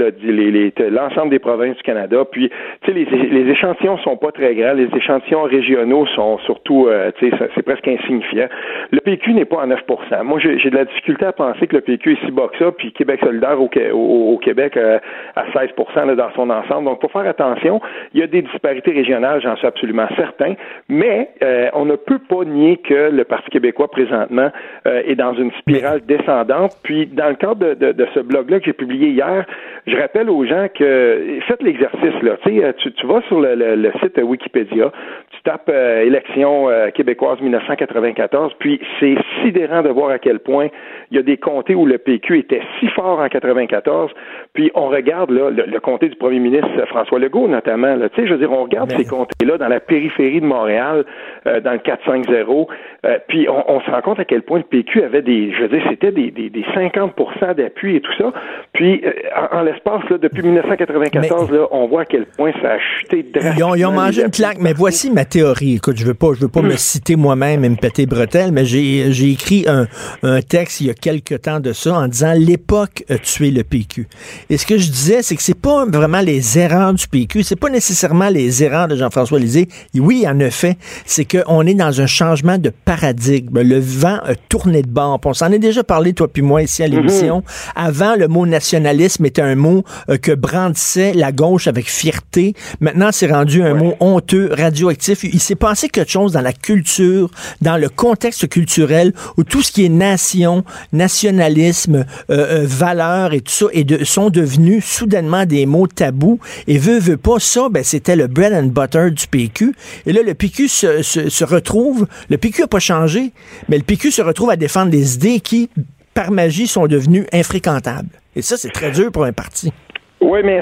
l'ensemble 0.90 1.30
des 1.30 1.38
provinces 1.38 1.76
du 1.76 1.82
Canada. 1.84 2.24
Puis, 2.28 2.50
tu 2.82 2.86
sais, 2.86 2.92
les, 2.92 3.04
les 3.04 3.52
échantillons 3.52 3.98
sont 3.98 4.16
pas 4.16 4.32
très 4.32 4.56
grands. 4.56 4.72
Les 4.72 4.88
échantillons 4.96 5.42
régionaux 5.42 6.06
sont 6.16 6.38
surtout, 6.38 6.88
euh, 6.88 7.12
tu 7.18 7.30
sais, 7.30 7.36
c'est 7.54 7.62
presque 7.62 7.86
insignifiant. 7.86 8.48
Le 8.90 8.98
PQ 8.98 9.34
n'est 9.34 9.44
pas 9.44 9.62
à 9.62 9.66
9% 9.68 10.24
Moi, 10.24 10.40
j'ai 10.40 10.70
de 10.70 10.76
la 10.76 10.84
difficulté 10.84 11.26
à 11.26 11.32
penser 11.32 11.68
que 11.68 11.76
le 11.76 11.82
PQ 11.82 12.14
est 12.14 12.26
si 12.26 12.32
bas 12.32 12.48
que 12.48 12.58
ça. 12.58 12.72
Puis 12.72 12.90
Québec 12.90 13.20
solidaire 13.22 13.60
au, 13.60 13.68
au, 13.94 14.38
Québec 14.38 14.76
à 14.76 15.44
16 15.52 15.70
dans 16.16 16.30
son 16.34 16.50
ensemble. 16.50 16.84
Donc, 16.84 17.00
pour 17.00 17.12
faire 17.12 17.26
attention, 17.26 17.80
il 18.14 18.20
y 18.20 18.22
a 18.22 18.26
des 18.26 18.42
disparités 18.42 18.92
régionales, 18.92 19.40
j'en 19.42 19.56
suis 19.56 19.66
absolument 19.66 20.08
certain, 20.16 20.54
mais 20.88 21.30
euh, 21.42 21.68
on 21.74 21.84
ne 21.84 21.96
peut 21.96 22.18
pas 22.18 22.44
nier 22.44 22.78
que 22.78 23.10
le 23.10 23.24
Parti 23.24 23.50
québécois 23.50 23.90
présentement 23.90 24.50
euh, 24.86 25.02
est 25.04 25.14
dans 25.14 25.34
une 25.34 25.52
spirale 25.52 26.00
descendante. 26.06 26.72
Puis, 26.82 27.06
dans 27.06 27.28
le 27.28 27.34
cadre 27.34 27.74
de, 27.74 27.92
de, 27.92 28.06
ce 28.14 28.20
blog-là 28.20 28.60
que 28.60 28.66
j'ai 28.66 28.72
publié 28.72 29.08
hier, 29.08 29.44
je 29.86 29.96
rappelle 29.96 30.30
aux 30.30 30.44
gens 30.44 30.66
que 30.74 31.38
faites 31.46 31.62
l'exercice 31.62 32.22
là. 32.22 32.36
Tu, 32.44 32.60
sais, 32.60 32.74
tu, 32.96 33.06
vas 33.06 33.20
sur 33.28 33.40
le, 33.40 33.54
le, 33.54 33.92
site 34.02 34.18
Wikipédia, 34.22 34.90
tu 35.30 35.42
tapes 35.42 35.68
élection 35.68 36.68
québécoise 36.94 37.40
1994, 37.40 38.52
puis 38.58 38.80
c'est 39.00 39.16
sidérant 39.42 39.82
de 39.82 39.88
voir 39.88 40.10
à 40.10 40.18
quel 40.18 40.40
point 40.40 40.68
il 41.10 41.16
y 41.16 41.20
a 41.20 41.22
des 41.22 41.36
comtés 41.36 41.74
où 41.74 41.86
le 41.86 41.98
PQ 41.98 42.38
était 42.38 42.62
si 42.78 42.88
fort 42.88 43.20
en 43.20 43.28
94, 43.28 44.10
puis 44.52 44.70
on 44.74 44.88
regarde 44.88 45.30
là, 45.30 45.50
le, 45.50 45.80
du 46.06 46.16
premier 46.16 46.38
ministre 46.38 46.68
François 46.86 47.18
Legault 47.18 47.48
notamment. 47.48 47.94
Là, 47.96 48.08
je 48.16 48.22
veux 48.22 48.38
dire, 48.38 48.52
on 48.52 48.64
regarde 48.64 48.92
ces 48.96 49.04
comtés-là 49.04 49.58
dans 49.58 49.68
la 49.68 49.80
périphérie 49.80 50.40
de 50.40 50.46
Montréal, 50.46 51.04
euh, 51.46 51.60
dans 51.60 51.72
le 51.72 51.78
4-5-0, 51.78 52.66
euh, 53.06 53.18
puis 53.28 53.48
on, 53.48 53.80
se 53.80 53.90
rend 53.90 54.00
compte 54.02 54.20
à 54.20 54.24
quel 54.24 54.42
point 54.42 54.58
le 54.58 54.64
PQ 54.64 55.02
avait 55.02 55.22
des, 55.22 55.52
je 55.52 55.62
veux 55.62 55.68
dire, 55.68 55.82
c'était 55.88 56.12
des, 56.12 56.30
des, 56.30 56.50
des 56.50 56.64
50 56.74 57.14
d'appui 57.56 57.96
et 57.96 58.00
tout 58.00 58.12
ça. 58.18 58.32
Puis 58.72 59.02
euh, 59.04 59.12
en, 59.52 59.62
l'espace, 59.62 60.02
là, 60.10 60.18
depuis 60.18 60.42
1994, 60.42 61.50
là, 61.50 61.66
on 61.70 61.86
voit 61.86 62.02
à 62.02 62.04
quel 62.04 62.26
point 62.26 62.52
ça 62.60 62.72
a 62.72 62.78
chuté 62.78 63.22
drastiquement. 63.22 63.74
Ils 63.74 63.86
ont, 63.86 63.92
mangé 63.92 64.22
une 64.22 64.30
claque, 64.30 64.58
mais 64.60 64.72
voici 64.72 65.10
ma 65.10 65.24
théorie. 65.24 65.76
Écoute, 65.76 65.96
je 65.96 66.04
veux 66.04 66.14
pas, 66.14 66.28
je 66.34 66.40
veux 66.40 66.48
pas 66.48 66.62
me 66.62 66.76
citer 66.76 67.16
moi-même 67.16 67.64
et 67.64 67.68
me 67.68 67.76
péter 67.76 68.06
bretelles, 68.06 68.52
mais 68.52 68.64
j'ai, 68.64 69.12
j'ai 69.12 69.30
écrit 69.30 69.64
un, 69.66 69.86
un 70.22 70.40
texte 70.40 70.80
il 70.80 70.88
y 70.88 70.90
a 70.90 70.94
quelques 70.94 71.42
temps 71.42 71.60
de 71.60 71.72
ça 71.72 71.94
en 71.94 72.08
disant 72.08 72.34
l'époque 72.36 73.04
a 73.08 73.18
tué 73.18 73.50
le 73.50 73.64
PQ. 73.64 74.06
Et 74.50 74.56
ce 74.56 74.66
que 74.66 74.76
je 74.76 74.90
disais, 74.90 75.22
c'est 75.22 75.36
que 75.36 75.42
c'est 75.42 75.60
pas 75.60 75.80
vraiment 75.88 76.20
les 76.20 76.58
erreurs 76.58 76.94
du 76.94 77.06
PQ, 77.08 77.42
c'est 77.42 77.56
pas 77.56 77.70
nécessairement 77.70 78.28
les 78.28 78.62
erreurs 78.62 78.88
de 78.88 78.96
Jean-François 78.96 79.38
Lisée. 79.38 79.68
Oui, 79.94 80.24
en 80.28 80.38
effet, 80.38 80.76
c'est 81.06 81.24
qu'on 81.24 81.66
est 81.66 81.74
dans 81.74 82.00
un 82.00 82.06
changement 82.06 82.58
de 82.58 82.70
paradigme. 82.70 83.60
Le 83.60 83.78
vent 83.78 84.18
a 84.24 84.34
tourné 84.48 84.82
de 84.82 84.88
bord. 84.88 85.20
On 85.24 85.34
s'en 85.34 85.52
est 85.52 85.58
déjà 85.58 85.84
parlé, 85.84 86.12
toi 86.12 86.28
puis 86.28 86.42
moi, 86.42 86.62
ici 86.62 86.82
à 86.82 86.88
l'émission. 86.88 87.40
Mm-hmm. 87.40 87.72
Avant, 87.76 88.16
le 88.16 88.28
mot 88.28 88.46
nationalisme 88.46 89.24
était 89.26 89.42
un 89.42 89.54
mot 89.54 89.84
euh, 90.08 90.16
que 90.16 90.32
brandissait 90.32 91.12
la 91.14 91.32
gauche 91.32 91.66
avec 91.66 91.90
fierté. 91.90 92.54
Maintenant, 92.80 93.10
c'est 93.12 93.30
rendu 93.30 93.62
un 93.62 93.74
mot 93.74 93.94
honteux, 94.00 94.50
radioactif. 94.52 95.24
Il 95.24 95.40
s'est 95.40 95.54
passé 95.54 95.88
quelque 95.88 96.10
chose 96.10 96.32
dans 96.32 96.40
la 96.40 96.52
culture, 96.52 97.30
dans 97.60 97.76
le 97.76 97.88
contexte 97.88 98.48
culturel, 98.48 99.12
où 99.36 99.44
tout 99.44 99.62
ce 99.62 99.72
qui 99.72 99.84
est 99.84 99.90
nation, 99.90 100.64
nationalisme, 100.92 102.06
euh, 102.30 102.62
euh, 102.62 102.66
valeur 102.66 103.32
et 103.32 103.40
tout 103.40 103.52
ça 103.52 103.66
et 103.72 103.84
de, 103.84 104.04
sont 104.04 104.30
devenus 104.30 104.84
soudainement 104.84 105.46
des 105.46 105.66
mots 105.66 105.77
tabous. 105.86 106.40
Et 106.66 106.78
veut, 106.78 106.98
veut 106.98 107.16
pas 107.16 107.38
ça, 107.38 107.68
ben, 107.70 107.84
c'était 107.84 108.16
le 108.16 108.26
bread 108.26 108.52
and 108.52 108.68
butter 108.68 109.10
du 109.10 109.26
PQ. 109.26 109.74
Et 110.06 110.12
là, 110.12 110.22
le 110.22 110.34
PQ 110.34 110.68
se, 110.68 111.02
se, 111.02 111.44
retrouve, 111.44 112.06
le 112.28 112.38
PQ 112.38 112.64
a 112.64 112.66
pas 112.66 112.78
changé, 112.78 113.32
mais 113.68 113.76
le 113.76 113.84
PQ 113.84 114.10
se 114.10 114.22
retrouve 114.22 114.50
à 114.50 114.56
défendre 114.56 114.90
des 114.90 115.14
idées 115.14 115.40
qui, 115.40 115.70
par 116.14 116.30
magie, 116.30 116.66
sont 116.66 116.86
devenues 116.86 117.26
infréquentables. 117.32 118.08
Et 118.36 118.42
ça, 118.42 118.56
c'est 118.56 118.70
très 118.70 118.90
dur 118.90 119.10
pour 119.10 119.24
un 119.24 119.32
parti. 119.32 119.72
Oui, 120.20 120.40
mais 120.42 120.60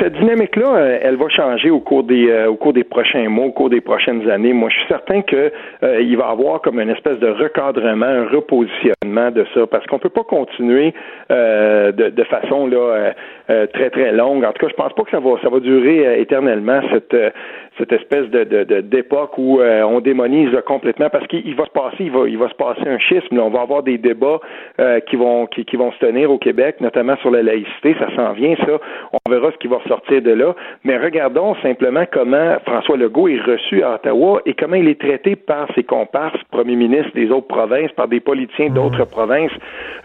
cette 0.00 0.14
dynamique-là, 0.14 0.74
euh, 0.74 0.98
elle 1.00 1.14
va 1.14 1.28
changer 1.28 1.70
au 1.70 1.78
cours 1.78 2.02
des 2.02 2.28
euh, 2.28 2.48
au 2.48 2.56
cours 2.56 2.72
des 2.72 2.82
prochains 2.82 3.28
mois, 3.28 3.46
au 3.46 3.52
cours 3.52 3.70
des 3.70 3.80
prochaines 3.80 4.28
années. 4.28 4.52
Moi, 4.52 4.68
je 4.68 4.78
suis 4.78 4.88
certain 4.88 5.22
que 5.22 5.52
euh, 5.84 6.00
il 6.00 6.16
va 6.16 6.26
y 6.28 6.32
avoir 6.32 6.60
comme 6.60 6.80
une 6.80 6.90
espèce 6.90 7.20
de 7.20 7.28
recadrement, 7.28 8.06
un 8.06 8.26
repositionnement 8.26 9.30
de 9.30 9.46
ça, 9.54 9.64
parce 9.68 9.86
qu'on 9.86 10.00
peut 10.00 10.08
pas 10.08 10.24
continuer 10.24 10.92
de, 11.30 12.10
de 12.10 12.24
façon 12.24 12.66
là 12.66 13.14
très 13.72 13.90
très 13.90 14.10
longue. 14.10 14.44
En 14.44 14.52
tout 14.52 14.66
cas, 14.66 14.68
je 14.70 14.74
pense 14.74 14.92
pas 14.92 15.04
que 15.04 15.10
ça 15.10 15.20
va 15.20 15.30
ça 15.40 15.50
va 15.50 15.60
durer 15.60 16.20
éternellement 16.20 16.80
cette 16.92 17.16
cette 17.78 17.92
espèce 17.92 18.28
de 18.30 18.44
d'époque 18.80 19.38
où 19.38 19.60
euh, 19.60 19.82
on 19.82 20.00
démonise 20.00 20.50
complètement 20.66 21.10
parce 21.10 21.26
qu'il 21.26 21.54
va 21.54 21.64
se 21.64 21.70
passer 21.70 21.96
il 22.00 22.10
va 22.10 22.28
il 22.28 22.38
va 22.38 22.48
se 22.48 22.54
passer 22.54 22.86
un 22.86 22.98
schisme 22.98 23.38
on 23.38 23.50
va 23.50 23.60
avoir 23.62 23.82
des 23.82 23.98
débats 23.98 24.40
euh, 24.80 25.00
qui 25.00 25.16
vont 25.16 25.46
qui, 25.46 25.64
qui, 25.64 25.76
vont 25.76 25.92
se 25.92 25.98
tenir 25.98 26.30
au 26.30 26.38
Québec 26.38 26.76
notamment 26.80 27.16
sur 27.18 27.30
la 27.30 27.42
laïcité. 27.42 27.94
Ça 27.98 28.14
s'en 28.16 28.32
vient 28.32 28.54
ça 28.56 28.78
verra 29.28 29.50
ce 29.52 29.56
qui 29.56 29.68
va 29.68 29.78
ressortir 29.78 30.22
de 30.22 30.32
là 30.32 30.54
mais 30.84 30.98
regardons 30.98 31.54
simplement 31.62 32.04
comment 32.10 32.56
François 32.66 32.96
Legault 32.96 33.28
est 33.28 33.40
reçu 33.40 33.82
à 33.82 33.94
Ottawa 33.94 34.42
et 34.46 34.54
comment 34.54 34.76
il 34.76 34.88
est 34.88 35.00
traité 35.00 35.36
par 35.36 35.68
ses 35.74 35.84
comparses 35.84 36.42
premiers 36.50 36.76
ministres 36.76 37.12
des 37.14 37.30
autres 37.30 37.48
provinces 37.48 37.92
par 37.92 38.08
des 38.08 38.20
politiciens 38.20 38.70
d'autres 38.70 39.04
mmh. 39.04 39.10
provinces 39.10 39.52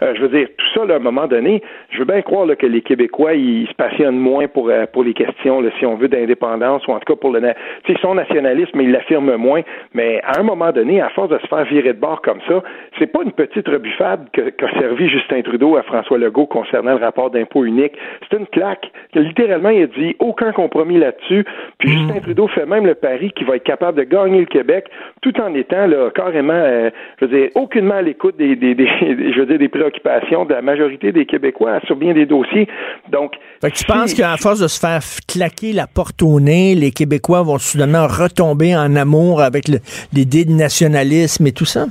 euh, 0.02 0.14
je 0.14 0.22
veux 0.22 0.28
dire 0.28 0.48
tout 0.56 0.66
ça 0.74 0.86
là, 0.86 0.94
à 0.94 0.96
un 0.96 1.00
moment 1.00 1.26
donné 1.26 1.62
je 1.90 1.98
veux 1.98 2.06
bien 2.06 2.22
croire 2.22 2.46
là, 2.46 2.56
que 2.56 2.66
les 2.66 2.80
Québécois 2.80 3.34
ils 3.34 3.68
se 3.68 3.74
passionnent 3.74 4.18
moins 4.18 4.48
pour 4.48 4.70
pour 4.92 5.04
les 5.04 5.14
questions 5.14 5.60
là, 5.60 5.70
si 5.78 5.86
on 5.86 5.96
veut 5.96 6.08
d'indépendance 6.08 6.86
ou 6.86 6.92
en 6.92 6.98
tout 6.98 7.12
cas 7.12 7.16
pour 7.16 7.30
le 7.30 7.42
sais, 7.86 7.94
son 8.00 8.14
nationalisme, 8.14 8.80
il 8.80 8.92
l'affirme 8.92 9.34
moins, 9.36 9.62
mais 9.94 10.20
à 10.24 10.40
un 10.40 10.42
moment 10.42 10.72
donné, 10.72 11.00
à 11.00 11.08
force 11.10 11.30
de 11.30 11.38
se 11.38 11.46
faire 11.46 11.64
virer 11.64 11.92
de 11.92 11.98
bord 11.98 12.20
comme 12.22 12.40
ça, 12.48 12.62
c'est 12.98 13.06
pas 13.06 13.20
une 13.24 13.32
petite 13.32 13.68
rebuffade 13.68 14.28
qu'a 14.32 14.72
servi 14.78 15.08
Justin 15.08 15.42
Trudeau 15.42 15.76
à 15.76 15.82
François 15.82 16.18
Legault 16.18 16.46
concernant 16.46 16.92
le 16.92 17.04
rapport 17.04 17.30
d'impôt 17.30 17.64
unique. 17.64 17.92
C'est 18.28 18.38
une 18.38 18.46
claque. 18.46 18.90
Littéralement, 19.14 19.68
il 19.68 19.82
a 19.82 19.86
dit 19.86 20.16
aucun 20.20 20.52
compromis 20.52 20.98
là-dessus. 20.98 21.44
Puis 21.78 21.90
mm. 21.90 21.98
Justin 21.98 22.20
Trudeau 22.20 22.48
fait 22.48 22.66
même 22.66 22.86
le 22.86 22.94
pari 22.94 23.30
qu'il 23.32 23.46
va 23.46 23.56
être 23.56 23.64
capable 23.64 23.98
de 23.98 24.04
gagner 24.04 24.40
le 24.40 24.46
Québec 24.46 24.86
tout 25.20 25.38
en 25.40 25.54
étant 25.54 25.86
là, 25.86 26.10
carrément, 26.14 26.52
euh, 26.54 26.90
je 27.20 27.26
veux 27.26 27.38
dire, 27.38 27.50
aucunement 27.54 27.94
à 27.94 28.02
l'écoute 28.02 28.36
des, 28.36 28.56
des, 28.56 28.74
des, 28.74 28.86
je 29.00 29.38
veux 29.38 29.46
dire, 29.46 29.58
des 29.58 29.68
préoccupations 29.68 30.44
de 30.44 30.54
la 30.54 30.62
majorité 30.62 31.12
des 31.12 31.26
Québécois 31.26 31.80
sur 31.86 31.96
bien 31.96 32.14
des 32.14 32.26
dossiers. 32.26 32.68
Donc, 33.10 33.34
fait 33.60 33.70
que 33.70 33.76
tu 33.76 33.84
penses 33.84 34.14
qu'à 34.14 34.36
force 34.38 34.60
de 34.60 34.68
se 34.68 34.80
faire 34.80 35.02
claquer 35.28 35.72
la 35.72 35.86
porte 35.86 36.22
au 36.22 36.40
nez, 36.40 36.74
les 36.74 36.90
Québécois 36.90 37.42
vont 37.42 37.58
soudainement 37.58 38.06
retomber 38.06 38.74
en 38.74 38.96
amour 38.96 39.42
avec 39.42 39.68
l'idée 40.12 40.44
de 40.44 40.52
nationalisme 40.52 41.46
et 41.46 41.52
tout 41.52 41.64
ça? 41.64 41.86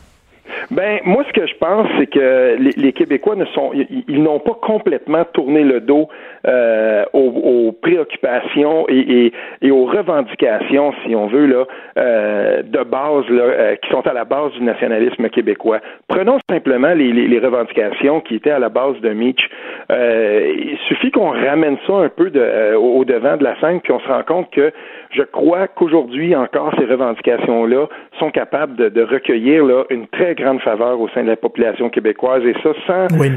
Ben, 0.70 1.00
moi, 1.06 1.24
ce 1.28 1.34
que 1.34 1.48
je 1.48 1.56
pense, 1.56 1.88
c'est 1.98 2.08
que 2.08 2.58
les, 2.60 2.94
Québécois 2.94 3.36
ne 3.36 3.46
sont, 3.46 3.72
ils, 3.74 4.24
n'ont 4.24 4.40
pas 4.40 4.54
complètement 4.54 5.26
tourné 5.26 5.64
le 5.64 5.82
dos 5.82 6.08
euh, 6.48 7.04
aux, 7.14 7.72
préoccupations 7.82 8.86
et, 8.90 9.32
aux 9.70 9.86
revendications, 9.86 10.94
si 11.04 11.16
on 11.16 11.28
veut, 11.28 11.46
là, 11.46 11.66
euh, 11.98 12.64
de 12.64 12.84
base, 12.84 13.28
là, 13.30 13.44
euh, 13.44 13.76
qui 13.76 13.90
sont 13.90 14.06
à 14.08 14.14
la 14.14 14.26
base 14.26 14.52
du 14.54 14.64
nationalisme 14.64 15.30
québécois. 15.30 15.80
Prenons 16.08 16.38
simplement 16.50 16.94
les, 16.94 17.40
revendications 17.42 18.22
qui 18.22 18.36
étaient 18.36 18.52
à 18.52 18.60
la 18.60 18.70
base 18.70 19.00
de 19.02 19.10
Mitch. 19.10 19.50
il 19.90 20.78
suffit 20.88 21.12
qu'on 21.12 21.32
ramène 21.32 21.78
ça 21.88 21.94
un 21.94 22.10
peu 22.10 22.30
de, 22.30 22.76
au 22.76 23.04
devant 23.04 23.36
de 23.36 23.44
la 23.44 23.60
scène, 23.60 23.82
puis 23.82 23.92
on 23.92 24.00
se 24.00 24.08
rend 24.08 24.24
compte 24.24 24.52
que 24.52 24.72
je 25.14 25.24
crois 25.24 25.68
qu'aujourd'hui 25.68 26.36
encore, 26.36 26.74
ces 26.78 26.86
revendications-là 26.86 27.88
sont 28.20 28.32
capables 28.32 28.92
de, 28.92 29.02
recueillir 29.02 29.66
là, 29.66 29.84
une 29.90 30.08
très 30.08 30.36
grande 30.36 30.62
faveur 30.62 31.00
au 31.00 31.10
sein 31.10 31.24
de 31.24 31.28
la 31.28 31.36
population 31.36 31.90
québécoise, 31.90 32.44
et 32.46 32.54
ça 32.64 32.70
sans, 32.88 33.20
oui, 33.20 33.28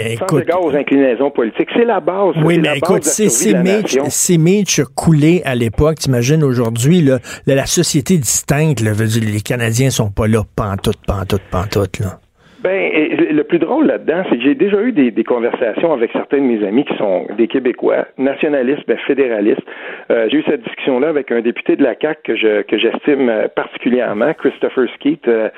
égard 0.41 0.65
aux 0.65 0.75
inclinaisons 0.75 1.31
politiques. 1.31 1.69
C'est 1.75 1.85
la 1.85 2.01
base. 2.01 2.35
Oui, 2.45 2.59
mais 2.59 2.79
écoute, 2.79 3.05
c'est 3.05 4.39
Mitch 4.39 4.83
coulé 4.95 5.43
à 5.45 5.55
l'époque. 5.55 5.97
T'imagines 5.97 6.45
aujourd'hui, 6.45 7.01
la, 7.01 7.19
la 7.47 7.67
société 7.67 8.19
distincte, 8.19 8.81
là, 8.81 8.93
les 8.93 9.41
Canadiens 9.41 9.91
sont 9.91 10.11
pas 10.11 10.27
là, 10.27 10.43
pantoute, 10.57 10.99
pantoute, 11.07 11.43
pantoute, 11.51 11.99
là. 12.01 12.19
Ben, 12.65 12.91
le 13.31 13.43
plus 13.43 13.59
drôle 13.59 13.89
là-dedans, 13.89 14.23
c'est 14.31 14.39
que 14.39 14.43
j'ai 14.43 14.55
déjà 14.55 14.81
eu 14.81 14.91
des, 14.93 15.13
conversations 15.25 15.93
avec 15.93 16.11
certains 16.13 16.39
de 16.39 16.45
mes 16.45 16.67
amis 16.67 16.87
qui 16.87 16.97
sont 16.97 17.27
des 17.37 17.47
Québécois, 17.47 18.07
nationalistes, 18.17 18.85
ben, 18.89 18.97
fédéralistes. 19.07 19.61
Euh, 20.11 20.29
j'ai 20.31 20.39
eu 20.39 20.45
cette 20.49 20.63
discussion-là 20.63 21.11
avec 21.11 21.31
un 21.31 21.43
député 21.43 21.77
de 21.77 21.83
la 21.83 21.95
CAC 21.95 22.23
que 22.23 22.37
je 22.37 22.63
que 22.63 22.79
j'estime 22.79 23.29
euh, 23.29 23.49
particulièrement, 23.55 24.33
Christopher 24.33 24.89
Skeet, 24.95 25.29
euh, 25.29 25.51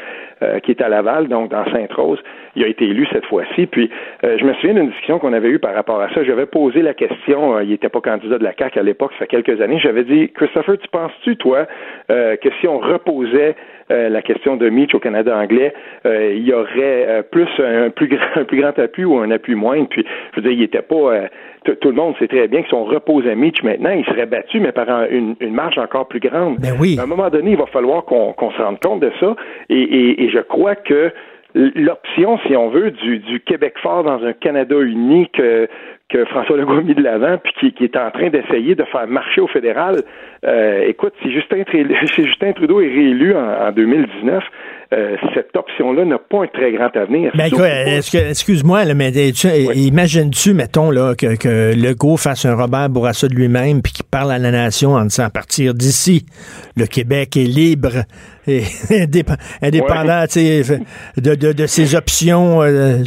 qui 0.64 0.72
est 0.72 0.82
à 0.82 0.88
Laval, 0.88 1.28
donc 1.28 1.52
dans 1.52 1.64
Sainte-Rose. 1.66 2.18
Il 2.56 2.64
a 2.64 2.66
été 2.66 2.86
élu 2.86 3.06
cette 3.12 3.26
fois-ci. 3.26 3.66
Puis, 3.66 3.88
je 4.22 4.44
me 4.44 4.54
souviens 4.54 4.74
d'une 4.74 4.88
discussion 4.88 5.18
qu'on 5.18 5.34
avait 5.34 5.48
eue 5.48 5.58
par 5.58 5.74
rapport 5.74 6.00
à 6.00 6.08
ça. 6.12 6.24
J'avais 6.24 6.46
posé 6.46 6.80
la 6.80 6.94
question. 6.94 7.60
il 7.60 7.68
n'était 7.68 7.90
pas 7.90 8.00
candidat 8.00 8.38
de 8.38 8.44
la 8.44 8.52
CAC 8.52 8.78
à 8.78 8.82
l'époque, 8.82 9.12
ça 9.12 9.26
fait 9.26 9.42
quelques 9.42 9.60
années. 9.60 9.78
J'avais 9.78 10.04
dit, 10.04 10.32
Christopher, 10.32 10.78
tu 10.78 10.88
penses-tu, 10.88 11.36
toi, 11.36 11.66
que 12.08 12.50
si 12.60 12.66
on 12.66 12.78
reposait 12.78 13.56
euh, 13.90 14.08
la 14.08 14.20
question 14.20 14.56
de 14.56 14.68
Mitch 14.68 14.94
au 14.94 14.98
Canada 14.98 15.36
anglais, 15.36 15.72
euh, 16.06 16.34
il 16.34 16.42
y 16.42 16.52
aurait 16.52 17.06
euh, 17.08 17.22
plus 17.22 17.48
un 17.58 17.90
plus 17.90 18.08
grand 18.08 18.26
un 18.36 18.44
plus 18.44 18.60
grand 18.60 18.76
appui 18.78 19.04
ou 19.04 19.18
un 19.18 19.30
appui 19.30 19.54
moindre. 19.54 19.88
Puis 19.88 20.04
je 20.32 20.40
veux 20.40 20.48
dire, 20.48 20.58
il 20.58 20.62
était 20.62 20.82
pas 20.82 21.28
tout 21.64 21.88
le 21.88 21.94
monde 21.94 22.14
sait 22.18 22.28
très 22.28 22.46
bien 22.46 22.62
que 22.62 22.68
si 22.68 22.74
on 22.74 22.84
repose 22.84 23.26
à 23.26 23.34
Mitch 23.34 23.62
maintenant, 23.62 23.90
il 23.90 24.04
serait 24.04 24.26
battu, 24.26 24.60
mais 24.60 24.72
par 24.72 24.88
une, 25.10 25.34
marge 25.50 25.78
encore 25.78 26.06
plus 26.06 26.20
grande. 26.20 26.58
Ben 26.58 26.74
oui. 26.78 26.96
À 26.98 27.02
un 27.02 27.06
moment 27.06 27.28
donné, 27.28 27.52
il 27.52 27.56
va 27.56 27.66
falloir 27.66 28.04
qu'on 28.04 28.50
se 28.50 28.62
rende 28.62 28.78
compte 28.80 29.00
de 29.00 29.10
ça. 29.18 29.34
Et, 29.68 30.28
je 30.32 30.38
crois 30.38 30.76
que 30.76 31.12
l'option, 31.54 32.38
si 32.46 32.56
on 32.56 32.68
veut, 32.68 32.92
du, 32.92 33.18
du 33.18 33.40
Québec 33.40 33.74
fort 33.82 34.04
dans 34.04 34.22
un 34.24 34.32
Canada 34.32 34.76
uni 34.80 35.28
que, 35.30 35.68
que 36.08 36.24
François 36.26 36.56
Legault 36.56 36.78
a 36.78 36.82
mis 36.82 36.94
de 36.94 37.02
l'avant, 37.02 37.38
puis 37.38 37.72
qui, 37.72 37.84
est 37.84 37.96
en 37.96 38.10
train 38.10 38.28
d'essayer 38.28 38.74
de 38.74 38.84
faire 38.84 39.06
marcher 39.08 39.40
au 39.40 39.48
fédéral. 39.48 40.02
Euh, 40.44 40.84
écoute, 40.86 41.14
si 41.22 41.32
Justin, 41.32 41.62
si 42.14 42.26
Justin 42.26 42.52
Trudeau 42.52 42.80
est 42.80 42.88
réélu 42.88 43.34
en, 43.34 43.72
2019, 43.72 44.44
euh, 44.92 45.16
cette 45.34 45.56
option-là 45.56 46.04
n'a 46.04 46.18
pas 46.18 46.44
un 46.44 46.46
très 46.46 46.70
grand 46.70 46.94
avenir. 46.96 47.32
Ben, 47.34 47.50
excuse-moi, 48.30 48.84
mais 48.94 49.10
imagines-tu, 49.10 50.54
mettons, 50.54 50.92
là, 50.92 51.14
que, 51.16 51.36
que 51.36 51.74
Legault 51.74 52.16
fasse 52.16 52.44
un 52.44 52.54
Robert 52.54 52.88
Bourassa 52.88 53.26
de 53.26 53.34
lui-même 53.34 53.82
puis 53.82 53.92
qu'il 53.92 54.04
parle 54.04 54.30
à 54.30 54.38
la 54.38 54.52
nation 54.52 54.90
en 54.90 55.02
disant 55.02 55.24
à 55.24 55.30
partir 55.30 55.74
d'ici, 55.74 56.24
le 56.76 56.86
Québec 56.86 57.36
est 57.36 57.48
libre 57.48 58.04
et 58.46 58.62
indépendant 59.60 60.22
de, 60.22 61.34
de, 61.34 61.52
de, 61.52 61.66
ses 61.66 61.96
options, 61.96 62.62
euh, 62.62 62.98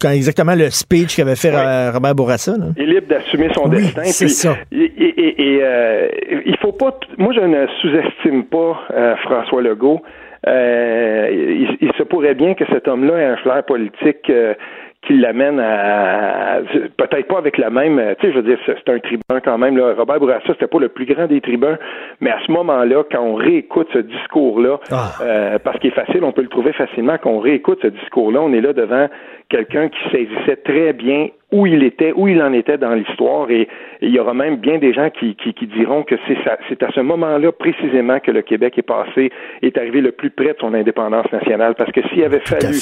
quand 0.00 0.10
exactement 0.10 0.54
le 0.54 0.70
speech 0.70 1.16
qu'avait 1.16 1.34
fait 1.34 1.50
Robert 1.90 2.14
Bourassa. 2.14 2.52
Là. 2.56 2.66
Il 2.76 2.84
est 2.84 2.86
libre 2.86 3.08
d'assumer 3.08 3.48
son 3.52 3.66
destin. 3.66 4.04
C'est 4.04 4.28
ça. 4.28 4.56
Et, 4.70 4.92
et, 4.96 5.58
euh, 5.60 6.08
il 6.46 6.56
faut 6.62 6.70
pas. 6.70 6.96
Moi, 7.16 7.32
je 7.34 7.40
ne 7.40 7.66
sous-estime 7.80 8.44
pas 8.44 9.16
François 9.24 9.60
Legault. 9.60 10.02
Euh, 10.46 11.76
il, 11.80 11.92
se 11.96 12.02
pourrait 12.04 12.34
bien 12.34 12.54
que 12.54 12.64
cet 12.66 12.86
homme-là 12.86 13.18
ait 13.18 13.24
un 13.24 13.36
flair 13.38 13.64
politique 13.64 14.30
euh, 14.30 14.54
qui 15.02 15.16
l'amène 15.16 15.58
à, 15.58 16.60
peut-être 16.96 17.26
pas 17.26 17.38
avec 17.38 17.58
la 17.58 17.70
même, 17.70 18.00
tu 18.20 18.26
sais, 18.26 18.32
je 18.32 18.38
veux 18.38 18.42
dire, 18.42 18.58
c'est 18.66 18.88
un 18.88 18.98
tribun 18.98 19.40
quand 19.44 19.58
même. 19.58 19.76
Là. 19.76 19.94
Robert 19.96 20.20
Bourassa, 20.20 20.46
c'était 20.48 20.66
pas 20.66 20.78
le 20.78 20.88
plus 20.88 21.06
grand 21.06 21.26
des 21.26 21.40
tribuns, 21.40 21.78
mais 22.20 22.30
à 22.30 22.38
ce 22.46 22.52
moment-là, 22.52 23.04
quand 23.10 23.22
on 23.22 23.34
réécoute 23.34 23.88
ce 23.92 23.98
discours-là, 23.98 24.78
ah. 24.90 25.12
euh, 25.22 25.58
parce 25.58 25.78
qu'il 25.78 25.90
est 25.90 25.94
facile, 25.94 26.24
on 26.24 26.32
peut 26.32 26.42
le 26.42 26.48
trouver 26.48 26.72
facilement, 26.72 27.16
quand 27.20 27.30
on 27.30 27.40
réécoute 27.40 27.78
ce 27.82 27.88
discours-là, 27.88 28.40
on 28.40 28.52
est 28.52 28.60
là 28.60 28.72
devant 28.72 29.08
quelqu'un 29.48 29.88
qui 29.88 29.98
saisissait 30.10 30.56
très 30.56 30.92
bien 30.92 31.28
où 31.50 31.66
il 31.66 31.82
était, 31.82 32.12
où 32.14 32.28
il 32.28 32.42
en 32.42 32.52
était 32.52 32.76
dans 32.76 32.94
l'histoire, 32.94 33.50
et, 33.50 33.68
il 34.00 34.10
y 34.10 34.18
aura 34.18 34.34
même 34.34 34.56
bien 34.56 34.78
des 34.78 34.92
gens 34.92 35.10
qui, 35.10 35.34
qui, 35.34 35.66
diront 35.66 36.02
que 36.02 36.14
c'est 36.28 36.82
à 36.82 36.90
ce 36.92 37.00
moment-là 37.00 37.50
précisément 37.52 38.20
que 38.20 38.30
le 38.30 38.42
Québec 38.42 38.78
est 38.78 38.82
passé, 38.82 39.30
est 39.62 39.76
arrivé 39.76 40.00
le 40.00 40.12
plus 40.12 40.30
près 40.30 40.52
de 40.52 40.58
son 40.60 40.74
indépendance 40.74 41.30
nationale, 41.32 41.74
parce 41.76 41.90
que 41.90 42.06
s'il 42.08 42.22
avait 42.22 42.40
fallu, 42.40 42.74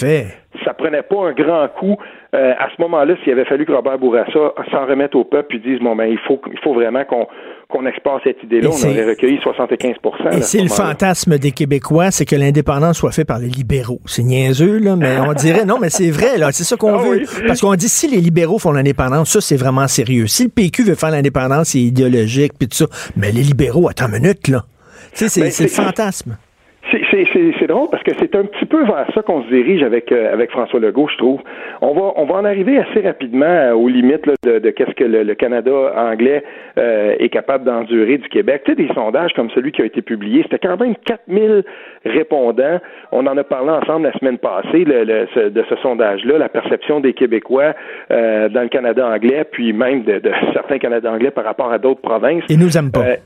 ça 0.64 0.74
prenait 0.74 1.02
pas 1.02 1.28
un 1.28 1.32
grand 1.32 1.68
coup 1.68 1.96
euh, 2.34 2.52
à 2.58 2.68
ce 2.74 2.82
moment-là, 2.82 3.14
s'il 3.22 3.32
avait 3.32 3.44
fallu 3.44 3.64
que 3.64 3.72
Robert 3.72 3.98
Bourassa 3.98 4.52
s'en 4.70 4.84
remette 4.84 5.14
au 5.14 5.24
peuple 5.24 5.46
puis 5.48 5.60
dise 5.60 5.78
bon 5.78 5.96
ben 5.96 6.06
il 6.06 6.18
faut 6.18 6.40
il 6.52 6.58
faut 6.58 6.74
vraiment 6.74 7.04
qu'on 7.04 7.28
qu'on 7.68 7.84
exporte 7.86 8.22
cette 8.24 8.42
idée-là, 8.44 8.70
on 8.70 8.88
aurait 8.88 9.04
recueilli 9.04 9.38
75 9.42 9.94
Et 10.32 10.42
c'est 10.42 10.62
le 10.62 10.68
fantasme 10.68 11.36
des 11.38 11.50
Québécois, 11.50 12.10
c'est 12.10 12.24
que 12.24 12.36
l'indépendance 12.36 12.98
soit 12.98 13.10
faite 13.10 13.26
par 13.26 13.38
les 13.38 13.48
libéraux. 13.48 14.00
C'est 14.06 14.22
niaiseux, 14.22 14.78
là, 14.78 14.94
mais 14.94 15.18
on 15.18 15.32
dirait, 15.32 15.64
non, 15.64 15.78
mais 15.80 15.90
c'est 15.90 16.10
vrai, 16.10 16.38
là, 16.38 16.52
c'est 16.52 16.64
ça 16.64 16.76
qu'on 16.76 16.96
ah 16.96 17.02
veut. 17.02 17.22
Parce 17.46 17.60
qu'on 17.60 17.74
dit, 17.74 17.88
si 17.88 18.08
les 18.08 18.20
libéraux 18.20 18.58
font 18.58 18.72
l'indépendance, 18.72 19.30
ça, 19.30 19.40
c'est 19.40 19.56
vraiment 19.56 19.88
sérieux. 19.88 20.26
Si 20.28 20.44
le 20.44 20.50
PQ 20.50 20.84
veut 20.84 20.94
faire 20.94 21.10
l'indépendance, 21.10 21.70
c'est 21.70 21.80
idéologique, 21.80 22.52
puis 22.58 22.68
tout 22.68 22.76
ça. 22.76 22.86
Mais 23.16 23.32
les 23.32 23.42
libéraux, 23.42 23.88
attends 23.88 24.06
une 24.06 24.20
minute, 24.20 24.48
là. 24.48 24.64
Tu 25.12 25.28
sais, 25.28 25.50
c'est 25.50 25.64
ben, 25.64 25.68
le 25.68 25.68
fantasme. 25.68 26.36
C'est 27.10 27.66
drôle 27.66 27.88
parce 27.90 28.02
que 28.02 28.12
c'est 28.18 28.34
un 28.34 28.44
petit 28.44 28.66
peu 28.66 28.84
vers 28.84 29.06
ça 29.14 29.22
qu'on 29.22 29.42
se 29.42 29.48
dirige 29.48 29.82
avec 29.82 30.12
euh, 30.12 30.32
avec 30.32 30.50
François 30.50 30.80
Legault, 30.80 31.08
je 31.08 31.16
trouve. 31.16 31.40
On 31.80 31.92
va 31.92 32.12
on 32.16 32.24
va 32.24 32.34
en 32.36 32.44
arriver 32.44 32.78
assez 32.78 33.00
rapidement 33.00 33.46
euh, 33.46 33.72
aux 33.72 33.88
limites 33.88 34.24
de, 34.44 34.58
de 34.58 34.70
qu'est-ce 34.70 34.94
que 34.94 35.04
le, 35.04 35.34
Canada 35.34 35.70
anglais 35.96 36.42
euh, 36.78 37.14
est 37.18 37.28
capable 37.28 37.64
d'endurer 37.64 38.18
du 38.18 38.28
Québec. 38.28 38.62
Tu 38.64 38.72
sais, 38.72 38.76
des 38.76 38.92
sondages 38.94 39.32
comme 39.34 39.50
celui 39.50 39.72
qui 39.72 39.82
a 39.82 39.84
été 39.84 40.02
publié, 40.02 40.42
c'était 40.42 40.58
quand 40.58 40.78
même 40.78 40.94
4000 41.04 41.64
répondants. 42.04 42.80
On 43.12 43.26
en 43.26 43.36
a 43.36 43.44
parlé 43.44 43.70
ensemble 43.70 44.06
la 44.06 44.18
semaine 44.18 44.38
passée 44.38 44.84
de 44.84 45.64
ce 45.68 45.76
sondage-là, 45.82 46.38
la 46.38 46.48
perception 46.48 47.00
des 47.00 47.12
Québécois 47.12 47.74
dans 48.10 48.62
le 48.62 48.68
Canada 48.68 49.06
anglais, 49.06 49.44
puis 49.50 49.72
même 49.72 50.04
de, 50.04 50.18
de 50.18 50.30
certains 50.52 50.78
Canadiens 50.78 51.14
anglais 51.14 51.30
par 51.30 51.44
rapport 51.44 51.72
à 51.72 51.78
d'autres 51.78 52.00
provinces. 52.00 52.44
Ils 52.48 52.58
nous 52.58 52.76
aiment 52.76 52.92
pas. 52.92 53.16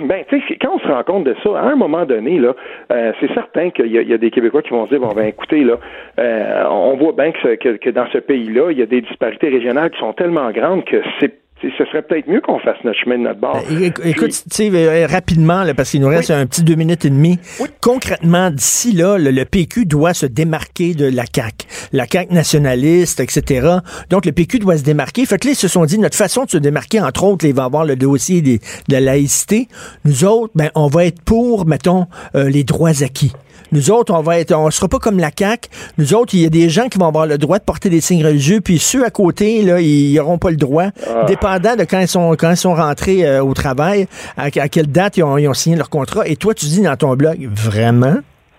Ben, 0.00 0.24
tu 0.28 0.40
sais, 0.40 0.56
quand 0.60 0.74
on 0.74 0.78
se 0.78 0.88
rend 0.88 1.02
compte 1.04 1.24
de 1.24 1.34
ça, 1.42 1.58
à 1.58 1.62
un 1.62 1.76
moment 1.76 2.04
donné, 2.04 2.38
là, 2.38 2.54
euh, 2.92 3.12
c'est 3.20 3.32
certain 3.32 3.70
qu'il 3.70 3.86
y, 3.86 4.12
a 4.12 4.18
des 4.18 4.30
Québécois 4.30 4.62
qui 4.62 4.70
vont 4.70 4.84
se 4.86 4.90
dire, 4.90 5.00
bon, 5.00 5.12
ben, 5.14 5.26
écoutez, 5.26 5.64
là, 5.64 5.78
euh, 6.18 6.64
on 6.68 6.96
voit 6.96 7.12
bien 7.12 7.32
que, 7.32 7.54
que, 7.56 7.76
que 7.76 7.90
dans 7.90 8.06
ce 8.12 8.18
pays-là, 8.18 8.70
il 8.70 8.78
y 8.78 8.82
a 8.82 8.86
des 8.86 9.00
disparités 9.00 9.48
régionales 9.48 9.90
qui 9.90 9.98
sont 9.98 10.12
tellement 10.12 10.50
grandes 10.50 10.84
que 10.84 11.02
c'est 11.20 11.45
ce 11.62 11.84
serait 11.86 12.02
peut-être 12.02 12.28
mieux 12.28 12.40
qu'on 12.40 12.58
fasse 12.58 12.76
notre 12.84 12.98
chemin 12.98 13.16
de 13.16 13.22
notre 13.22 13.40
bord. 13.40 13.62
Euh, 13.70 13.90
écoute, 14.04 14.32
Steve, 14.32 14.74
euh, 14.74 15.06
rapidement, 15.06 15.64
parce 15.74 15.90
qu'il 15.90 16.02
nous 16.02 16.08
reste 16.08 16.30
un 16.30 16.46
petit 16.46 16.62
deux 16.62 16.74
minutes 16.74 17.04
et 17.06 17.10
demie. 17.10 17.38
Concrètement, 17.80 18.50
d'ici 18.50 18.92
là, 18.92 19.16
le, 19.16 19.44
PQ 19.44 19.86
doit 19.86 20.12
se 20.12 20.26
démarquer 20.26 20.94
de 20.94 21.06
la 21.06 21.24
CAQ. 21.24 21.66
La 21.92 22.06
CAQ 22.06 22.34
nationaliste, 22.34 23.20
etc. 23.20 23.68
Donc, 24.10 24.26
le 24.26 24.32
PQ 24.32 24.58
doit 24.58 24.76
se 24.76 24.84
démarquer. 24.84 25.24
Fait 25.24 25.38
que 25.38 25.46
là, 25.46 25.52
ils 25.52 25.56
se 25.56 25.68
sont 25.68 25.86
dit, 25.86 25.98
notre 25.98 26.16
façon 26.16 26.44
de 26.44 26.50
se 26.50 26.58
démarquer, 26.58 27.00
entre 27.00 27.24
autres, 27.24 27.46
il 27.46 27.54
va 27.54 27.64
avoir 27.64 27.84
le 27.84 27.96
dossier 27.96 28.42
de 28.42 28.58
la 28.90 29.00
laïcité. 29.00 29.68
Nous 30.04 30.24
autres, 30.24 30.52
ben, 30.54 30.70
on 30.74 30.88
va 30.88 31.06
être 31.06 31.22
pour, 31.22 31.66
mettons, 31.66 32.06
euh, 32.34 32.50
les 32.50 32.64
droits 32.64 33.02
acquis. 33.02 33.32
Nous 33.72 33.90
autres, 33.90 34.14
on 34.14 34.22
va 34.22 34.38
être, 34.38 34.54
on 34.54 34.70
sera 34.70 34.88
pas 34.88 34.98
comme 34.98 35.18
la 35.18 35.30
CAQ. 35.36 35.68
Nous 35.98 36.14
autres, 36.14 36.34
il 36.34 36.42
y 36.42 36.46
a 36.46 36.50
des 36.50 36.68
gens 36.68 36.88
qui 36.88 36.98
vont 36.98 37.08
avoir 37.08 37.26
le 37.26 37.38
droit 37.38 37.58
de 37.58 37.64
porter 37.64 37.88
des 37.88 38.00
signes 38.00 38.24
religieux, 38.24 38.60
puis 38.60 38.78
ceux 38.78 39.04
à 39.04 39.10
côté, 39.10 39.62
là, 39.62 39.80
ils 39.80 40.14
n'auront 40.14 40.38
pas 40.38 40.50
le 40.50 40.56
droit. 40.56 40.86
Ah. 41.06 41.24
Dépendant 41.26 41.76
de 41.76 41.84
quand 41.84 42.00
ils 42.00 42.08
sont, 42.08 42.32
quand 42.38 42.50
ils 42.50 42.56
sont 42.56 42.74
rentrés 42.74 43.26
euh, 43.26 43.42
au 43.42 43.54
travail, 43.54 44.06
à, 44.36 44.50
quelle 44.50 44.86
date 44.86 45.16
ils 45.16 45.24
ont, 45.24 45.38
ils 45.38 45.48
ont 45.48 45.54
signé 45.54 45.76
leur 45.76 45.90
contrat. 45.90 46.26
Et 46.26 46.36
toi, 46.36 46.54
tu 46.54 46.66
dis 46.66 46.82
dans 46.82 46.96
ton 46.96 47.14
blog, 47.14 47.48
vraiment? 47.52 48.16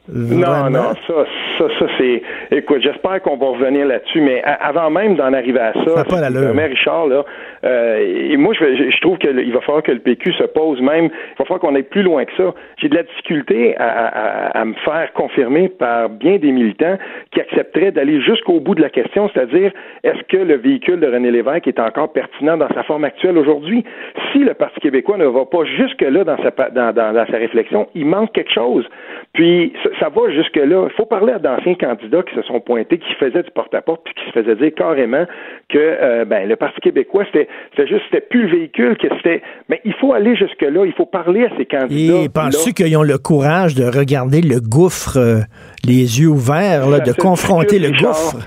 Non, 0.10 0.70
non, 0.70 0.94
ça, 1.06 1.14
ça, 1.58 1.66
ça 1.80 1.86
c'est. 1.98 2.22
Écoute, 2.52 2.82
j'espère 2.82 3.22
qu'on 3.22 3.36
va 3.36 3.48
revenir 3.48 3.86
là-dessus, 3.86 4.22
mais 4.22 4.42
avant 4.42 4.90
même 4.90 5.18
d'en 5.18 5.34
arriver 5.34 5.60
à 5.60 5.74
ça, 5.74 6.06
ça 6.10 6.30
mais 6.54 6.66
Richard, 6.68 7.08
là, 7.08 7.26
euh, 7.64 8.32
et 8.32 8.38
moi, 8.38 8.54
je, 8.54 8.90
je 8.90 9.02
trouve 9.02 9.18
qu'il 9.18 9.54
va 9.54 9.62
falloir 9.62 9.84
que 9.84 9.92
le 9.92 10.00
PQ 10.00 10.34
se 10.34 10.44
pose 10.44 10.82
même. 10.82 11.06
Il 11.06 11.38
va 11.40 11.46
falloir 11.46 11.60
qu'on 11.60 11.76
aille 11.76 11.84
plus 11.84 12.04
loin 12.04 12.26
que 12.26 12.36
ça. 12.36 12.54
J'ai 12.78 12.90
de 12.90 12.96
la 12.96 13.04
difficulté 13.04 13.76
à, 13.78 13.88
à, 13.88 14.60
à, 14.60 14.66
me 14.66 14.74
faire 14.74 15.12
confirmer 15.14 15.70
par 15.70 16.10
bien 16.10 16.38
des 16.38 16.52
militants 16.52 16.98
qui 17.32 17.42
accepteraient 17.42 17.92
d'aller 17.92 18.22
jusqu'au 18.22 18.60
bout 18.60 18.76
de 18.76 18.82
la 18.82 18.90
question, 18.90 19.30
c'est-à-dire 19.34 19.72
est-ce 20.04 20.22
que 20.24 20.38
le 20.38 20.56
véhicule 20.56 21.00
de 21.00 21.08
René 21.08 21.32
Lévesque 21.32 21.68
est 21.68 21.80
encore 21.80 22.12
pertinent 22.12 22.58
dans 22.58 22.70
sa 22.70 22.84
forme 22.84 23.04
actuelle 23.04 23.38
aujourd'hui? 23.38 23.84
Si 24.32 24.40
le 24.40 24.54
Parti 24.54 24.80
québécois 24.80 25.18
ne 25.18 25.26
va 25.26 25.46
pas 25.46 25.64
jusque-là 25.66 26.24
dans 26.24 26.38
sa, 26.38 26.70
dans, 26.70 27.26
sa 27.26 27.38
réflexion, 27.38 27.88
il 27.96 28.06
manque 28.06 28.34
quelque 28.34 28.52
chose. 28.52 28.88
Puis 29.34 29.74
ça 30.00 30.10
va 30.10 30.30
jusque-là. 30.32 30.88
Il 30.90 30.96
faut 30.96 31.06
parler 31.06 31.34
à 31.34 31.40
d'anciens 31.40 31.76
candidats 31.76 32.24
qui 32.24 32.36
se 32.36 32.42
sont 32.44 32.60
pointés, 32.60 32.98
qui 32.98 33.14
faisaient 33.16 33.44
du 33.44 33.52
porte-à-porte, 33.52 34.02
puis 34.04 34.14
qui 34.14 34.26
se 34.26 34.32
faisaient 34.32 34.56
dire 34.56 34.74
carrément 34.76 35.26
que 35.70 35.78
euh, 35.78 36.26
ben, 36.26 36.48
le 36.48 36.56
Parti 36.56 36.80
québécois, 36.82 37.26
c'était, 37.26 37.47
juste, 37.78 38.02
c'était 38.10 38.26
plus 38.26 38.48
le 38.48 38.58
véhicule, 38.58 38.98
que 38.98 39.08
c'était. 39.18 39.42
Mais 39.70 39.82
il 39.86 39.94
faut 39.94 40.14
aller 40.14 40.36
jusque-là, 40.36 40.86
il 40.86 40.94
faut 40.94 41.06
parler 41.06 41.46
à 41.46 41.50
ces 41.58 41.66
candidats. 41.66 42.22
Et 42.22 42.30
penses-tu 42.30 42.74
qu'ils 42.74 42.98
ont 42.98 43.04
le 43.04 43.18
courage 43.18 43.76
de 43.76 43.84
regarder 43.84 44.42
le 44.42 44.60
gouffre, 44.60 45.18
euh, 45.18 45.40
les 45.86 46.20
yeux 46.22 46.30
ouverts, 46.30 46.90
là, 46.90 47.00
de 47.00 47.12
confronter 47.12 47.80
le 47.80 47.92
gouffre? 47.92 48.38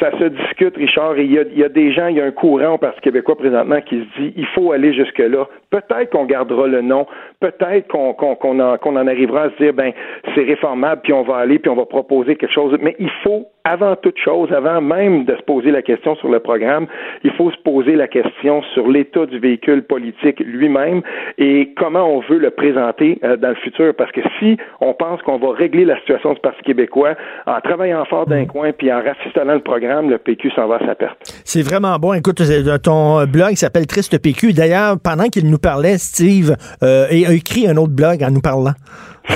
ça 0.00 0.10
se 0.18 0.24
discute, 0.24 0.76
Richard, 0.76 1.16
et 1.16 1.24
il 1.24 1.32
y, 1.32 1.38
a, 1.38 1.42
il 1.42 1.58
y, 1.58 1.64
a, 1.64 1.68
des 1.68 1.92
gens, 1.92 2.08
il 2.08 2.16
y 2.16 2.20
a 2.20 2.24
un 2.24 2.30
courant 2.30 2.74
au 2.74 2.78
Parti 2.78 3.00
québécois 3.00 3.36
présentement 3.36 3.80
qui 3.80 4.00
se 4.00 4.20
dit 4.20 4.32
il 4.36 4.46
faut 4.54 4.72
aller 4.72 4.92
jusque-là. 4.94 5.46
Peut-être 5.70 6.10
qu'on 6.10 6.26
gardera 6.26 6.66
le 6.66 6.82
nom, 6.82 7.06
peut-être 7.40 7.88
qu'on 7.88 8.60
en, 8.60 9.06
arrivera 9.06 9.42
à 9.42 9.50
se 9.50 9.62
dire 9.62 9.72
ben 9.72 9.92
c'est 10.34 10.44
réformable, 10.44 11.02
puis 11.02 11.12
on 11.12 11.22
va 11.22 11.36
aller, 11.36 11.58
puis 11.58 11.70
on 11.70 11.76
va 11.76 11.86
proposer 11.86 12.36
quelque 12.36 12.52
chose. 12.52 12.76
Mais 12.80 12.96
il 12.98 13.10
faut 13.22 13.48
avant 13.64 13.96
toute 13.96 14.16
chose, 14.18 14.52
avant 14.52 14.80
même 14.80 15.24
de 15.24 15.34
se 15.34 15.42
poser 15.42 15.72
la 15.72 15.82
question 15.82 16.14
sur 16.16 16.28
le 16.28 16.38
programme, 16.38 16.86
il 17.24 17.32
faut 17.32 17.50
se 17.50 17.56
poser 17.64 17.96
la 17.96 18.06
question 18.06 18.62
sur 18.74 18.88
l'état 18.88 19.26
du 19.26 19.40
véhicule 19.40 19.82
politique 19.82 20.38
lui-même 20.38 21.02
et 21.36 21.72
comment 21.76 22.04
on 22.04 22.20
veut 22.20 22.38
le 22.38 22.50
présenter 22.50 23.18
euh, 23.24 23.36
dans 23.36 23.48
le 23.48 23.56
futur. 23.56 23.92
Parce 23.96 24.12
que 24.12 24.20
si 24.38 24.56
on 24.80 24.94
pense 24.94 25.20
qu'on 25.22 25.38
va 25.38 25.52
régler 25.52 25.84
la 25.84 25.98
situation 25.98 26.34
du 26.34 26.40
Parti 26.40 26.62
québécois 26.62 27.14
en 27.46 27.60
travaillant 27.60 28.04
fort 28.04 28.26
d'un 28.26 28.44
coin 28.46 28.70
puis 28.72 28.92
en 28.92 29.02
rafistonnant 29.02 29.54
le 29.54 29.60
programme, 29.60 30.10
le 30.10 30.18
PQ 30.18 30.52
s'en 30.52 30.68
va 30.68 30.76
à 30.76 30.86
sa 30.86 30.94
perte. 30.94 31.18
C'est 31.44 31.62
vraiment 31.62 31.96
bon. 31.96 32.12
Écoute, 32.12 32.40
ton 32.84 33.24
blog 33.24 33.54
s'appelle 33.54 33.88
Triste 33.88 34.22
PQ. 34.22 34.52
D'ailleurs, 34.52 34.94
pendant 35.02 35.24
qu'il 35.24 35.50
nous 35.50 35.58
parlait, 35.58 35.98
Steve 35.98 36.54
euh, 36.84 37.06
a 37.26 37.32
écrit 37.32 37.68
un 37.68 37.76
autre 37.76 37.92
blog 37.92 38.22
en 38.22 38.30
nous 38.30 38.40
parlant. 38.40 38.74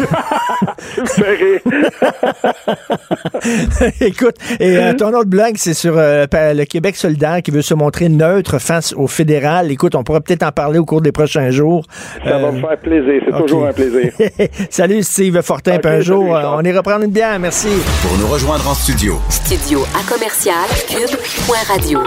Écoute, 4.00 4.37
et 4.61 4.76
euh, 4.76 4.94
ton 4.94 5.09
autre 5.09 5.29
blague, 5.29 5.57
c'est 5.57 5.74
sur 5.74 5.94
euh, 5.96 6.26
le 6.33 6.64
Québec 6.64 6.94
solidaire 6.96 7.42
qui 7.42 7.50
veut 7.50 7.62
se 7.62 7.74
montrer 7.74 8.09
neutre 8.09 8.59
face 8.59 8.94
au 8.94 9.09
fédéral. 9.09 9.72
Écoute, 9.72 9.94
on 9.94 10.05
pourra 10.05 10.20
peut-être 10.20 10.44
en 10.44 10.53
parler 10.53 10.79
au 10.79 10.85
cours 10.85 11.00
des 11.00 11.12
prochains 11.12 11.50
jours. 11.50 11.87
Ça 12.24 12.38
va 12.38 12.53
me 12.53 12.59
euh, 12.59 12.61
faire 12.61 12.79
plaisir. 12.79 13.22
C'est 13.26 13.42
toujours 13.42 13.66
un 13.66 13.72
plaisir. 13.72 14.12
Salut, 14.70 15.03
Steve 15.03 15.40
Fortin. 15.42 15.79
un 15.83 16.00
jour, 16.00 16.29
on 16.29 16.62
ira 16.62 16.83
prendre 16.83 17.05
une 17.05 17.12
bière. 17.12 17.38
Merci. 17.38 17.68
Pour 18.03 18.18
nous 18.18 18.29
rejoindre 18.29 18.68
en 18.68 18.74
studio. 18.74 19.18
Studio 19.29 19.85
à 19.98 20.03
commercial 20.11 20.66
cube.radio. 20.88 22.00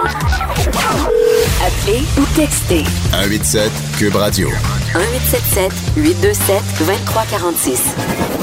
Appelez 1.65 2.01
ou 2.19 2.25
textez. 2.35 2.83
187 3.11 3.71
Cube 3.97 4.15
Radio. 4.15 4.49
1877 4.49 5.71
827 5.95 6.61
2346. 6.79 7.95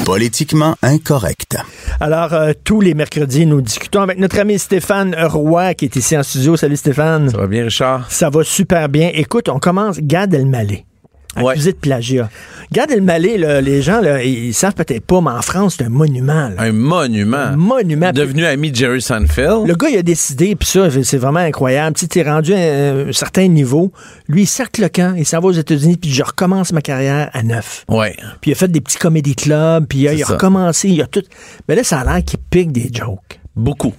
Politiquement 0.07 0.75
incorrect. 0.83 1.59
Alors, 2.01 2.33
euh, 2.33 2.53
tous 2.65 2.81
les 2.81 2.95
mercredis, 2.95 3.45
nous 3.45 3.61
discutons 3.61 4.01
avec 4.01 4.19
notre 4.19 4.39
ami 4.39 4.59
Stéphane 4.59 5.15
Roy, 5.15 5.75
qui 5.75 5.85
est 5.85 5.97
ici 5.97 6.17
en 6.17 6.23
studio. 6.23 6.57
Salut 6.57 6.79
Stéphane. 6.79 7.29
Ça 7.29 7.37
va 7.37 7.47
bien, 7.47 7.65
Richard? 7.65 8.11
Ça 8.11 8.31
va 8.31 8.43
super 8.43 8.89
bien. 8.89 9.11
Écoute, 9.13 9.51
on 9.51 9.59
commence 9.59 9.99
Gad 10.01 10.33
Elmaleh. 10.33 10.87
Ouais. 11.37 11.53
accusé 11.53 11.73
de 11.73 11.77
plagiat. 11.77 12.29
Gad 12.73 12.91
Elmaleh, 12.91 13.39
là, 13.39 13.61
les 13.61 13.83
gens, 13.83 14.01
là, 14.01 14.23
ils 14.25 14.53
savent 14.53 14.75
peut-être 14.75 15.05
pas, 15.05 15.21
mais 15.21 15.31
en 15.31 15.43
France, 15.43 15.77
c'est 15.79 15.85
un 15.85 15.89
monument. 15.89 16.49
là. 16.49 16.55
Un 16.59 16.73
monument. 16.73 17.37
Un 17.37 17.57
monument. 17.57 18.13
Devenu 18.13 18.45
ami 18.45 18.73
de 18.73 18.77
Jerry 18.77 19.01
Seinfeld. 19.01 19.67
Le 19.67 19.75
gars, 19.75 19.89
il 19.91 19.99
a 19.99 20.03
décidé, 20.03 20.57
puis 20.57 20.69
ça, 20.69 20.89
c'est 21.03 21.19
vraiment 21.19 21.41
incroyable. 21.41 21.97
Tu 21.97 22.19
es 22.19 22.23
rendu 22.23 22.53
à 22.53 22.59
un, 22.59 23.13
certain 23.13 23.47
niveau. 23.47 23.93
Lui, 24.29 24.43
il 24.43 24.47
cercle 24.47 24.83
le 24.83 24.89
camp, 24.89 25.15
il 25.17 25.25
s'en 25.25 25.41
va 25.41 25.49
aux 25.49 25.53
États-Unis, 25.53 25.97
puis 25.97 26.11
je 26.11 26.23
recommence 26.23 26.73
ma 26.73 26.83
carrière 26.83 27.31
à 27.33 27.43
neuf. 27.43 27.85
Ouais. 27.89 28.17
Puis 28.41 28.51
il 28.51 28.55
a 28.55 28.57
fait 28.57 28.69
des 28.69 28.81
petits 28.81 28.99
comédie 28.99 29.37
clubs, 29.37 29.87
puis 29.87 30.09
euh, 30.09 30.15
il 30.15 30.23
a 30.23 30.27
ça. 30.27 30.33
recommencé, 30.35 30.89
il 30.89 31.01
a 31.01 31.07
tout. 31.07 31.23
Mais 31.69 31.77
là, 31.77 31.85
ça 31.85 32.01
a 32.01 32.05
l'air 32.05 32.25
qu'il 32.25 32.41
pique 32.51 32.73
des 32.73 32.91
jokes. 32.93 33.41
Beaucoup. 33.55 33.95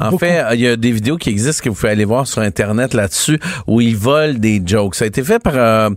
En 0.00 0.10
Beaucoup. 0.10 0.24
fait, 0.24 0.42
il 0.54 0.60
y 0.60 0.68
a 0.68 0.76
des 0.76 0.92
vidéos 0.92 1.16
qui 1.16 1.30
existent 1.30 1.62
que 1.64 1.68
vous 1.68 1.74
pouvez 1.74 1.92
aller 1.92 2.04
voir 2.04 2.26
sur 2.26 2.42
Internet 2.42 2.94
là-dessus 2.94 3.38
où 3.66 3.80
ils 3.80 3.96
volent 3.96 4.38
des 4.38 4.62
jokes. 4.64 4.94
Ça 4.94 5.04
a 5.04 5.08
été 5.08 5.22
fait 5.22 5.38
par 5.38 5.54
euh, 5.56 5.90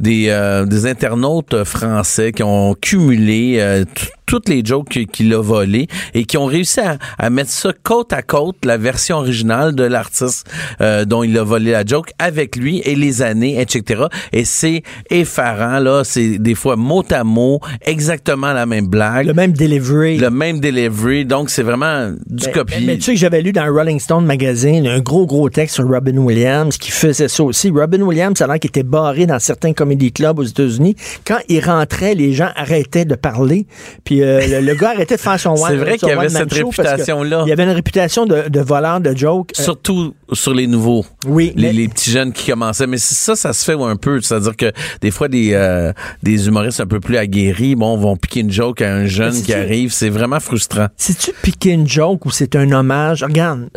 des, 0.00 0.26
euh, 0.28 0.64
des 0.64 0.86
internautes 0.86 1.54
euh, 1.54 1.64
français 1.64 2.32
qui 2.32 2.42
ont 2.42 2.74
cumulé 2.74 3.56
euh, 3.58 3.84
toutes 4.28 4.48
les 4.50 4.62
jokes 4.64 5.06
qu'il 5.10 5.32
a 5.34 5.40
volées 5.42 5.88
et 6.14 6.24
qui 6.24 6.36
ont 6.36 6.44
réussi 6.44 6.80
à, 6.80 6.98
à 7.18 7.30
mettre 7.30 7.50
ça 7.50 7.72
côte 7.82 8.12
à 8.12 8.20
côte, 8.22 8.64
la 8.64 8.76
version 8.76 9.16
originale 9.16 9.74
de 9.74 9.84
l'artiste 9.84 10.46
euh, 10.82 11.04
dont 11.06 11.22
il 11.22 11.36
a 11.38 11.42
volé 11.42 11.72
la 11.72 11.84
joke 11.84 12.10
avec 12.18 12.54
lui 12.56 12.80
et 12.84 12.94
les 12.94 13.22
années, 13.22 13.58
etc. 13.60 14.04
Et 14.32 14.44
c'est 14.44 14.82
effarant, 15.10 15.78
là. 15.78 16.02
C'est 16.04 16.38
des 16.38 16.54
fois 16.54 16.76
mot 16.76 17.02
à 17.10 17.24
mot, 17.24 17.60
exactement 17.82 18.52
la 18.52 18.66
même 18.66 18.86
blague. 18.86 19.26
Le 19.26 19.34
même 19.34 19.52
delivery. 19.52 20.18
Le 20.18 20.30
même 20.30 20.60
delivery, 20.60 21.24
donc 21.24 21.48
c'est 21.50 21.62
vraiment 21.62 22.10
du 22.26 22.46
Mais- 22.46 22.52
copier. 22.52 22.80
Mais, 22.80 22.86
mais 22.86 22.96
tu 22.98 23.04
sais 23.04 23.12
que 23.14 23.18
j'avais 23.18 23.40
lu 23.42 23.52
dans 23.52 23.66
Rolling 23.72 23.98
Stone 23.98 24.26
magazine 24.26 24.86
un 24.86 25.00
gros 25.00 25.26
gros 25.26 25.48
texte 25.48 25.76
sur 25.76 25.88
Robin 25.88 26.18
Williams 26.18 26.76
qui 26.76 26.90
faisait 26.90 27.28
ça 27.28 27.42
aussi. 27.44 27.70
Robin 27.70 28.02
Williams, 28.02 28.36
ça 28.38 28.44
a 28.44 28.48
l'air 28.48 28.58
qu'il 28.60 28.68
était 28.68 28.82
barré 28.82 29.24
dans 29.26 29.38
certains 29.38 29.72
comédie 29.72 30.12
clubs 30.12 30.38
aux 30.38 30.42
États-Unis. 30.44 30.96
Quand 31.24 31.38
il 31.48 31.64
rentrait, 31.64 32.14
les 32.14 32.34
gens 32.34 32.50
arrêtaient 32.56 33.06
de 33.06 33.14
parler. 33.14 33.66
Puis 34.04 34.17
euh, 34.22 34.60
le, 34.60 34.66
le 34.66 34.74
gars 34.74 34.90
arrêtait 34.90 35.16
de 35.16 35.20
faire 35.20 35.38
son 35.38 35.50
one. 35.50 35.58
C'est 35.68 35.76
vrai 35.76 35.98
qu'il 35.98 36.08
y 36.08 36.12
avait 36.12 36.28
cette 36.28 36.52
réputation-là. 36.52 37.42
Il 37.46 37.48
y 37.48 37.52
avait 37.52 37.64
une 37.64 37.70
réputation 37.70 38.26
de, 38.26 38.48
de 38.48 38.60
voleur 38.60 39.00
de 39.00 39.16
jokes. 39.16 39.52
Euh, 39.58 39.62
Surtout 39.62 40.14
sur 40.32 40.54
les 40.54 40.66
nouveaux. 40.66 41.04
oui, 41.26 41.52
Les, 41.56 41.68
mais- 41.68 41.72
les 41.72 41.88
petits 41.88 42.10
jeunes 42.10 42.32
qui 42.32 42.50
commençaient. 42.50 42.86
Mais 42.86 42.98
ça, 42.98 43.36
ça 43.36 43.52
se 43.52 43.64
fait 43.64 43.80
un 43.80 43.96
peu. 43.96 44.20
C'est-à-dire 44.20 44.56
que 44.56 44.72
des 45.00 45.10
fois, 45.10 45.28
des, 45.28 45.50
euh, 45.52 45.92
des 46.22 46.46
humoristes 46.48 46.80
un 46.80 46.86
peu 46.86 47.00
plus 47.00 47.16
aguerris, 47.16 47.74
bon, 47.74 47.96
vont 47.96 48.16
piquer 48.16 48.40
une 48.40 48.50
joke 48.52 48.82
à 48.82 48.92
un 48.94 49.06
jeune 49.06 49.40
qui 49.42 49.52
arrive. 49.54 49.92
C'est 49.92 50.08
vraiment 50.10 50.40
frustrant. 50.40 50.88
Si-tu 50.96 51.32
piqué 51.42 51.70
une 51.70 51.88
joke 51.88 52.24
ou 52.26 52.30
c'est 52.30 52.56
un 52.56 52.70
hommage? 52.72 53.22
Regarde. 53.22 53.68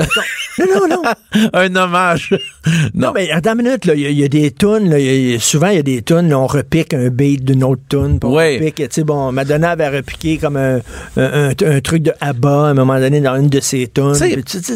Non, 0.59 0.65
non, 0.87 0.87
non. 0.89 1.01
un 1.53 1.75
hommage. 1.75 2.33
Non, 2.93 3.07
non. 3.07 3.11
mais 3.15 3.29
attends 3.31 3.53
une 3.53 3.63
minute. 3.63 3.89
Il 3.93 3.99
y, 3.99 4.05
a- 4.05 4.09
il 4.09 4.19
y 4.19 4.23
a 4.23 4.27
des 4.27 4.51
tunes, 4.51 5.39
souvent, 5.39 5.67
il 5.67 5.75
y 5.75 5.79
a 5.79 5.83
des 5.83 6.01
tunes, 6.01 6.33
on 6.33 6.47
repique 6.47 6.93
un 6.93 7.09
beat 7.09 7.43
d'une 7.43 7.63
autre 7.63 7.81
tune. 7.89 8.19
repique, 8.21 8.75
tu 8.75 8.87
sais, 8.89 9.03
bon, 9.03 9.31
Madonna 9.31 9.71
avait 9.71 9.89
repiqué 9.89 10.30
comme 10.37 10.57
un, 10.57 10.79
un, 11.17 11.49
un- 11.49 11.81
truc 11.81 12.03
de 12.03 12.13
ABBA 12.19 12.49
à 12.49 12.69
un 12.69 12.73
moment 12.73 12.99
donné 12.99 13.21
dans 13.21 13.35
une 13.35 13.49
de 13.49 13.59
ses 13.59 13.87
tunes. 13.87 14.13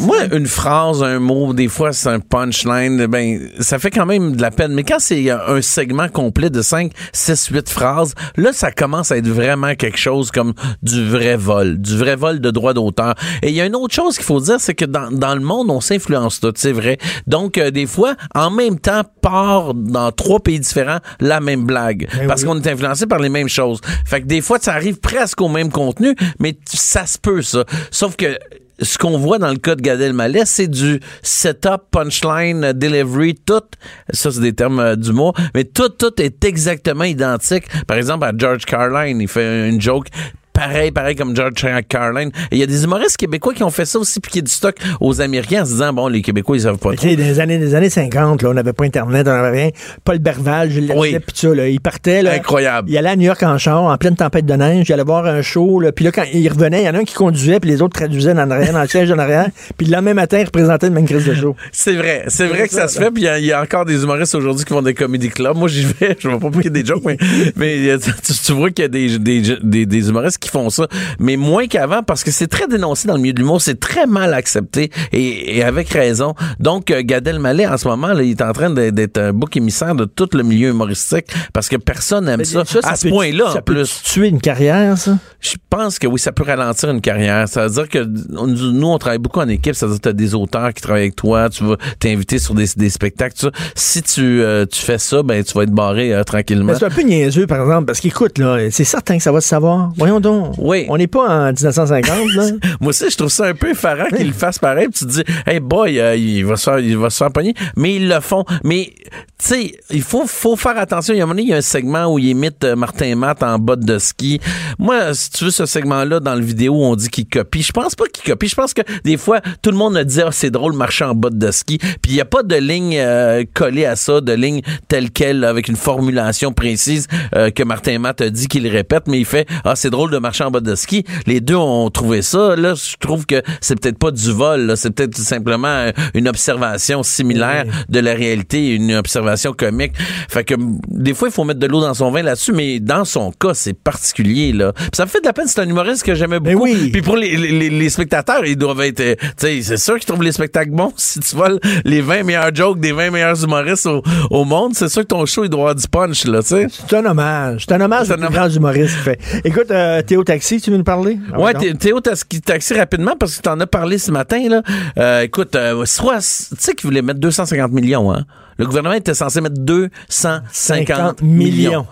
Moi, 0.02 0.18
une 0.32 0.48
phrase, 0.48 1.04
un 1.04 1.20
mot, 1.20 1.54
des 1.54 1.68
fois, 1.68 1.94
c'est 1.94 2.10
un 2.10 2.20
punchline, 2.20 3.06
ben, 3.08 3.40
ça 3.60 3.80
fait 3.80 3.92
quand 3.92 4.06
même 4.06 4.36
de 4.36 4.42
la 4.42 4.52
peine. 4.52 4.74
Mais 4.74 4.84
quand 4.84 5.00
c'est 5.00 5.30
un 5.30 5.62
segment 5.62 6.08
complet 6.10 6.50
de 6.50 6.62
5, 6.62 6.92
6, 7.14 7.48
8 7.52 7.70
phrases, 7.70 8.14
là, 8.38 8.54
ça 8.54 8.72
commence 8.72 9.12
à 9.12 9.18
être 9.18 9.28
vraiment 9.28 9.76
quelque 9.76 9.98
chose 9.98 10.32
comme 10.32 10.54
du 10.82 11.08
vrai 11.08 11.38
vol, 11.38 11.80
du 11.80 11.98
vrai 11.98 12.16
vol 12.16 12.40
de 12.40 12.52
droit 12.52 12.74
d'auteur. 12.74 13.16
Et 13.42 13.50
il 13.50 13.56
y 13.56 13.62
a 13.62 13.66
une 13.66 13.76
autre 13.76 13.94
chose 13.94 14.16
qu'il 14.16 14.26
faut 14.26 14.40
dire, 14.40 14.60
c'est 14.60 14.76
que 14.76 14.86
dans, 14.86 15.12
dans 15.12 15.36
le 15.36 15.42
monde, 15.42 15.70
on 15.70 15.82
s'influence 15.82 16.40
tout, 16.40 16.54
c'est 16.56 16.72
vrai. 16.72 16.98
Donc, 17.28 17.58
euh, 17.58 17.72
des 17.72 17.86
fois, 17.86 18.16
en 18.34 18.50
même 18.50 18.80
temps, 18.80 19.02
part 19.22 19.74
dans 19.74 20.12
trois 20.12 20.40
pays 20.40 20.60
différents 20.60 21.00
la 21.20 21.40
même 21.40 21.66
blague. 21.66 22.08
Ben 22.16 22.28
parce 22.28 22.42
oui. 22.42 22.48
qu'on 22.48 22.62
est 22.62 22.68
influencé 22.68 23.06
par 23.08 23.20
les 23.20 23.30
mêmes 23.30 23.50
choses. 23.50 23.80
Fait 24.06 24.22
que 24.22 24.26
des 24.26 24.42
fois, 24.42 24.58
ça 24.62 24.74
arrive 24.74 25.00
presque 25.00 25.42
au 25.42 25.45
même 25.50 25.72
contenu, 25.72 26.16
mais 26.40 26.58
ça 26.66 27.06
se 27.06 27.18
peut, 27.18 27.42
ça. 27.42 27.66
Sauf 27.92 28.16
que 28.16 28.38
ce 28.82 28.98
qu'on 28.98 29.18
voit 29.18 29.40
dans 29.40 29.52
le 29.52 29.58
cas 29.58 29.76
de 29.76 29.82
Gad 29.82 30.02
Elmaleh, 30.02 30.46
c'est 30.46 30.68
du 30.68 31.00
setup, 31.22 31.84
punchline, 31.92 32.74
delivery, 32.74 33.36
tout. 33.36 33.62
Ça, 34.10 34.32
c'est 34.32 34.42
des 34.42 34.54
termes 34.54 34.80
euh, 34.80 34.96
d'humour, 34.96 35.34
mais 35.54 35.64
tout, 35.64 35.90
tout 35.90 36.22
est 36.22 36.44
exactement 36.44 37.06
identique. 37.06 37.66
Par 37.88 37.98
exemple, 37.98 38.26
à 38.26 38.32
George 38.36 38.66
Carlin, 38.66 39.06
il 39.06 39.28
fait 39.28 39.70
une 39.70 39.80
joke 39.80 40.08
pareil, 40.56 40.92
pareil 40.92 41.16
comme 41.16 41.36
George 41.36 41.54
Carlin. 41.88 42.30
Il 42.52 42.58
y 42.58 42.64
a 42.64 42.66
des 42.66 42.84
humoristes 42.84 43.18
québécois 43.18 43.54
qui 43.54 43.64
ont 43.64 43.70
fait 43.70 43.86
ça 43.86 44.00
aussi, 44.00 44.20
piquer 44.20 44.42
du 44.42 44.52
stock 44.52 44.76
aux 45.00 45.22
Américains 45.22 45.62
en 45.62 45.66
se 45.66 45.72
disant, 45.72 45.94
bon, 45.94 46.08
les 46.08 46.22
Québécois, 46.22 46.58
ils 46.58 46.62
savent 46.62 46.78
pas 46.78 46.94
trop. 46.96 47.06
des 47.08 47.40
années, 47.40 47.58
des 47.60 47.76
années 47.76 47.90
50, 47.90 48.42
là, 48.42 48.50
on 48.50 48.54
n'avait 48.54 48.74
pas 48.74 48.86
Internet, 48.86 49.28
on 49.28 49.32
n'avait 49.32 49.62
rien. 49.62 49.70
Paul 50.04 50.20
Berval, 50.20 50.72
je 50.72 50.80
l'ai 50.80 50.94
Oui. 50.96 51.12
puis 51.20 51.36
ça, 51.38 51.54
là, 51.54 51.68
il 51.68 51.80
partait, 51.80 52.22
là. 52.24 52.34
Incroyable. 52.34 52.90
Il 52.90 52.98
allait 52.98 53.10
à 53.10 53.16
New 53.16 53.24
York 53.26 53.44
en 53.44 53.58
char, 53.58 53.84
en 53.84 53.98
pleine 53.98 54.16
tempête 54.16 54.46
de 54.46 54.54
neige, 54.54 54.88
il 54.90 54.94
allait 54.94 55.04
voir 55.04 55.26
un 55.26 55.42
show, 55.42 55.80
là, 55.80 55.92
puis 55.92 56.06
là, 56.06 56.12
quand 56.12 56.24
il 56.34 56.48
revenait, 56.50 56.84
il 56.84 56.86
y 56.86 56.90
en 56.90 56.96
a 56.96 57.00
un 57.00 57.04
qui 57.04 57.14
conduisait, 57.14 57.60
puis 57.60 57.70
les 57.70 57.82
autres 57.82 57.94
traduisaient 57.96 58.34
dans 58.34 58.50
arrière, 58.50 58.74
dans 58.74 58.82
le 58.82 58.88
siège 58.88 59.12
en 59.12 59.20
arrière, 59.20 59.48
puis 59.78 59.88
le 59.88 59.94
lendemain 59.94 60.14
matin, 60.14 60.40
il 60.40 60.46
représentait 60.46 60.88
le 60.88 60.94
même 60.94 61.06
crise 61.06 61.26
de 61.26 61.34
show. 61.36 61.56
C'est 61.72 61.94
vrai, 61.96 62.24
c'est 62.28 62.48
vrai 62.48 62.68
que 62.68 62.74
ça, 62.74 62.82
ça, 62.82 62.88
se 62.88 63.00
fait. 63.00 63.12
Puis 63.12 63.24
il 63.24 63.26
y 63.26 63.30
a- 63.30 63.40
il 63.40 63.46
y, 63.46 63.52
a 63.52 63.62
encore 63.62 63.86
des 63.86 64.02
humoristes 64.04 64.34
aujourd'hui 64.36 64.64
qui 64.66 64.74
font 64.74 64.82
des 64.82 64.94
comédie 64.94 65.30
clubs. 65.30 65.56
Moi, 65.58 65.68
j'y 65.68 65.84
vais, 65.86 66.16
je 66.20 66.30
vais 66.30 66.40
pas 66.40 66.50
piquer 66.50 66.70
des 66.70 66.86
jokes, 66.86 67.04
mais, 67.06 67.18
mais 67.56 67.90
euh, 67.90 67.98
tu, 68.24 68.34
tu 68.34 68.52
vois 68.54 68.70
qu'il 68.72 68.84
y 68.84 68.86
a 68.86 68.88
des, 68.88 69.20
des, 69.20 69.42
des, 69.62 69.86
des 69.86 70.10
humoristes 70.10 70.38
qui 70.40 70.45
font 70.50 70.70
ça, 70.70 70.88
mais 71.20 71.38
moins 71.38 71.68
qu'avant 71.68 72.04
parce 72.04 72.24
que 72.24 72.32
c'est 72.32 72.48
très 72.48 72.68
dénoncé 72.68 73.08
dans 73.08 73.16
le 73.16 73.22
milieu 73.22 73.34
de 73.34 73.40
l'humour, 73.40 73.62
c'est 73.62 73.80
très 73.80 74.06
mal 74.08 74.34
accepté 74.34 74.92
et, 75.12 75.58
et 75.58 75.64
avec 75.64 75.90
raison. 75.90 76.34
Donc, 76.60 76.92
euh, 76.92 77.02
Gad 77.04 77.28
Elmaleh, 77.28 77.68
en 77.68 77.78
ce 77.78 77.88
moment, 77.88 78.08
là, 78.08 78.24
il 78.24 78.32
est 78.32 78.42
en 78.42 78.52
train 78.54 78.70
d'être 78.70 79.18
un 79.18 79.34
bouc 79.34 79.56
émissaire 79.58 79.96
de 79.96 80.06
tout 80.06 80.30
le 80.34 80.44
milieu 80.44 80.70
humoristique 80.70 81.28
parce 81.54 81.70
que 81.70 81.76
personne 81.78 82.26
n'aime 82.26 82.44
ça, 82.46 82.64
à 82.84 82.96
ce 82.96 83.04
peut- 83.04 83.10
point-là, 83.10 83.46
ça 83.52 83.60
en 83.60 83.62
peut 83.62 83.74
plus. 83.76 84.02
tuer 84.04 84.28
une 84.28 84.42
carrière, 84.42 84.98
ça? 84.98 85.18
Je 85.40 85.56
pense 85.70 86.00
que 86.00 86.08
oui, 86.08 86.20
ça 86.20 86.32
peut 86.32 86.44
ralentir 86.44 86.90
une 86.90 87.02
carrière. 87.02 87.48
Ça 87.48 87.68
veut 87.68 87.74
dire 87.74 87.90
que 87.90 88.00
nous, 88.30 88.88
on 88.88 88.98
travaille 88.98 89.20
beaucoup 89.20 89.40
en 89.40 89.48
équipe. 89.48 89.76
Ça 89.76 89.86
veut 89.86 89.94
dire 89.94 90.00
que 90.02 90.04
tu 90.04 90.10
as 90.10 90.14
des 90.14 90.34
auteurs 90.36 90.74
qui 90.74 90.82
travaillent 90.82 91.04
avec 91.04 91.16
toi. 91.16 91.50
Tu 91.50 91.64
vas 91.64 91.76
t'inviter 92.00 92.40
sur 92.40 92.54
des, 92.56 92.66
des 92.76 92.90
spectacles. 92.90 93.34
tout 93.38 93.48
ça. 93.48 93.52
Si 93.76 94.02
tu, 94.02 94.42
euh, 94.42 94.66
tu 94.66 94.82
fais 94.82 94.98
ça, 94.98 95.22
ben 95.24 95.44
tu 95.44 95.54
vas 95.54 95.64
être 95.64 95.72
barré 95.72 96.14
euh, 96.14 96.24
tranquillement. 96.24 96.74
C'est 96.78 96.86
un 96.86 96.90
peu 96.90 97.02
niaiseux, 97.02 97.46
par 97.48 97.62
exemple, 97.62 97.86
parce 97.86 98.00
qu'écoute, 98.00 98.38
là, 98.38 98.58
c'est 98.72 98.84
certain 98.84 99.18
que 99.18 99.24
ça 99.24 99.32
va 99.32 99.42
se 99.42 99.48
savoir. 99.48 99.92
Voyons 99.98 100.20
donc. 100.20 100.35
Oui. 100.58 100.86
On 100.90 100.98
n'est 100.98 101.08
pas 101.08 101.28
en 101.28 101.52
1950, 101.52 102.34
là. 102.34 102.44
Moi 102.80 102.90
aussi, 102.90 103.10
je 103.10 103.18
trouve 103.18 103.30
ça 103.30 103.46
un 103.46 103.54
peu 103.54 103.72
effarant 103.72 104.08
qu'ils 104.16 104.28
le 104.28 104.34
fassent 104.34 104.60
pareil. 104.60 104.88
Puis 104.88 105.00
tu 105.00 105.06
te 105.06 105.12
dis, 105.12 105.24
hey 105.46 105.60
boy, 105.60 106.00
euh, 106.00 106.16
il 106.16 106.46
va 106.46 106.56
se 106.56 106.64
faire, 106.64 106.80
il 106.80 106.98
va 106.98 107.10
se 107.10 107.18
faire 107.18 107.32
pogner. 107.32 107.54
Mais 107.76 107.96
ils 107.96 108.08
le 108.08 108.20
font. 108.20 108.46
Mais 108.64 108.94
tu 109.38 109.46
sais, 109.48 109.76
il 109.90 110.02
faut, 110.02 110.26
faut 110.28 110.56
faire 110.56 110.78
attention. 110.78 111.14
Il 111.14 111.18
y 111.18 111.22
a 111.22 111.24
un 111.24 111.28
moment 111.28 111.36
donné, 111.36 111.48
il 111.48 111.52
y 111.52 111.54
a 111.54 111.58
un 111.58 111.62
segment 111.62 112.14
où 112.14 112.20
il 112.20 112.26
imite 112.26 112.64
euh, 112.64 112.76
Martin 112.76 113.16
Matt 113.16 113.44
en 113.44 113.60
botte 113.60 113.82
de 113.82 113.98
ski. 114.00 114.40
Moi, 114.80 115.14
si 115.14 115.30
tu 115.32 115.46
veux 115.46 115.52
ce 115.52 115.66
segment-là 115.66 116.20
dans 116.20 116.36
le 116.36 116.42
vidéo 116.44 116.74
où 116.74 116.84
on 116.84 116.96
dit 116.96 117.10
qu'il 117.10 117.28
copie, 117.28 117.62
je 117.62 117.72
pense 117.72 117.96
pas 117.96 118.06
qu'il 118.06 118.24
copie. 118.24 118.48
Je 118.48 118.56
pense 118.56 118.74
que 118.74 118.82
des 119.04 119.18
fois, 119.18 119.42
tout 119.62 119.72
le 119.72 119.78
monde 119.78 119.98
a 119.98 120.04
dit, 120.04 120.22
ah, 120.22 120.30
c'est 120.32 120.52
drôle 120.52 120.74
marcher 120.74 121.06
en 121.06 121.16
botte 121.16 121.38
de 121.38 121.52
ski. 121.52 121.78
Puis 121.78 122.12
il 122.12 122.16
y 122.16 122.22
a 122.22 122.26
pas 122.26 122.44
de 122.44 122.56
ligne 122.56 122.98
euh, 122.98 123.44
collée 123.54 123.86
à 123.86 123.96
ça, 123.96 124.22
de 124.22 124.34
ligne 124.34 124.62
telle 124.88 125.12
quelle 125.12 125.44
avec 125.44 125.68
une 125.68 125.76
formulation 125.76 126.52
précise 126.54 127.08
euh, 127.36 127.50
que 127.50 127.64
Martin 127.64 128.00
Matt 128.00 128.22
a 128.22 128.30
dit 128.30 128.48
qu'il 128.48 128.68
répète, 128.68 129.08
mais 129.08 129.20
il 129.20 129.26
fait, 129.26 129.48
ah, 129.64 129.76
c'est 129.76 129.90
drôle 129.90 130.12
de 130.12 130.18
marcher 130.26 130.44
en 130.44 130.52
botte 130.52 130.64
de 130.64 130.76
ski. 130.76 131.04
Les 131.28 131.40
deux 131.42 131.56
ont 131.56 131.90
trouvé 131.90 132.22
ça. 132.22 132.56
Là, 132.56 132.74
je 132.74 132.96
trouve 133.00 133.26
que 133.26 133.42
c'est 133.62 133.80
peut-être 133.80 133.98
pas 134.00 134.12
du 134.12 134.32
vol. 134.32 134.74
C'est 134.76 134.92
peut-être 134.92 135.16
tout 135.16 135.22
simplement 135.22 135.68
euh, 135.68 135.92
une 136.14 136.28
observation 136.28 137.04
similaire 137.04 137.66
de 137.90 138.00
la 138.00 138.14
réalité, 138.14 138.70
une 138.76 138.94
observation 138.96 139.54
comique. 139.54 139.94
Fait 140.30 140.44
que 140.44 140.56
des 140.90 141.14
fois, 141.14 141.28
il 141.28 141.32
faut 141.34 141.44
mettre 141.44 141.60
de 141.60 141.68
l'eau 141.68 141.82
dans 141.82 141.94
son 141.94 142.12
vin 142.12 142.22
là-dessus, 142.24 142.52
mais 142.54 142.80
dans 142.80 143.06
son 143.06 143.32
cas, 143.32 143.54
c'est 143.54 143.74
particulier. 143.74 144.52
Là. 144.52 144.74
Puis 144.74 144.90
ça 144.94 145.06
me 145.06 145.10
fait 145.10 145.22
de 145.22 145.26
la 145.26 145.34
peine. 145.34 145.48
C'est 145.48 145.62
un 145.62 145.70
humoriste 145.70 146.04
que 146.04 146.16
j'aimais 146.16 146.40
Ben 146.40 146.54
beaucoup. 146.54 146.66
oui. 146.66 146.90
Puis 146.92 147.02
pour 147.02 147.16
les, 147.18 147.38
les, 147.38 147.70
les 147.70 147.90
spectateurs, 147.90 148.46
ils 148.46 148.58
doivent 148.58 148.82
être... 148.82 149.00
euh, 149.02 149.16
Tu 149.38 149.48
sais, 149.48 149.62
c'est 149.62 149.78
sûr 149.78 149.96
qu'ils 149.96 150.06
trouvent 150.06 150.24
les 150.24 150.32
spectacles 150.32 150.72
bons. 150.72 150.92
Si 151.06 151.20
tu 151.20 151.36
voles 151.36 151.60
les 151.86 152.02
20 152.02 152.24
meilleurs 152.24 152.54
jokes 152.54 152.80
des 152.80 152.92
20 152.92 153.12
meilleurs 153.12 153.42
humoristes 153.44 153.86
au, 153.86 154.02
au 154.32 154.44
monde, 154.44 154.74
c'est 154.76 154.90
sûr 154.90 155.04
que 155.04 155.08
ton 155.08 155.26
show, 155.26 155.44
il 155.44 155.50
doit 155.50 155.60
avoir 155.62 155.76
du 155.76 155.88
punch. 155.88 156.24
C'est 156.44 156.94
un 156.96 157.06
hommage. 157.06 157.66
C'est 157.68 157.76
un 157.76 157.82
hommage 157.82 158.08
C'est 158.08 158.12
aux 158.12 158.16
un 158.16 158.18
plus 158.18 158.26
hommage. 158.28 158.34
grands 158.50 158.56
humoristes. 158.58 158.96
Fait. 158.96 159.20
Écoute, 159.44 159.72
euh, 159.72 160.02
Théo 160.16 160.24
Taxi, 160.24 160.62
tu 160.62 160.72
veux 160.72 160.78
nous 160.78 160.84
parler? 160.86 161.20
Ah, 161.34 161.40
Ouais, 161.42 161.52
donc. 161.54 161.62
Thé- 161.62 161.74
Théo 161.76 162.00
Taxi, 162.00 162.74
rapidement 162.74 163.18
parce 163.20 163.36
que 163.36 163.42
t'en 163.42 163.60
as 163.60 163.68
parlé 163.68 163.98
ce 163.98 164.12
matin 164.12 164.48
là. 164.48 164.62
Euh, 164.98 165.22
écoute, 165.24 165.56
euh, 165.58 165.84
soit 165.86 166.20
tu 166.20 166.56
sais 166.58 166.74
qu'ils 166.74 166.88
voulaient 166.88 167.02
mettre 167.02 167.20
250 167.20 167.74
millions 167.74 168.14
hein. 168.14 168.24
Le 168.58 168.66
gouvernement 168.66 168.96
était 168.96 169.14
censé 169.14 169.42
mettre 169.42 169.60
250 169.60 170.46
50 170.52 171.22
millions. 171.22 171.44
millions. 171.70 171.88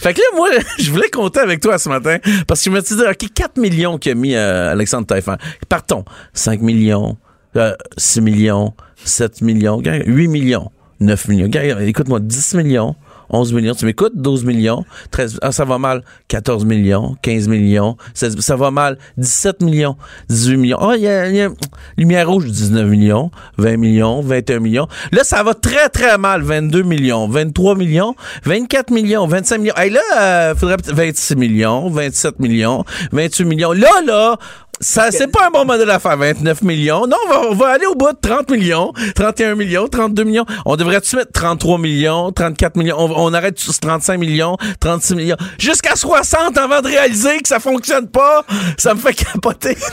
Fait 0.00 0.12
que 0.12 0.18
là, 0.18 0.26
moi, 0.34 0.48
je 0.80 0.90
voulais 0.90 1.08
compter 1.08 1.38
avec 1.38 1.60
toi 1.60 1.78
ce 1.78 1.88
matin 1.88 2.16
parce 2.48 2.60
que 2.62 2.70
je 2.70 2.74
me 2.74 2.80
suis 2.80 2.96
dit, 2.96 3.02
OK, 3.02 3.32
4 3.32 3.56
millions 3.58 3.96
qu'a 3.98 4.14
mis 4.16 4.34
euh, 4.34 4.72
Alexandre 4.72 5.06
Taillefer. 5.06 5.34
Partons. 5.68 6.04
5 6.34 6.60
millions, 6.60 7.16
euh, 7.54 7.74
6 7.96 8.20
millions, 8.22 8.74
7 9.04 9.40
millions, 9.42 9.80
8 9.84 10.26
millions. 10.26 10.72
9 10.98 11.28
millions. 11.28 11.48
Écoute-moi, 11.82 12.18
10 12.18 12.54
millions. 12.54 12.96
11 13.30 13.52
millions. 13.52 13.74
Tu 13.74 13.84
m'écoutes? 13.84 14.12
12 14.16 14.44
millions. 14.44 14.84
13, 15.10 15.38
ah, 15.42 15.52
ça 15.52 15.64
va 15.64 15.78
mal. 15.78 16.02
14 16.28 16.64
millions. 16.64 17.16
15 17.22 17.48
millions. 17.48 17.96
16, 18.14 18.38
ça 18.40 18.56
va 18.56 18.70
mal. 18.70 18.98
17 19.16 19.62
millions. 19.62 19.96
18 20.28 20.56
millions. 20.56 20.78
Ah, 20.80 20.94
il 20.96 21.00
y 21.00 21.04
y 21.04 21.40
a- 21.42 21.50
lumière 21.96 22.28
rouge, 22.28 22.46
19 22.46 22.86
millions. 22.88 23.30
20 23.58 23.76
millions. 23.76 24.20
21 24.22 24.60
millions. 24.60 24.88
Là, 25.12 25.24
ça 25.24 25.42
va 25.42 25.54
très, 25.54 25.88
très 25.88 26.16
mal. 26.18 26.42
22 26.42 26.82
millions. 26.82 27.28
23 27.28 27.74
millions. 27.74 28.14
24 28.44 28.90
millions. 28.90 29.26
25 29.26 29.58
millions. 29.58 29.74
Hey, 29.76 29.90
là, 29.90 30.00
euh, 30.18 30.54
faudrait 30.54 30.76
peut-être 30.76 30.94
26 30.96 31.36
millions. 31.36 31.90
27 31.90 32.38
millions. 32.40 32.84
28 33.12 33.44
millions. 33.44 33.72
Là, 33.72 33.90
là, 34.06 34.36
ça, 34.80 35.10
c'est 35.10 35.26
pas 35.28 35.46
un 35.48 35.50
bon 35.50 35.64
modèle 35.64 35.90
à 35.90 35.98
faire, 35.98 36.16
29 36.16 36.62
millions. 36.62 37.06
Non, 37.06 37.16
on 37.26 37.30
va, 37.30 37.40
on 37.50 37.54
va 37.54 37.66
aller 37.68 37.86
au 37.86 37.94
bout 37.94 38.12
de 38.12 38.18
30 38.20 38.50
millions, 38.50 38.92
31 39.14 39.54
millions, 39.54 39.88
32 39.88 40.24
millions. 40.24 40.44
On 40.66 40.76
devrait-tu 40.76 41.16
mettre 41.16 41.32
33 41.32 41.78
millions, 41.78 42.32
34 42.32 42.76
millions? 42.76 42.96
On, 42.98 43.10
on 43.16 43.34
arrête 43.34 43.58
sur 43.58 43.76
35 43.78 44.18
millions, 44.18 44.56
36 44.80 45.14
millions, 45.14 45.36
jusqu'à 45.58 45.96
60 45.96 46.56
avant 46.58 46.80
de 46.80 46.86
réaliser 46.88 47.38
que 47.38 47.48
ça 47.48 47.60
fonctionne 47.60 48.08
pas. 48.08 48.44
Ça 48.76 48.94
me 48.94 48.98
fait 49.00 49.14
capoter. 49.14 49.76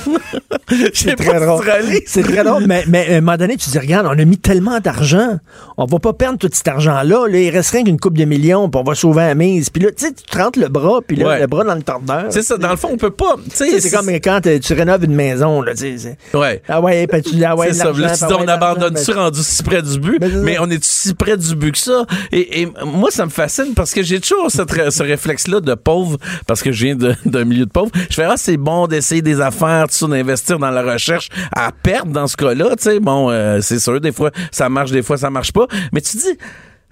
Pas 0.67 1.15
très 1.15 1.39
drôle. 1.45 1.65
C'est 2.05 2.23
très 2.23 2.43
drôle, 2.43 2.65
mais, 2.67 2.83
mais 2.87 3.13
à 3.13 3.17
un 3.17 3.21
moment 3.21 3.37
donné, 3.37 3.55
tu 3.57 3.65
te 3.67 3.71
dis, 3.71 3.79
regarde, 3.79 4.07
on 4.07 4.17
a 4.17 4.25
mis 4.25 4.37
tellement 4.37 4.79
d'argent, 4.79 5.37
on 5.77 5.85
va 5.85 5.99
pas 5.99 6.13
perdre 6.13 6.37
tout 6.39 6.49
cet 6.51 6.67
argent-là. 6.67 7.27
Là, 7.27 7.37
il 7.39 7.49
reste 7.49 7.71
rien 7.71 7.83
qu'une 7.83 7.99
coupe 7.99 8.17
de 8.17 8.25
millions, 8.25 8.69
puis 8.69 8.79
on 8.79 8.83
va 8.83 8.95
sauver 8.95 9.23
la 9.23 9.35
mise. 9.35 9.69
Puis 9.69 9.81
là, 9.83 9.89
tu 9.91 10.05
sais, 10.05 10.13
tu 10.13 10.23
te 10.23 10.37
rentres 10.37 10.59
le 10.59 10.67
bras, 10.67 10.99
puis 11.05 11.17
là, 11.17 11.25
Ouais. 11.27 11.39
le 11.39 11.47
bras 11.47 11.63
dans 11.63 11.75
le 11.75 11.81
tordeur. 11.83 12.25
C'est 12.29 12.41
ça, 12.43 12.57
dans 12.57 12.69
le 12.69 12.75
fond, 12.77 12.89
on 12.91 12.97
peut 12.97 13.09
pas. 13.11 13.35
C'est 13.53 13.91
comme 13.91 14.09
quand 14.23 14.45
euh, 14.47 14.59
tu 14.59 14.73
rénoves 14.75 15.03
une 15.03 15.15
maison, 15.15 15.61
là, 15.61 15.73
tu 15.73 15.97
sais. 15.97 16.17
Ouais. 16.33 16.61
Ah 16.67 16.81
ouais, 16.81 17.07
puis 17.07 17.21
tu 17.21 17.35
dis, 17.35 17.45
ah 17.45 17.55
ouais, 17.55 17.67
c'est 17.67 17.79
ça. 17.79 17.85
Là, 17.91 18.15
tu 18.15 18.23
ah 18.23 18.27
dis, 18.27 18.33
on 18.33 18.47
abandonne-tu 18.47 19.11
rendu 19.11 19.39
si 19.41 19.63
près 19.63 19.81
du 19.81 19.99
but? 19.99 20.21
Mais 20.43 20.57
on 20.59 20.69
est 20.69 20.83
si 20.83 21.13
près 21.13 21.37
du 21.37 21.55
but 21.55 21.71
que 21.71 21.77
ça? 21.77 22.05
Et, 22.31 22.61
et 22.61 22.67
moi, 22.85 23.11
ça 23.11 23.25
me 23.25 23.31
fascine 23.31 23.73
parce 23.75 23.93
que 23.93 24.03
j'ai 24.03 24.19
toujours 24.19 24.51
cette 24.51 24.71
ce 24.91 25.03
réflexe-là 25.03 25.61
de 25.61 25.73
pauvre, 25.73 26.17
parce 26.47 26.61
que 26.61 26.71
je 26.71 26.85
viens 26.85 26.95
d'un 27.25 27.45
milieu 27.45 27.65
de 27.65 27.71
pauvre. 27.71 27.91
Je 28.09 28.15
fais, 28.15 28.23
ah, 28.23 28.35
c'est 28.37 28.57
bon 28.57 28.87
d'essayer 28.87 29.21
des 29.21 29.41
affaires, 29.41 29.87
tout 29.87 29.95
ça, 29.95 30.07
d'investir 30.07 30.59
dans 30.59 30.71
la 30.71 30.81
recherche 30.81 31.29
à 31.55 31.71
perdre 31.71 32.11
dans 32.11 32.27
ce 32.27 32.37
cas-là. 32.37 32.75
Tu 32.77 32.83
sais, 32.83 32.99
bon, 32.99 33.29
euh, 33.29 33.59
c'est 33.61 33.79
sûr, 33.79 33.99
des 34.01 34.11
fois, 34.11 34.31
ça 34.51 34.69
marche, 34.69 34.91
des 34.91 35.03
fois, 35.03 35.17
ça 35.17 35.29
marche 35.29 35.51
pas. 35.51 35.67
Mais 35.93 36.01
tu 36.01 36.17
dis, 36.17 36.37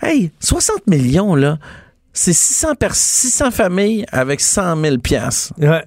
hey, 0.02 0.32
60 0.40 0.88
millions, 0.88 1.36
là, 1.36 1.58
c'est 2.14 2.34
600, 2.34 2.76
per- 2.76 2.90
600 2.94 3.52
familles 3.52 4.06
avec 4.12 4.40
100 4.40 4.80
000 4.82 4.98
piastres. 5.00 5.54
Ouais. 5.58 5.84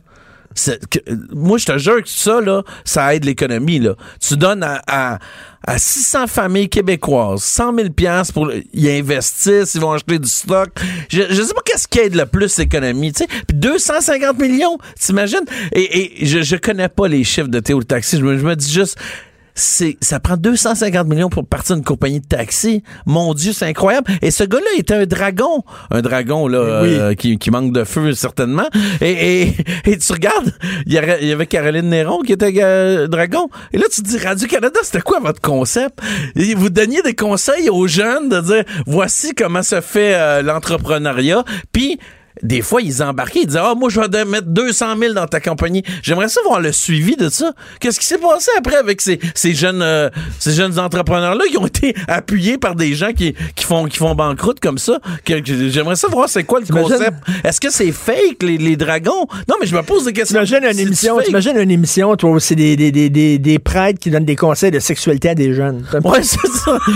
Moi, 1.32 1.58
je 1.58 1.66
te 1.66 1.78
jure 1.78 2.02
que 2.02 2.08
ça, 2.08 2.40
là, 2.40 2.62
ça 2.84 3.14
aide 3.14 3.24
l'économie. 3.24 3.78
Là. 3.78 3.94
Tu 4.20 4.36
donnes 4.36 4.62
à, 4.62 4.80
à, 4.86 5.18
à 5.66 5.78
600 5.78 6.26
familles 6.26 6.68
québécoises 6.68 7.42
100 7.42 7.74
000 7.76 7.90
piastres 7.90 8.32
pour 8.34 8.50
y 8.72 8.90
investissent, 8.90 9.74
ils 9.74 9.80
vont 9.80 9.92
acheter 9.92 10.18
du 10.18 10.28
stock. 10.28 10.70
Je, 11.08 11.22
je 11.30 11.42
sais 11.42 11.54
pas 11.54 11.62
qu'est-ce 11.64 11.88
qui 11.88 11.98
aide 11.98 12.14
le 12.14 12.26
plus 12.26 12.56
l'économie. 12.58 13.12
Puis 13.12 13.56
250 13.56 14.38
millions, 14.38 14.78
t'imagines? 14.98 15.44
Et, 15.72 16.22
et 16.22 16.26
je, 16.26 16.42
je 16.42 16.56
connais 16.56 16.88
pas 16.88 17.08
les 17.08 17.24
chiffres 17.24 17.48
de 17.48 17.60
Théo 17.60 17.82
Taxi. 17.82 18.18
Je 18.18 18.24
me, 18.24 18.38
je 18.38 18.44
me 18.44 18.56
dis 18.56 18.72
juste... 18.72 18.98
C'est, 19.58 19.96
ça 20.02 20.20
prend 20.20 20.36
250 20.36 21.08
millions 21.08 21.30
pour 21.30 21.46
partir 21.46 21.76
d'une 21.76 21.84
compagnie 21.84 22.20
de 22.20 22.26
taxi. 22.26 22.82
Mon 23.06 23.32
Dieu, 23.32 23.52
c'est 23.54 23.64
incroyable. 23.64 24.06
Et 24.20 24.30
ce 24.30 24.44
gars-là 24.44 24.66
était 24.76 24.94
un 24.94 25.06
dragon. 25.06 25.64
Un 25.90 26.02
dragon, 26.02 26.46
là, 26.46 26.82
Oui. 26.82 26.90
euh, 26.94 27.14
qui, 27.14 27.38
qui 27.38 27.50
manque 27.50 27.72
de 27.72 27.84
feu, 27.84 28.12
certainement. 28.12 28.68
Et, 29.00 29.42
et, 29.44 29.54
et 29.86 29.96
tu 29.96 30.12
regardes, 30.12 30.52
il 30.86 30.92
y, 30.92 30.98
avait 30.98 31.46
Caroline 31.46 31.88
Néron 31.88 32.20
qui 32.20 32.32
était 32.34 32.52
euh, 32.58 33.06
dragon. 33.08 33.48
Et 33.72 33.78
là, 33.78 33.84
tu 33.90 34.02
te 34.02 34.06
dis, 34.08 34.18
Radio-Canada, 34.18 34.78
c'était 34.82 35.00
quoi 35.00 35.20
votre 35.20 35.40
concept? 35.40 36.00
Et 36.36 36.54
vous 36.54 36.68
donniez 36.68 37.00
des 37.00 37.14
conseils 37.14 37.70
aux 37.70 37.86
jeunes 37.86 38.28
de 38.28 38.40
dire, 38.40 38.64
voici 38.86 39.34
comment 39.34 39.62
se 39.62 39.80
fait 39.80 40.14
euh, 40.14 40.42
l'entrepreneuriat. 40.42 41.44
Puis, 41.72 41.98
des 42.42 42.62
fois, 42.62 42.82
ils 42.82 43.02
embarquaient, 43.02 43.40
ils 43.42 43.46
disaient, 43.46 43.60
ah, 43.62 43.74
moi, 43.76 43.88
je 43.88 44.00
vais 44.00 44.24
mettre 44.24 44.48
200 44.48 44.86
000 44.98 45.14
dans 45.14 45.26
ta 45.26 45.40
compagnie. 45.40 45.82
J'aimerais 46.02 46.28
ça 46.28 46.40
voir 46.44 46.60
le 46.60 46.72
suivi 46.72 47.16
de 47.16 47.28
ça. 47.28 47.52
Qu'est-ce 47.80 47.98
qui 47.98 48.06
s'est 48.06 48.18
passé 48.18 48.50
après 48.58 48.76
avec 48.76 49.00
ces, 49.00 49.18
ces 49.34 49.54
jeunes, 49.54 49.82
euh, 49.82 50.10
ces 50.38 50.52
jeunes 50.52 50.78
entrepreneurs-là? 50.78 51.44
Qui 51.50 51.56
ont 51.58 51.66
été 51.66 51.94
appuyés 52.08 52.58
par 52.58 52.74
des 52.74 52.94
gens 52.94 53.12
qui, 53.12 53.34
qui 53.54 53.64
font, 53.64 53.86
qui 53.86 53.96
font 53.98 54.14
banqueroute 54.14 54.60
comme 54.60 54.78
ça? 54.78 54.98
J'aimerais 55.26 55.96
ça 55.96 56.08
voir 56.08 56.28
c'est 56.28 56.44
quoi 56.44 56.60
le 56.60 56.66
concept. 56.66 57.16
Est-ce 57.44 57.60
que 57.60 57.70
c'est 57.70 57.92
fake, 57.92 58.42
les, 58.42 58.58
les 58.58 58.76
dragons? 58.76 59.26
Non, 59.48 59.56
mais 59.60 59.66
je 59.66 59.74
me 59.74 59.82
pose 59.82 60.04
des 60.04 60.12
questions. 60.12 60.42
T'imagines 60.42 60.68
une 60.70 60.78
émission, 60.78 61.18
t'imagines 61.20 61.56
une 61.56 61.70
émission, 61.70 62.16
toi 62.16 62.30
aussi, 62.30 62.54
des, 62.54 62.76
des, 62.76 62.92
des, 62.92 63.08
des, 63.08 63.38
des 63.38 63.58
prêtres 63.58 63.98
qui 63.98 64.10
donnent 64.10 64.24
des 64.24 64.36
conseils 64.36 64.70
de 64.70 64.78
sexualité 64.78 65.30
à 65.30 65.34
des 65.34 65.54
jeunes. 65.54 65.84
Ouais, 66.04 66.22
c'est 66.22 66.46
ça. 66.48 66.78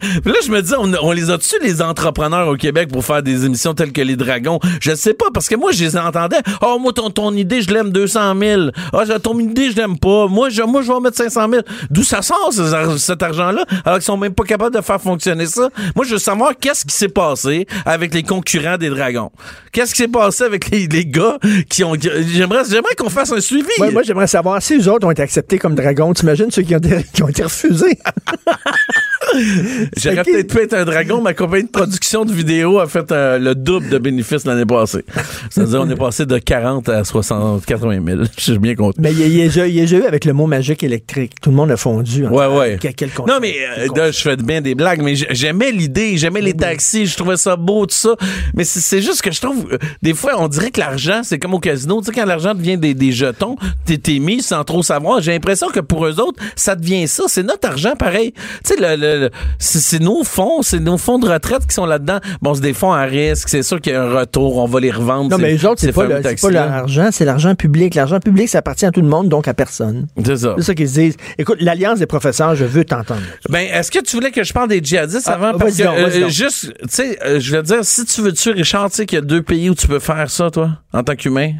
Puis 0.00 0.32
là, 0.32 0.38
je 0.44 0.50
me 0.50 0.60
dis, 0.60 0.72
on, 0.78 0.92
on 1.02 1.12
les 1.12 1.30
a-tu, 1.30 1.54
les 1.62 1.80
entrepreneurs 1.80 2.48
au 2.48 2.56
Québec, 2.56 2.90
pour 2.92 3.04
faire 3.04 3.22
des 3.22 3.44
émissions 3.46 3.74
telles 3.74 3.92
que 3.92 4.02
Les 4.02 4.16
Dragons? 4.16 4.60
Je 4.80 4.94
sais 4.94 5.14
pas, 5.14 5.26
parce 5.32 5.48
que 5.48 5.54
moi, 5.56 5.72
je 5.72 5.84
les 5.84 5.96
entendais. 5.96 6.38
Oh, 6.62 6.78
moi, 6.80 6.92
ton, 6.92 7.10
ton 7.10 7.32
idée, 7.34 7.62
je 7.62 7.70
l'aime 7.72 7.90
200 7.90 8.34
000. 8.38 8.62
Ah, 8.92 9.02
j'ai- 9.06 9.18
ton 9.20 9.38
idée, 9.38 9.70
je 9.70 9.76
l'aime 9.76 9.98
pas. 9.98 10.26
Moi, 10.28 10.48
je, 10.50 10.62
moi, 10.62 10.82
je 10.82 10.88
vais 10.88 10.94
en 10.94 11.00
mettre 11.00 11.16
500 11.16 11.48
000. 11.50 11.62
D'où 11.90 12.02
ça 12.02 12.22
sort, 12.22 12.50
cet 12.98 13.22
argent-là, 13.22 13.64
alors 13.84 13.98
qu'ils 13.98 14.04
sont 14.04 14.16
même 14.16 14.34
pas 14.34 14.44
capables 14.44 14.74
de 14.76 14.80
faire 14.80 15.00
fonctionner 15.00 15.46
ça? 15.46 15.68
Moi, 15.94 16.04
je 16.04 16.12
veux 16.12 16.18
savoir 16.18 16.52
qu'est-ce 16.60 16.84
qui 16.84 16.94
s'est 16.94 17.08
passé 17.08 17.66
avec 17.86 18.12
les 18.14 18.22
concurrents 18.22 18.76
des 18.78 18.88
Dragons. 18.90 19.30
Qu'est-ce 19.72 19.92
qui 19.94 20.02
s'est 20.02 20.08
passé 20.08 20.44
avec 20.44 20.70
les, 20.70 20.86
les 20.86 21.06
gars 21.06 21.38
qui 21.68 21.84
ont... 21.84 21.94
J'aimerais, 21.98 22.62
j'aimerais 22.68 22.94
qu'on 22.96 23.10
fasse 23.10 23.32
un 23.32 23.40
suivi. 23.40 23.68
Ouais, 23.78 23.90
moi, 23.90 24.02
j'aimerais 24.02 24.26
savoir 24.26 24.62
si 24.62 24.76
eux 24.76 24.88
autres 24.90 25.06
ont 25.06 25.10
été 25.10 25.22
acceptés 25.22 25.58
comme 25.58 25.74
dragons. 25.74 26.12
T'imagines 26.12 26.50
ceux 26.50 26.62
qui 26.62 26.74
ont 26.76 26.80
qui 27.12 27.22
ont 27.22 27.28
été 27.28 27.42
refusés? 27.42 27.98
J'aurais 29.96 30.22
peut-être 30.22 30.52
pu 30.54 30.62
être 30.62 30.74
un 30.74 30.84
dragon. 30.84 31.20
Ma 31.20 31.34
compagnie 31.34 31.64
de 31.64 31.70
production 31.70 32.24
de 32.24 32.32
vidéos 32.32 32.78
a 32.78 32.86
fait 32.86 33.10
euh, 33.12 33.38
le 33.38 33.54
double 33.54 33.88
de 33.88 33.98
bénéfices 33.98 34.44
l'année 34.46 34.66
passée. 34.66 35.04
C'est-à-dire, 35.50 35.80
on 35.82 35.90
est 35.90 35.96
passé 35.96 36.26
de 36.26 36.38
40 36.38 36.88
à 36.88 37.04
60, 37.04 37.64
80 37.66 38.00
000. 38.06 38.22
Je 38.36 38.42
suis 38.42 38.58
bien 38.58 38.74
content. 38.74 38.96
Mais 39.00 39.12
il 39.12 39.18
y 39.20 39.22
a- 39.22 39.26
il 39.26 39.36
y 39.36 39.42
a 39.80 39.82
déjà- 39.82 39.96
eu 39.96 40.04
avec 40.04 40.24
le 40.24 40.32
mot 40.32 40.46
magique 40.46 40.82
électrique. 40.82 41.32
Tout 41.40 41.50
le 41.50 41.56
monde 41.56 41.70
a 41.70 41.76
fondu. 41.76 42.26
en 42.26 42.30
Ouais, 42.30 42.46
ouais. 42.46 42.78
Quel, 42.80 42.94
quel 42.94 43.10
Non, 43.26 43.38
mais 43.40 43.54
euh, 43.78 43.88
là, 43.94 44.10
je 44.10 44.20
fais 44.20 44.36
bien 44.36 44.60
des 44.60 44.74
blagues, 44.74 45.02
mais 45.02 45.14
j'aimais 45.14 45.70
l'idée, 45.72 46.16
j'aimais 46.16 46.40
les 46.40 46.54
taxis, 46.54 47.06
je 47.06 47.16
trouvais 47.16 47.36
ça 47.36 47.56
beau, 47.56 47.86
tout 47.86 47.94
ça. 47.94 48.16
Mais 48.54 48.64
c'est- 48.64 49.00
juste 49.00 49.22
que 49.22 49.30
je 49.32 49.40
trouve, 49.40 49.66
euh, 49.72 49.78
des 50.02 50.14
fois, 50.14 50.32
on 50.38 50.48
dirait 50.48 50.70
que 50.70 50.80
l'argent, 50.80 51.20
c'est 51.22 51.38
comme 51.38 51.54
au 51.54 51.58
casino. 51.60 52.00
Tu 52.00 52.06
sais, 52.06 52.12
quand 52.12 52.24
l'argent 52.26 52.54
devient 52.54 52.78
des, 52.78 52.94
des 52.94 53.12
jetons, 53.12 53.56
t'es 53.84 53.98
t'es 53.98 54.18
mis 54.18 54.42
sans 54.42 54.64
trop 54.64 54.82
savoir. 54.82 55.20
J'ai 55.20 55.32
l'impression 55.32 55.68
que 55.68 55.80
pour 55.80 56.06
eux 56.06 56.20
autres, 56.20 56.42
ça 56.56 56.74
devient 56.76 57.06
ça. 57.08 57.24
C'est 57.28 57.42
notre 57.42 57.68
argent, 57.68 57.94
pareil. 57.96 58.32
Tu 58.64 58.74
sais, 58.74 58.76
le, 58.80 58.96
le- 59.00 59.20
le- 59.20 59.23
c'est 59.58 59.78
c'est 59.80 59.98
nos 59.98 60.24
fonds, 60.24 60.62
c'est 60.62 60.80
nos 60.80 60.98
fonds 60.98 61.18
de 61.18 61.28
retraite 61.28 61.66
qui 61.66 61.74
sont 61.74 61.86
là-dedans. 61.86 62.18
Bon, 62.42 62.54
c'est 62.54 62.60
des 62.62 62.72
fonds 62.74 62.92
à 62.92 63.02
risque, 63.04 63.48
c'est 63.48 63.62
sûr 63.62 63.80
qu'il 63.80 63.92
y 63.92 63.96
a 63.96 64.02
un 64.02 64.12
retour, 64.20 64.56
on 64.58 64.66
va 64.66 64.80
les 64.80 64.90
revendre. 64.90 65.30
Non, 65.30 65.38
mais 65.38 65.54
eux 65.56 65.68
autres, 65.68 65.80
c'est 65.80 65.86
ces 65.88 65.92
pas, 65.92 66.04
le- 66.04 66.08
c'est 66.16 66.22
pas 66.22 66.28
taxis-là. 66.30 66.66
l'argent, 66.66 67.08
c'est 67.12 67.24
l'argent 67.24 67.54
public. 67.54 67.94
L'argent 67.94 68.20
public, 68.20 68.48
ça 68.48 68.58
appartient 68.58 68.86
à 68.86 68.90
tout 68.90 69.00
le 69.02 69.08
monde, 69.08 69.28
donc 69.28 69.48
à 69.48 69.54
personne. 69.54 70.06
C'est 70.24 70.36
ça. 70.36 70.54
C'est 70.58 70.64
ça 70.64 70.74
qu'ils 70.74 70.88
se 70.88 70.94
disent. 70.94 71.16
Écoute, 71.38 71.58
l'Alliance 71.60 71.98
des 71.98 72.06
professeurs, 72.06 72.54
je 72.54 72.64
veux 72.64 72.84
t'entendre. 72.84 73.20
Ben, 73.48 73.66
est-ce 73.72 73.90
que 73.90 74.00
tu 74.00 74.16
voulais 74.16 74.30
que 74.30 74.44
je 74.44 74.52
parle 74.52 74.68
des 74.68 74.80
djihadistes 74.82 75.26
Ah, 75.28 75.34
avant? 75.34 75.58
Parce 75.58 75.76
que, 75.76 75.82
donc, 75.84 75.94
euh, 75.96 76.28
juste, 76.28 76.72
tu 76.82 76.88
sais, 76.88 77.18
euh, 77.24 77.40
je 77.40 77.56
veux 77.56 77.62
dire, 77.62 77.84
si 77.84 78.04
tu 78.04 78.20
veux 78.22 78.32
tuer 78.32 78.52
Richard, 78.52 78.90
tu 78.90 78.96
sais 78.96 79.06
qu'il 79.06 79.16
y 79.16 79.22
a 79.22 79.24
deux 79.24 79.42
pays 79.42 79.70
où 79.70 79.74
tu 79.74 79.86
peux 79.86 79.98
faire 79.98 80.30
ça, 80.30 80.50
toi, 80.50 80.70
en 80.92 81.02
tant 81.02 81.14
qu'humain? 81.14 81.52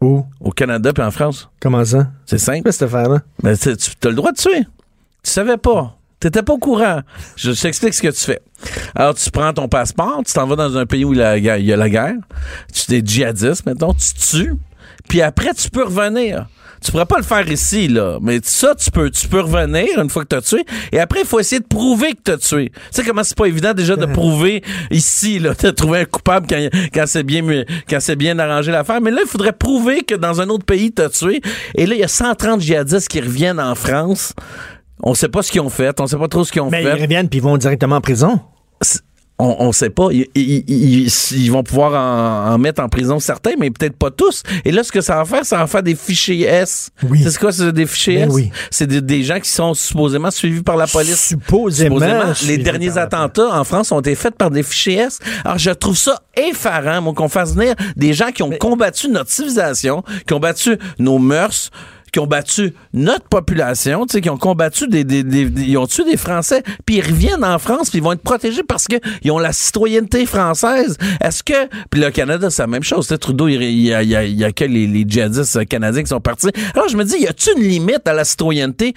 Où? 0.00 0.24
Au 0.40 0.50
Canada 0.50 0.92
puis 0.92 1.02
en 1.02 1.10
France. 1.10 1.48
Comment 1.60 1.84
ça? 1.84 2.08
C'est 2.26 2.38
simple. 2.38 2.62
Quoi 2.64 2.72
cette 2.72 2.82
affaire-là? 2.82 3.20
Ben, 3.42 3.56
tu 3.56 3.70
as 3.70 4.08
le 4.08 4.14
droit 4.14 4.30
de 4.32 4.36
tuer. 4.36 4.60
Tu 5.22 5.30
savais 5.30 5.56
pas. 5.56 5.95
T'étais 6.20 6.42
pas 6.42 6.54
au 6.54 6.58
courant. 6.58 7.00
Je 7.36 7.50
t'explique 7.52 7.94
ce 7.94 8.02
que 8.02 8.08
tu 8.08 8.20
fais. 8.20 8.40
Alors, 8.94 9.14
tu 9.14 9.30
prends 9.30 9.52
ton 9.52 9.68
passeport, 9.68 10.22
tu 10.26 10.32
t'en 10.32 10.46
vas 10.46 10.56
dans 10.56 10.76
un 10.76 10.86
pays 10.86 11.04
où 11.04 11.12
il 11.12 11.18
y 11.18 11.22
a 11.22 11.76
la 11.76 11.88
guerre. 11.90 12.14
Tu 12.72 12.94
es 12.94 13.02
djihadiste, 13.04 13.66
maintenant, 13.66 13.92
tu 13.92 14.14
tues. 14.14 14.54
Puis 15.08 15.22
après, 15.22 15.52
tu 15.54 15.70
peux 15.70 15.84
revenir. 15.84 16.46
Tu 16.82 16.90
pourrais 16.92 17.06
pas 17.06 17.16
le 17.16 17.22
faire 17.24 17.50
ici, 17.50 17.88
là. 17.88 18.18
Mais 18.20 18.38
ça, 18.42 18.74
tu 18.74 18.90
peux, 18.90 19.10
tu 19.10 19.28
peux 19.28 19.40
revenir 19.40 19.86
une 20.00 20.10
fois 20.10 20.24
que 20.24 20.28
tu 20.28 20.36
as 20.36 20.42
tué. 20.42 20.64
Et 20.92 21.00
après, 21.00 21.20
il 21.20 21.26
faut 21.26 21.40
essayer 21.40 21.60
de 21.60 21.66
prouver 21.66 22.12
que 22.12 22.20
tu 22.24 22.30
as 22.30 22.38
tué. 22.38 22.70
Tu 22.70 22.80
sais 22.90 23.02
comment 23.02 23.24
c'est 23.24 23.36
pas 23.36 23.46
évident 23.46 23.72
déjà 23.72 23.96
de 23.96 24.06
prouver 24.12 24.62
ici, 24.90 25.38
là, 25.38 25.54
de 25.54 25.70
trouver 25.70 26.00
un 26.00 26.04
coupable 26.04 26.46
quand, 26.48 26.68
quand 26.92 27.04
c'est 27.06 27.22
bien, 27.22 27.42
quand 27.88 28.00
c'est 28.00 28.16
bien 28.16 28.38
arrangé 28.38 28.72
l'affaire. 28.72 29.00
Mais 29.00 29.10
là, 29.10 29.22
il 29.24 29.28
faudrait 29.28 29.52
prouver 29.52 30.02
que 30.02 30.14
dans 30.14 30.40
un 30.40 30.48
autre 30.48 30.64
pays, 30.64 30.92
tu 30.92 31.02
as 31.02 31.08
tué. 31.08 31.40
Et 31.74 31.86
là, 31.86 31.94
il 31.94 32.00
y 32.00 32.04
a 32.04 32.08
130 32.08 32.60
djihadistes 32.60 33.08
qui 33.08 33.20
reviennent 33.20 33.60
en 33.60 33.74
France. 33.74 34.34
On 35.02 35.14
sait 35.14 35.28
pas 35.28 35.42
ce 35.42 35.52
qu'ils 35.52 35.60
ont 35.60 35.68
fait. 35.70 36.00
On 36.00 36.06
sait 36.06 36.16
pas 36.16 36.28
trop 36.28 36.44
ce 36.44 36.52
qu'ils 36.52 36.62
ont 36.62 36.70
Mais 36.70 36.82
fait 36.82 36.96
ils 36.98 37.02
reviennent 37.02 37.28
puis 37.28 37.38
ils 37.38 37.42
vont 37.42 37.56
directement 37.56 37.96
en 37.96 38.00
prison. 38.00 38.40
c'est- 38.80 39.00
on, 39.38 39.54
on 39.58 39.72
sait 39.72 39.90
pas. 39.90 40.08
Ils, 40.12 40.26
ils- 40.34 40.64
ils- 40.66 41.12
ils 41.32 41.52
vont 41.52 41.62
pouvoir 41.62 41.92
en, 41.92 42.54
en 42.54 42.56
mettre 42.56 42.82
en 42.82 42.88
prison 42.88 43.18
certains, 43.20 43.50
mais 43.58 43.70
peut-être 43.70 43.94
pas 43.98 44.10
tous. 44.10 44.42
Et 44.64 44.72
là, 44.72 44.82
ce 44.82 44.90
que 44.90 45.02
ça 45.02 45.16
va 45.16 45.26
faire, 45.26 45.44
ça 45.44 45.58
va 45.58 45.66
faire 45.66 45.82
des 45.82 45.94
fichiers 45.94 46.46
S. 46.46 46.88
Oui. 47.02 47.22
C'est 47.22 47.38
quoi, 47.38 47.52
c'est 47.52 47.70
des 47.70 47.84
fichiers 47.84 48.16
Ben 48.20 48.28
S? 48.30 48.34
oui. 48.34 48.50
C'est 48.70 48.86
des, 48.86 49.02
des 49.02 49.22
gens 49.24 49.38
qui 49.38 49.50
sont 49.50 49.74
supposément 49.74 50.30
suivis 50.30 50.62
par 50.62 50.78
la 50.78 50.86
police. 50.86 51.20
Supposément. 51.20 51.98
les 51.98 52.34
suivis 52.34 52.62
derniers 52.62 52.96
attentats 52.96 53.60
en 53.60 53.64
France 53.64 53.92
ont 53.92 54.00
été 54.00 54.14
faits 54.14 54.36
par 54.38 54.50
des 54.50 54.62
fichiers 54.62 54.94
S. 55.00 55.18
Alors, 55.44 55.58
je 55.58 55.70
trouve 55.70 55.98
ça 55.98 56.22
effarant, 56.34 57.02
moi, 57.02 57.12
qu'on 57.12 57.28
fasse 57.28 57.54
venir 57.54 57.74
des 57.94 58.14
gens 58.14 58.30
qui 58.32 58.42
ont 58.42 58.52
combattu 58.58 59.10
notre 59.10 59.30
civilisation, 59.30 60.02
qui 60.26 60.32
ont 60.32 60.40
battu 60.40 60.78
nos 60.98 61.18
mœurs, 61.18 61.70
qui 62.16 62.20
ont 62.20 62.26
battu 62.26 62.72
notre 62.94 63.28
population, 63.28 64.06
tu 64.06 64.12
sais, 64.14 64.20
qui 64.22 64.30
ont 64.30 64.38
combattu 64.38 64.88
des, 64.88 65.04
des, 65.04 65.22
des- 65.22 65.50
des- 65.50 65.62
ils 65.64 65.76
ont 65.76 65.86
tué 65.86 66.02
des 66.04 66.16
Français, 66.16 66.62
puis 66.86 66.96
ils 66.96 67.02
reviennent 67.02 67.44
en 67.44 67.58
France, 67.58 67.90
puis 67.90 67.98
ils 67.98 68.02
vont 68.02 68.12
être 68.12 68.22
protégés 68.22 68.62
parce 68.62 68.86
que 68.86 68.96
ils 69.22 69.30
ont 69.30 69.38
la 69.38 69.52
citoyenneté 69.52 70.24
française. 70.24 70.96
Est-ce 71.20 71.42
que, 71.42 71.52
puis 71.90 72.00
le 72.00 72.10
Canada, 72.10 72.48
c'est 72.48 72.62
la 72.62 72.68
même 72.68 72.82
chose. 72.82 73.14
Trudeau, 73.20 73.48
il, 73.48 73.62
il 73.62 73.82
y 73.82 73.92
a, 73.92 74.52
que 74.52 74.64
les, 74.64 74.86
les 74.86 75.04
djihadistes 75.06 75.66
canadiens 75.66 76.02
qui 76.04 76.08
sont 76.08 76.20
partis. 76.22 76.46
Alors 76.74 76.88
je 76.88 76.96
me 76.96 77.04
dis, 77.04 77.18
y 77.18 77.26
a-tu 77.26 77.50
une 77.54 77.64
limite 77.64 78.08
à 78.08 78.14
la 78.14 78.24
citoyenneté? 78.24 78.94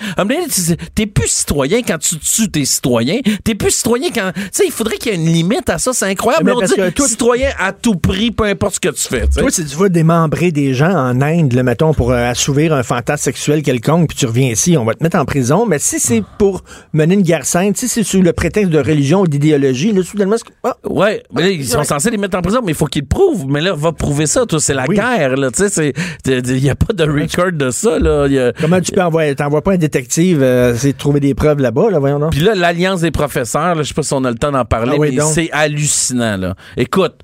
T'es 0.96 1.06
plus 1.06 1.28
citoyen 1.28 1.82
quand 1.86 1.98
tu 1.98 2.18
tues 2.20 2.50
tes 2.50 2.64
citoyens. 2.64 3.20
T'es 3.44 3.54
plus 3.56 3.72
citoyen 3.72 4.12
quand, 4.16 4.32
tu 4.34 4.42
sais, 4.54 4.64
il 4.66 4.72
faudrait 4.72 4.96
qu'il 4.98 5.12
y 5.12 5.16
ait 5.16 5.18
une 5.18 5.28
limite 5.34 5.70
à 5.70 5.78
ça. 5.78 5.92
C'est 5.92 6.06
incroyable. 6.06 6.46
Mais 6.46 6.52
on 6.54 6.62
dit 6.62 6.74
que 6.74 6.90
toi- 6.92 7.08
citoyen 7.08 7.50
à 7.60 7.74
tout 7.74 7.96
prix, 7.96 8.32
peu 8.32 8.46
importe 8.46 8.76
ce 8.76 8.80
que 8.80 8.90
tu 8.96 9.02
fais. 9.10 9.28
tu 9.28 9.34
sais. 9.34 9.42
Toi, 9.42 9.52
si 9.52 9.66
tu 9.66 9.76
vas 9.76 9.90
démembrer 9.90 10.54
des 10.54 10.74
gens 10.74 10.92
en 10.94 11.22
Inde, 11.22 11.52
là, 11.52 11.64
mettons, 11.64 11.94
pour 11.94 12.12
euh, 12.12 12.30
assouvir 12.30 12.74
un 12.74 12.84
fantasme 12.84 13.09
sexuel 13.18 13.62
quelconque, 13.64 14.10
puis 14.10 14.18
tu 14.18 14.26
reviens 14.26 14.50
ici, 14.50 14.78
on 14.78 14.86
va 14.86 14.94
te 14.94 15.04
mettre 15.04 15.18
en 15.18 15.26
prison. 15.26 15.66
Mais 15.66 15.80
si 15.80 16.00
c'est 16.00 16.24
pour 16.38 16.64
mener 16.94 17.16
une 17.16 17.22
guerre 17.22 17.46
sainte, 17.46 17.78
si 17.78 17.88
c'est 17.88 18.04
sous 18.04 18.22
le 18.22 18.34
prétexte 18.34 18.72
de 18.72 18.80
religion 18.80 19.22
ou 19.22 19.28
d'idéologie, 19.28 19.92
là, 19.94 20.04
soudainement, 20.04 20.38
c'est- 20.38 20.54
ah, 20.64 20.76
Ouais, 20.86 21.24
mais 21.34 21.42
là, 21.44 21.50
ils 21.50 21.66
sont 21.68 21.84
censés 21.84 22.10
les 22.12 22.18
mettre 22.18 22.38
en 22.38 22.42
prison, 22.42 22.60
mais 22.64 22.72
il 22.72 22.76
faut 22.76 22.86
qu'ils 22.88 23.04
le 23.04 23.08
prouvent. 23.08 23.46
Mais 23.48 23.62
là, 23.62 23.74
va 23.74 23.92
prouver 23.92 24.26
ça, 24.26 24.46
toi. 24.46 24.60
C'est 24.60 24.74
la 24.74 24.86
Oui. 24.88 24.96
guerre, 24.96 25.36
là. 25.38 25.52
Tu 25.52 25.68
sais, 25.68 25.70
c'est- 25.70 25.94
il 26.26 26.62
n'y 26.62 26.70
a 26.70 26.76
pas 26.76 26.94
de 26.94 27.04
record 27.04 27.52
de 27.52 27.70
ça, 27.72 28.00
là. 28.00 28.26
Il 28.28 28.34
y 28.34 28.40
a- 28.40 28.52
comment 28.54 28.80
tu 28.82 28.92
peux 28.92 29.02
envoyer, 29.02 29.36
t'envoies 29.36 29.62
pas 29.62 29.74
un 29.74 29.78
détective, 29.78 30.42
euh, 30.42 30.74
essayer 30.74 30.94
de 30.94 30.98
trouver 30.98 31.20
des 31.20 31.34
preuves 31.34 31.60
là-bas, 31.60 31.90
là, 31.92 32.00
voyons 32.00 32.20
donc. 32.20 32.32
Puis 32.32 32.42
là, 32.42 32.56
l'Alliance 32.56 33.02
des 33.02 33.12
professeurs, 33.12 33.76
là, 33.76 33.84
je 33.84 33.88
sais 33.90 33.94
pas 33.94 34.04
si 34.04 34.14
on 34.14 34.24
a 34.24 34.30
le 34.32 34.38
temps 34.38 34.52
d'en 34.52 34.66
parler, 34.66 34.94
Ah 34.96 35.00
oui, 35.00 35.16
mais 35.16 35.24
c'est 35.24 35.50
hallucinant, 35.52 36.38
là. 36.38 36.56
Écoute. 36.78 37.16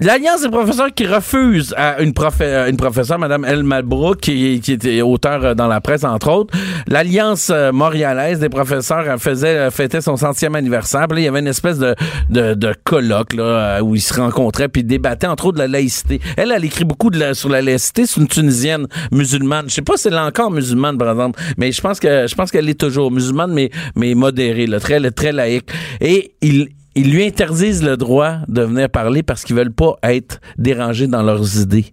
L'Alliance 0.00 0.42
des 0.42 0.48
professeurs 0.48 0.94
qui 0.94 1.06
refuse 1.06 1.74
à 1.76 2.00
une, 2.00 2.12
euh, 2.40 2.68
une 2.70 2.76
professeure, 2.76 3.18
Mme 3.18 3.44
El 3.44 3.64
Malbrook, 3.64 4.20
qui, 4.20 4.54
était 4.54 5.02
auteur 5.02 5.44
euh, 5.44 5.54
dans 5.54 5.66
la 5.66 5.80
presse, 5.80 6.04
entre 6.04 6.30
autres. 6.30 6.56
L'Alliance 6.86 7.50
euh, 7.52 7.72
montréalaise 7.72 8.38
des 8.38 8.48
professeurs 8.48 9.20
faisait, 9.20 9.72
fêtait 9.72 10.00
son 10.00 10.16
centième 10.16 10.54
anniversaire. 10.54 11.08
Puis 11.08 11.16
là, 11.16 11.20
il 11.22 11.24
y 11.24 11.28
avait 11.28 11.40
une 11.40 11.48
espèce 11.48 11.78
de, 11.78 11.96
de, 12.30 12.54
de 12.54 12.74
colloque 12.84 13.32
là, 13.34 13.82
où 13.82 13.96
ils 13.96 14.00
se 14.00 14.14
rencontraient 14.14 14.68
puis 14.68 14.84
débattaient, 14.84 15.26
entre 15.26 15.46
autres, 15.46 15.56
de 15.56 15.62
la 15.62 15.68
laïcité. 15.68 16.20
Elle, 16.36 16.52
elle 16.52 16.64
écrit 16.64 16.84
beaucoup 16.84 17.10
de 17.10 17.18
la- 17.18 17.34
sur 17.34 17.48
la 17.48 17.60
laïcité. 17.60 18.06
C'est 18.06 18.20
une 18.20 18.28
Tunisienne 18.28 18.86
musulmane. 19.10 19.68
Je 19.68 19.74
sais 19.74 19.82
pas 19.82 19.96
si 19.96 20.06
elle 20.06 20.14
est 20.14 20.18
encore 20.18 20.52
musulmane, 20.52 20.96
par 20.96 21.10
exemple, 21.10 21.40
mais 21.56 21.72
je 21.72 21.80
pense 21.80 21.98
que 21.98 22.28
je 22.28 22.34
pense 22.36 22.52
qu'elle 22.52 22.68
est 22.68 22.78
toujours 22.78 23.10
musulmane, 23.10 23.52
mais, 23.52 23.70
mais 23.96 24.14
modérée, 24.14 24.68
là, 24.68 24.78
très, 24.78 25.10
très 25.10 25.32
laïque. 25.32 25.68
Et 26.00 26.34
il 26.40 26.68
ils 26.98 27.10
lui 27.12 27.24
interdisent 27.24 27.82
le 27.82 27.96
droit 27.96 28.36
de 28.48 28.62
venir 28.62 28.88
parler 28.90 29.22
parce 29.22 29.44
qu'ils 29.44 29.56
veulent 29.56 29.72
pas 29.72 29.96
être 30.02 30.40
dérangés 30.58 31.06
dans 31.06 31.22
leurs 31.22 31.58
idées. 31.60 31.86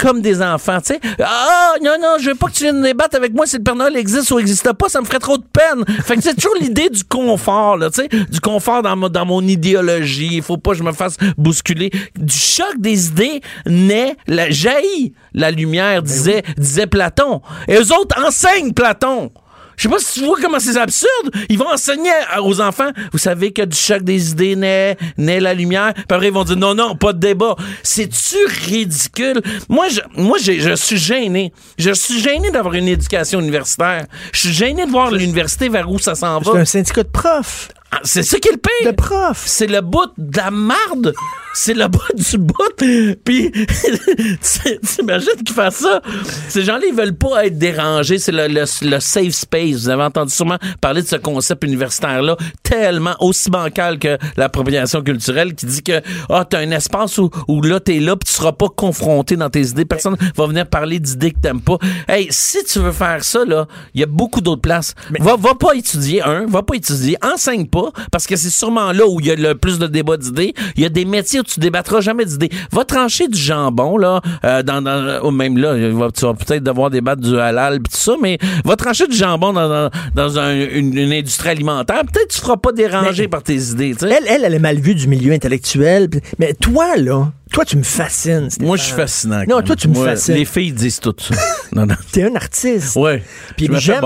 Comme 0.00 0.20
des 0.22 0.40
enfants, 0.42 0.78
tu 0.80 0.94
sais. 0.94 1.00
Ah, 1.20 1.72
non, 1.82 1.96
non, 2.00 2.18
je 2.20 2.30
veux 2.30 2.36
pas 2.36 2.46
que 2.46 2.52
tu 2.52 2.62
viennes 2.62 2.80
débattre 2.82 3.16
avec 3.16 3.34
moi 3.34 3.46
si 3.46 3.56
le 3.56 3.64
Père 3.64 3.74
Noël 3.74 3.96
existe 3.96 4.30
ou 4.30 4.38
existe 4.38 4.72
pas, 4.74 4.88
ça 4.88 5.00
me 5.00 5.04
ferait 5.06 5.18
trop 5.18 5.36
de 5.38 5.42
peine. 5.42 5.84
Fait 6.04 6.14
que 6.14 6.22
c'est 6.22 6.36
toujours 6.36 6.54
l'idée 6.60 6.88
du 6.88 7.02
confort, 7.02 7.76
là, 7.76 7.90
tu 7.90 8.02
sais, 8.02 8.08
du 8.08 8.38
confort 8.40 8.82
dans, 8.82 8.94
mon- 8.94 9.08
dans 9.08 9.26
mon 9.26 9.42
idéologie. 9.42 10.36
Il 10.36 10.42
faut 10.42 10.56
pas 10.56 10.70
que 10.70 10.76
je 10.76 10.84
me 10.84 10.92
fasse 10.92 11.16
bousculer. 11.36 11.90
Du 12.16 12.32
choc 12.32 12.74
des 12.78 13.08
idées 13.08 13.40
naît 13.66 14.14
la 14.28 14.50
jaillit 14.50 15.14
la 15.34 15.50
lumière, 15.50 16.00
disait, 16.04 16.44
disait 16.56 16.86
Platon. 16.86 17.42
Et 17.66 17.74
eux 17.74 17.92
autres 17.92 18.24
enseignent 18.24 18.72
Platon. 18.72 19.32
Je 19.78 19.84
sais 19.84 19.88
pas 19.88 19.98
si 20.00 20.18
tu 20.20 20.26
vois 20.26 20.36
comment 20.42 20.58
c'est 20.58 20.76
absurde. 20.76 21.30
Ils 21.48 21.56
vont 21.56 21.70
enseigner 21.72 22.10
aux 22.42 22.60
enfants. 22.60 22.90
Vous 23.12 23.18
savez 23.18 23.52
que 23.52 23.62
du 23.62 23.76
choc 23.76 24.02
des 24.02 24.32
idées 24.32 24.56
naît, 24.56 24.96
naît 25.16 25.38
la 25.40 25.54
lumière. 25.54 25.94
Puis 25.94 26.04
après, 26.10 26.26
ils 26.26 26.32
vont 26.32 26.44
dire 26.44 26.56
non, 26.56 26.74
non, 26.74 26.96
pas 26.96 27.12
de 27.12 27.20
débat. 27.20 27.54
C'est-tu 27.82 28.36
ridicule? 28.66 29.40
Moi, 29.68 29.86
je, 29.88 30.00
moi, 30.20 30.36
j'ai- 30.40 30.60
je 30.60 30.74
suis 30.74 30.98
gêné. 30.98 31.52
Je 31.78 31.92
suis 31.92 32.20
gêné 32.20 32.50
d'avoir 32.50 32.74
une 32.74 32.88
éducation 32.88 33.40
universitaire. 33.40 34.06
Je 34.32 34.40
suis 34.40 34.52
gêné 34.52 34.84
de 34.84 34.90
voir 34.90 35.10
l'université 35.12 35.68
vers 35.68 35.88
où 35.90 35.98
ça 35.98 36.14
s'en 36.14 36.42
C'est 36.42 36.50
va. 36.50 36.58
un 36.58 36.64
syndicat 36.64 37.04
de 37.04 37.08
profs. 37.08 37.68
Ah, 37.90 38.00
C'est 38.04 38.22
ça 38.22 38.38
qui 38.38 38.48
est 38.48 38.52
le 38.52 38.58
pire. 38.58 38.90
De 38.92 38.94
profs. 38.96 39.44
C'est 39.46 39.66
le 39.66 39.80
bout 39.80 40.10
de 40.18 40.36
la 40.36 40.50
marde. 40.50 41.14
C'est 41.54 41.72
le 41.74 41.88
bout 41.88 42.00
du 42.14 42.36
bout. 42.38 42.54
Puis, 43.24 43.50
tu- 44.16 44.78
t'imagines 44.80 45.42
qu'ils 45.44 45.54
fassent 45.54 45.76
ça? 45.76 46.00
Ces 46.48 46.62
gens-là, 46.64 46.82
ils 46.88 46.94
veulent 46.94 47.16
pas 47.16 47.46
être 47.46 47.58
dérangés. 47.58 48.18
C'est 48.18 48.30
le, 48.32 48.46
le- 48.46 48.64
le 48.88 49.00
safe 49.00 49.32
space. 49.32 49.72
Vous 49.82 49.88
avez 49.88 50.02
entendu 50.02 50.32
sûrement 50.32 50.58
parler 50.80 51.02
de 51.02 51.06
ce 51.08 51.16
concept 51.16 51.64
universitaire-là, 51.64 52.36
tellement 52.62 53.16
aussi 53.20 53.50
bancal 53.50 53.98
que 53.98 54.18
l'appropriation 54.36 55.02
culturelle, 55.02 55.54
qui 55.54 55.66
dit 55.66 55.82
que, 55.82 56.00
ah, 56.28 56.44
t'as 56.48 56.58
un 56.60 56.70
espace 56.70 57.16
où, 57.18 57.30
où 57.48 57.62
là, 57.62 57.80
t'es 57.80 57.98
là, 58.00 58.16
puis 58.16 58.28
tu 58.30 58.34
seras 58.36 58.52
pas 58.52 58.68
confronté 58.68 59.36
dans 59.36 59.50
tes 59.50 59.62
idées. 59.66 59.86
Personne 59.86 60.16
va 60.36 60.46
venir 60.46 60.66
parler 60.68 61.00
d'idées 61.00 61.30
que 61.32 61.40
t'aimes 61.40 61.62
pas. 61.62 61.78
Hey, 62.06 62.28
si 62.30 62.62
tu 62.64 62.78
veux 62.80 62.92
faire 62.92 63.24
ça, 63.24 63.44
là, 63.46 63.66
il 63.94 64.00
y 64.00 64.04
a 64.04 64.06
beaucoup 64.06 64.42
d'autres 64.42 64.60
places. 64.62 64.94
Va, 65.18 65.36
va 65.36 65.54
pas 65.54 65.72
étudier, 65.74 66.22
un, 66.22 66.46
va 66.46 66.62
pas 66.62 66.74
étudier, 66.74 67.16
enseigne 67.24 67.66
pas, 67.66 67.77
parce 68.12 68.26
que 68.26 68.36
c'est 68.36 68.50
sûrement 68.50 68.92
là 68.92 69.06
où 69.06 69.20
il 69.20 69.26
y 69.26 69.30
a 69.30 69.34
le 69.34 69.54
plus 69.54 69.78
de 69.78 69.86
débats 69.86 70.16
d'idées. 70.16 70.54
Il 70.76 70.82
y 70.82 70.86
a 70.86 70.88
des 70.88 71.04
métiers 71.04 71.40
où 71.40 71.42
tu 71.42 71.60
débattras 71.60 72.00
jamais 72.00 72.24
d'idées. 72.24 72.50
Va 72.72 72.84
trancher 72.84 73.28
du 73.28 73.38
jambon, 73.38 73.96
là, 73.96 74.20
euh, 74.44 74.62
dans, 74.62 74.82
dans, 74.82 75.20
ou 75.26 75.30
même 75.30 75.56
là, 75.58 75.74
tu 76.10 76.24
vas 76.24 76.34
peut-être 76.34 76.62
devoir 76.62 76.90
débattre 76.90 77.22
du 77.22 77.38
halal 77.38 77.80
pis 77.80 77.90
tout 77.90 77.96
ça, 77.98 78.12
mais 78.20 78.38
va 78.64 78.76
trancher 78.76 79.06
du 79.06 79.16
jambon 79.16 79.52
dans, 79.52 79.68
dans, 79.68 79.90
dans 80.14 80.38
un- 80.38 80.54
une, 80.54 80.96
une 80.96 81.12
industrie 81.12 81.50
alimentaire. 81.50 82.02
Peut-être 82.12 82.28
tu 82.34 82.40
feras 82.40 82.56
pas 82.56 82.72
déranger 82.72 83.22
Mais- 83.24 83.28
par 83.28 83.42
tes 83.42 83.56
idées. 83.56 83.94
Elle, 84.02 84.24
elle, 84.28 84.44
elle 84.44 84.54
est 84.54 84.58
mal 84.58 84.78
vue 84.78 84.94
du 84.94 85.06
milieu 85.08 85.32
intellectuel. 85.32 86.08
Mais 86.38 86.54
toi, 86.54 86.96
là, 86.96 87.30
toi, 87.50 87.64
tu 87.64 87.76
me 87.76 87.82
fascines. 87.82 88.48
Moi, 88.60 88.76
je 88.76 88.82
suis 88.84 88.94
fascinant. 88.94 89.42
Non, 89.48 89.62
toi, 89.62 89.76
tu 89.76 89.88
me 89.88 89.94
Moi, 89.94 90.06
fascines. 90.06 90.34
Les 90.34 90.44
filles 90.44 90.72
disent 90.72 91.00
tout 91.00 91.14
ça. 91.18 91.34
non, 91.72 91.86
non. 91.86 91.94
T'es 92.12 92.24
un 92.24 92.34
artiste. 92.34 92.96
Ouais. 92.96 93.22
Puis 93.56 93.68
j'aime, 93.78 94.00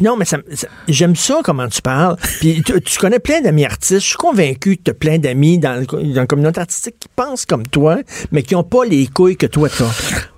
non, 0.00 0.16
mais 0.16 0.24
ça- 0.24 0.38
ça- 0.54 0.68
j'aime 0.88 1.16
ça 1.16 1.40
comment 1.44 1.68
tu 1.68 1.82
parles. 1.82 2.16
Puis 2.40 2.62
tu, 2.64 2.80
tu 2.80 2.98
connais 2.98 3.18
plein 3.18 3.40
d'amis 3.40 3.64
artistes. 3.64 4.00
Je 4.02 4.06
suis 4.08 4.16
convaincu 4.16 4.76
que 4.76 4.82
tu 4.84 4.90
as 4.90 4.94
plein 4.94 5.18
d'amis 5.18 5.58
dans, 5.58 5.80
le, 5.80 5.86
dans 5.86 6.20
la 6.20 6.26
communauté 6.26 6.60
artistique 6.60 6.96
qui 7.00 7.08
pensent 7.14 7.44
comme 7.46 7.66
toi, 7.66 7.98
mais 8.32 8.42
qui 8.42 8.54
n'ont 8.54 8.62
pas 8.64 8.84
les 8.84 9.06
couilles 9.06 9.36
que 9.36 9.46
toi 9.46 9.68
t'as. 9.68 9.84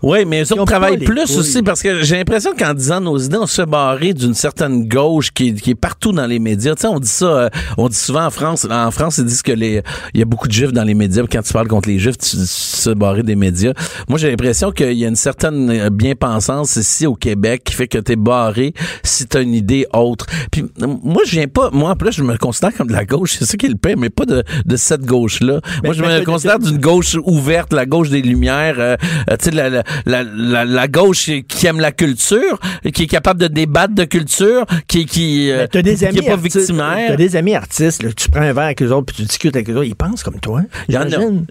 Oui, 0.03 0.25
mais 0.25 0.43
eux 0.43 0.53
autres 0.53 0.65
travaillent 0.65 0.99
plus 0.99 1.25
couilles. 1.27 1.37
aussi 1.39 1.63
parce 1.63 1.83
que 1.83 2.03
j'ai 2.03 2.17
l'impression 2.17 2.53
qu'en 2.59 2.75
disant 2.75 3.01
nos 3.01 3.19
idées, 3.19 3.37
on 3.39 3.47
se 3.47 3.63
barrer 3.63 4.15
d'une 4.15 4.35
certaine 4.35 4.89
gauche 4.89 5.31
qui, 5.33 5.49
est- 5.49 5.61
qui 5.61 5.71
est 5.71 5.75
partout 5.75 6.13
dans 6.13 6.27
les 6.27 6.39
médias. 6.39 6.75
Tu 6.75 6.83
sais, 6.83 6.87
on 6.89 6.99
dit 6.99 7.09
ça, 7.09 7.25
euh, 7.27 7.49
on 7.79 7.89
dit 7.89 7.97
souvent 7.97 8.27
en 8.27 8.31
France. 8.31 8.67
En 8.71 8.91
France, 8.91 9.19
ils 9.19 9.25
disent 9.25 9.43
que 9.43 9.53
les, 9.53 9.83
il 10.15 10.21
y 10.21 10.23
a 10.23 10.27
beaucoup 10.27 10.49
de 10.49 10.53
juifs 10.53 10.73
dans 10.73 10.85
les 10.85 10.95
médias. 10.95 11.23
puis 11.23 11.37
Quand 11.37 11.43
tu 11.43 11.53
parles 11.53 11.69
contre 11.69 11.89
les 11.89 11.99
juifs, 11.99 12.19
tu, 12.19 12.31
tu 12.37 12.42
se 12.47 12.91
barrer 12.91 13.23
des 13.23 13.37
médias. 13.37 13.73
Moi, 14.09 14.19
j'ai 14.19 14.31
l'impression 14.31 14.71
qu'il 14.73 14.93
y 14.93 15.05
a 15.05 15.09
une 15.09 15.17
certaine 15.17 15.89
bien-pensance 15.91 16.77
ici 16.77 17.07
au 17.07 17.15
Québec 17.15 17.63
qui 17.65 17.75
fait 17.75 17.89
que 17.89 17.99
t'es 17.99 18.17
barré 18.17 18.75
si 19.03 19.27
t'as 19.27 19.43
une 19.43 19.55
idée 19.55 19.87
autre. 19.93 20.27
Puis 20.51 20.65
moi, 20.79 21.23
je 21.27 21.33
viens 21.33 21.49
pas, 21.49 21.71
moi 21.73 21.91
en 21.91 21.97
plus, 21.97 22.13
je 22.13 22.23
me 22.23 22.37
considère 22.37 22.75
comme 22.75 22.89
de 22.89 22.93
la 22.93 23.05
gauche. 23.05 23.37
C'est 23.39 23.45
ça 23.47 23.57
qui 23.57 23.67
est 23.67 23.71
le 23.71 23.77
pire, 23.77 23.97
mais 23.99 24.11
pas 24.11 24.25
de, 24.27 24.43
de 24.65 24.77
cette 24.77 25.05
gauche-là. 25.05 25.61
Moi, 25.85 25.95
je 25.95 26.03
me 26.03 26.25
considère 26.25 26.59
d'une 26.59 26.79
gauche 26.79 27.17
ouverte, 27.25 27.73
la 27.73 27.87
gauche 27.87 28.11
des 28.11 28.23
lumières, 28.23 28.77
euh, 28.79 28.97
euh, 29.31 29.37
tu 29.39 29.47
sais, 29.47 29.51
la, 29.51 29.69
la, 29.71 29.83
la, 30.07 30.23
la, 30.25 30.65
la 30.65 30.89
gauche 30.89 31.31
qui 31.49 31.67
aime 31.67 31.81
la 31.81 31.93
culture, 31.93 32.59
qui 32.93 33.05
est 33.05 33.07
capable 33.07 33.41
de 33.41 33.47
débattre 33.49 33.95
de 33.95 34.05
culture, 34.05 34.65
qui, 34.89 35.07
qui, 35.07 35.51
euh, 35.51 35.67
qui 36.13 36.19
est 36.19 36.23
pas 36.27 36.33
artistes- 36.35 36.57
victimaire. 36.59 37.09
T'as 37.09 37.17
des 37.17 37.37
amis 37.37 37.55
artistes, 37.55 38.03
là, 38.03 38.11
tu 38.13 38.29
prends 38.31 38.41
un 38.43 38.53
verre 38.53 38.65
avec 38.65 38.83
eux 38.83 38.91
autres, 38.91 39.07
puis 39.07 39.17
tu 39.17 39.23
discutes 39.23 39.55
avec 39.57 39.69
eux 39.71 39.75
autres, 39.75 39.85
ils 39.87 39.95
pensent 39.95 40.23
comme 40.23 40.41
toi. 40.41 40.63
Il 40.89 40.95
y 40.95 40.99
en 40.99 41.03
a, 41.03 41.07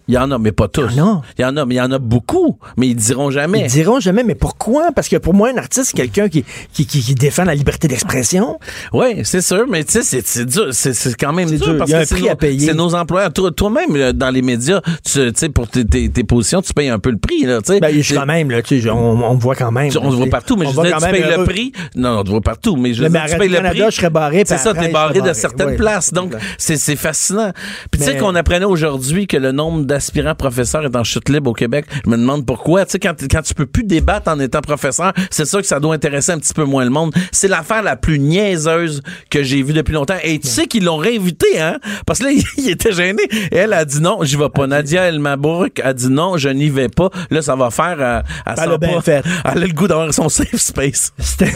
il 0.08 0.14
y 0.14 0.18
en 0.18 0.32
a, 0.32 0.38
mais 0.38 0.52
pas 0.52 0.68
tous. 0.68 0.81
Il 0.90 0.98
y 0.98 1.02
en 1.02 1.08
a. 1.18 1.22
Il 1.38 1.42
y 1.42 1.46
en 1.46 1.58
a, 1.58 1.66
mais 1.66 1.76
il 1.76 1.78
y 1.78 1.82
en 1.82 1.92
a 1.92 2.00
beaucoup, 2.00 2.58
mais 2.78 2.88
ils 2.88 2.96
diront 2.96 3.30
jamais. 3.32 3.62
Ils 3.62 3.68
diront 3.72 4.00
jamais, 4.00 4.24
mais 4.24 4.36
pourquoi? 4.36 4.92
Parce 4.96 5.08
que 5.10 5.18
pour 5.18 5.34
moi, 5.34 5.50
un 5.54 5.58
artiste, 5.58 5.92
c'est 5.92 5.98
quelqu'un 5.98 6.30
qui, 6.30 6.44
qui, 6.74 6.86
qui, 6.86 7.02
qui 7.02 7.16
défend 7.16 7.44
la 7.44 7.56
liberté 7.56 7.88
d'expression. 7.88 8.60
Oui, 8.94 9.22
c'est 9.24 9.42
sûr, 9.42 9.66
mais 9.70 9.84
tu 9.84 10.02
sais, 10.02 10.22
c'est- 10.24 10.46
dur, 10.46 10.68
c'est 10.72 11.16
quand 11.16 11.34
même 11.34 11.50
dur, 11.50 11.60
dur, 11.60 11.78
parce 11.78 11.90
il 11.90 11.94
y 11.94 11.96
a 11.96 12.00
que 12.00 12.04
un 12.04 12.06
c'est 12.06 12.16
prix 12.16 12.24
nos- 12.26 12.30
à 12.32 12.36
payer. 12.36 12.68
C'est 12.68 12.74
nos 12.74 12.96
employeurs. 12.96 13.32
Toi- 13.34 13.52
Toi-même, 13.52 14.14
dans 14.14 14.30
les 14.30 14.42
médias, 14.42 14.82
tu 15.04 15.32
sais, 15.36 15.50
pour 15.50 15.68
tes, 15.68 15.86
tes, 15.86 16.10
tes 16.10 16.24
positions, 16.24 16.62
tu 16.62 16.74
payes 16.74 16.90
un 16.90 17.00
peu 17.00 17.12
le 17.12 17.18
prix, 17.18 17.44
là. 17.46 17.60
Ben, 17.80 17.94
je 17.94 18.02
suis 18.02 18.16
quand 18.16 18.26
même, 18.26 18.50
là, 18.52 18.62
tu 18.62 18.82
sais, 18.82 18.90
on, 18.90 18.96
on 19.24 19.36
voit 19.36 19.56
quand 19.56 19.72
même. 19.72 19.90
Tu- 19.92 19.98
on 19.98 20.10
te 20.10 20.16
voit 20.16 20.26
partout, 20.28 20.56
mais 20.56 20.66
On 20.66 20.70
je 20.70 20.76
voit 20.76 20.84
veux 20.86 20.90
dire, 20.90 20.98
quand 21.00 21.06
tu 21.06 21.12
payes 21.12 21.38
le 21.38 21.44
prix. 21.46 21.72
Non, 21.96 22.20
on 22.20 22.24
te 22.24 22.30
voit 22.30 22.42
partout, 22.42 22.76
mais 22.76 22.94
je 22.94 23.04
dire, 23.10 23.22
tu 23.26 23.38
payes 23.38 23.50
le 23.50 23.70
prix. 23.70 23.80
je 23.92 23.96
serais 23.96 24.10
barré, 24.10 24.44
C'est 24.46 24.58
ça, 24.58 24.74
t'es 24.74 24.90
barré 24.90 25.22
de 25.22 25.34
certaines 25.34 25.76
places. 25.76 26.14
Donc, 26.14 26.34
c'est 26.58 26.96
fascinant. 26.96 27.52
Puis 27.92 28.00
tu 28.02 28.08
sais 28.08 28.18
qu'on 28.18 28.36
apprenait 28.36 28.66
aujourd'hui 28.66 29.28
que 29.28 29.38
le 29.38 29.52
nombre 29.52 29.84
d'aspirants 29.84 30.36
est 30.80 30.96
en 30.96 31.04
chute 31.04 31.28
libre 31.30 31.50
au 31.52 31.54
Québec. 31.54 31.86
Je 32.06 32.10
me 32.10 32.18
demande 32.18 32.46
pourquoi. 32.46 32.86
Tu 32.86 32.92
sais, 32.94 33.00
quand, 33.00 33.14
quand 33.30 33.42
tu 33.42 33.54
peux 33.54 33.66
plus 33.66 33.84
débattre 33.84 34.32
en 34.32 34.40
étant 34.40 34.62
professeur, 34.62 35.14
c'est 35.30 35.46
sûr 35.46 35.60
que 35.62 35.68
ça 35.68 35.80
doit 35.80 35.96
intéresser 35.96 36.32
un 36.32 36.40
petit 36.40 36.54
peu 36.54 36.64
moins 36.64 36.84
le 36.84 36.90
monde. 36.92 37.14
C'est 37.32 37.48
l'affaire 37.48 37.84
la 37.84 37.96
plus 37.96 38.20
niaiseuse 38.20 39.02
que 39.30 39.44
j'ai 39.44 39.62
vue 39.64 39.74
depuis 39.74 39.94
longtemps. 39.94 40.16
Et 40.24 40.40
tu 40.40 40.48
sais 40.48 40.68
qu'ils 40.68 40.86
l'ont 40.86 40.98
réinvité, 40.98 41.60
hein? 41.60 41.80
Parce 42.06 42.20
que 42.20 42.26
là, 42.26 42.32
il 42.58 42.70
était 42.70 42.92
gêné. 42.94 43.24
Et 43.52 43.58
elle 43.58 43.74
a 43.74 43.86
dit 43.86 44.02
non, 44.02 44.20
j'y 44.24 44.36
vais 44.38 44.50
pas. 44.50 44.68
Nadia 44.68 45.04
El 45.08 45.20
Mabrouk 45.20 45.80
a 45.84 45.94
dit 45.94 46.10
non, 46.10 46.38
je 46.38 46.50
n'y 46.50 46.70
vais 46.70 46.90
pas. 46.90 47.10
Là, 47.30 47.42
ça 47.42 47.56
va 47.56 47.70
faire 47.72 47.98
euh, 48.00 48.22
à 48.46 48.64
Elle 48.64 48.72
a 48.72 48.78
bien 48.78 49.02
fait. 49.02 49.24
Elle 49.46 49.64
a 49.64 49.68
le 49.68 49.74
goût 49.74 49.88
d'avoir 49.88 50.14
son 50.14 50.30
safe 50.30 50.56
space. 50.56 51.12
Sté- 51.20 51.52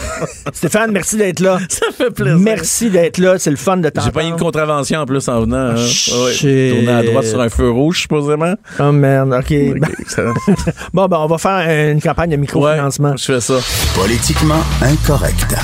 Stéphane, 0.53 0.91
merci 0.91 1.17
d'être 1.17 1.39
là. 1.39 1.59
Ça 1.69 1.87
fait 1.95 2.11
plaisir. 2.11 2.37
Merci 2.39 2.89
d'être 2.89 3.17
là. 3.17 3.37
C'est 3.37 3.49
le 3.51 3.55
fun 3.57 3.77
de 3.77 3.83
J'ai 3.85 3.91
t'entendre. 3.91 4.11
pas 4.13 4.23
eu 4.23 4.27
une 4.27 4.35
contravention 4.37 4.99
en 4.99 5.05
plus 5.05 5.27
en 5.27 5.41
venant. 5.41 5.57
hein. 5.71 5.75
shit. 5.87 6.13
Ouais. 6.13 6.69
Tourner 6.71 6.91
à 6.91 7.03
droite 7.03 7.25
sur 7.25 7.41
un 7.41 7.49
feu 7.49 7.69
rouge, 7.69 8.01
supposément. 8.01 8.55
Ah, 8.79 8.91
merde. 9.05 9.33
OK. 9.33 9.53
bon, 10.93 11.07
ben, 11.07 11.17
on 11.17 11.27
va 11.27 11.37
faire 11.37 11.91
une 11.91 12.01
campagne 12.01 12.31
de 12.31 12.35
microfinancement. 12.37 13.11
Ouais, 13.11 13.17
je 13.17 13.33
fais 13.33 13.41
ça. 13.41 13.55
Politiquement 13.95 14.61
incorrect. 14.81 15.55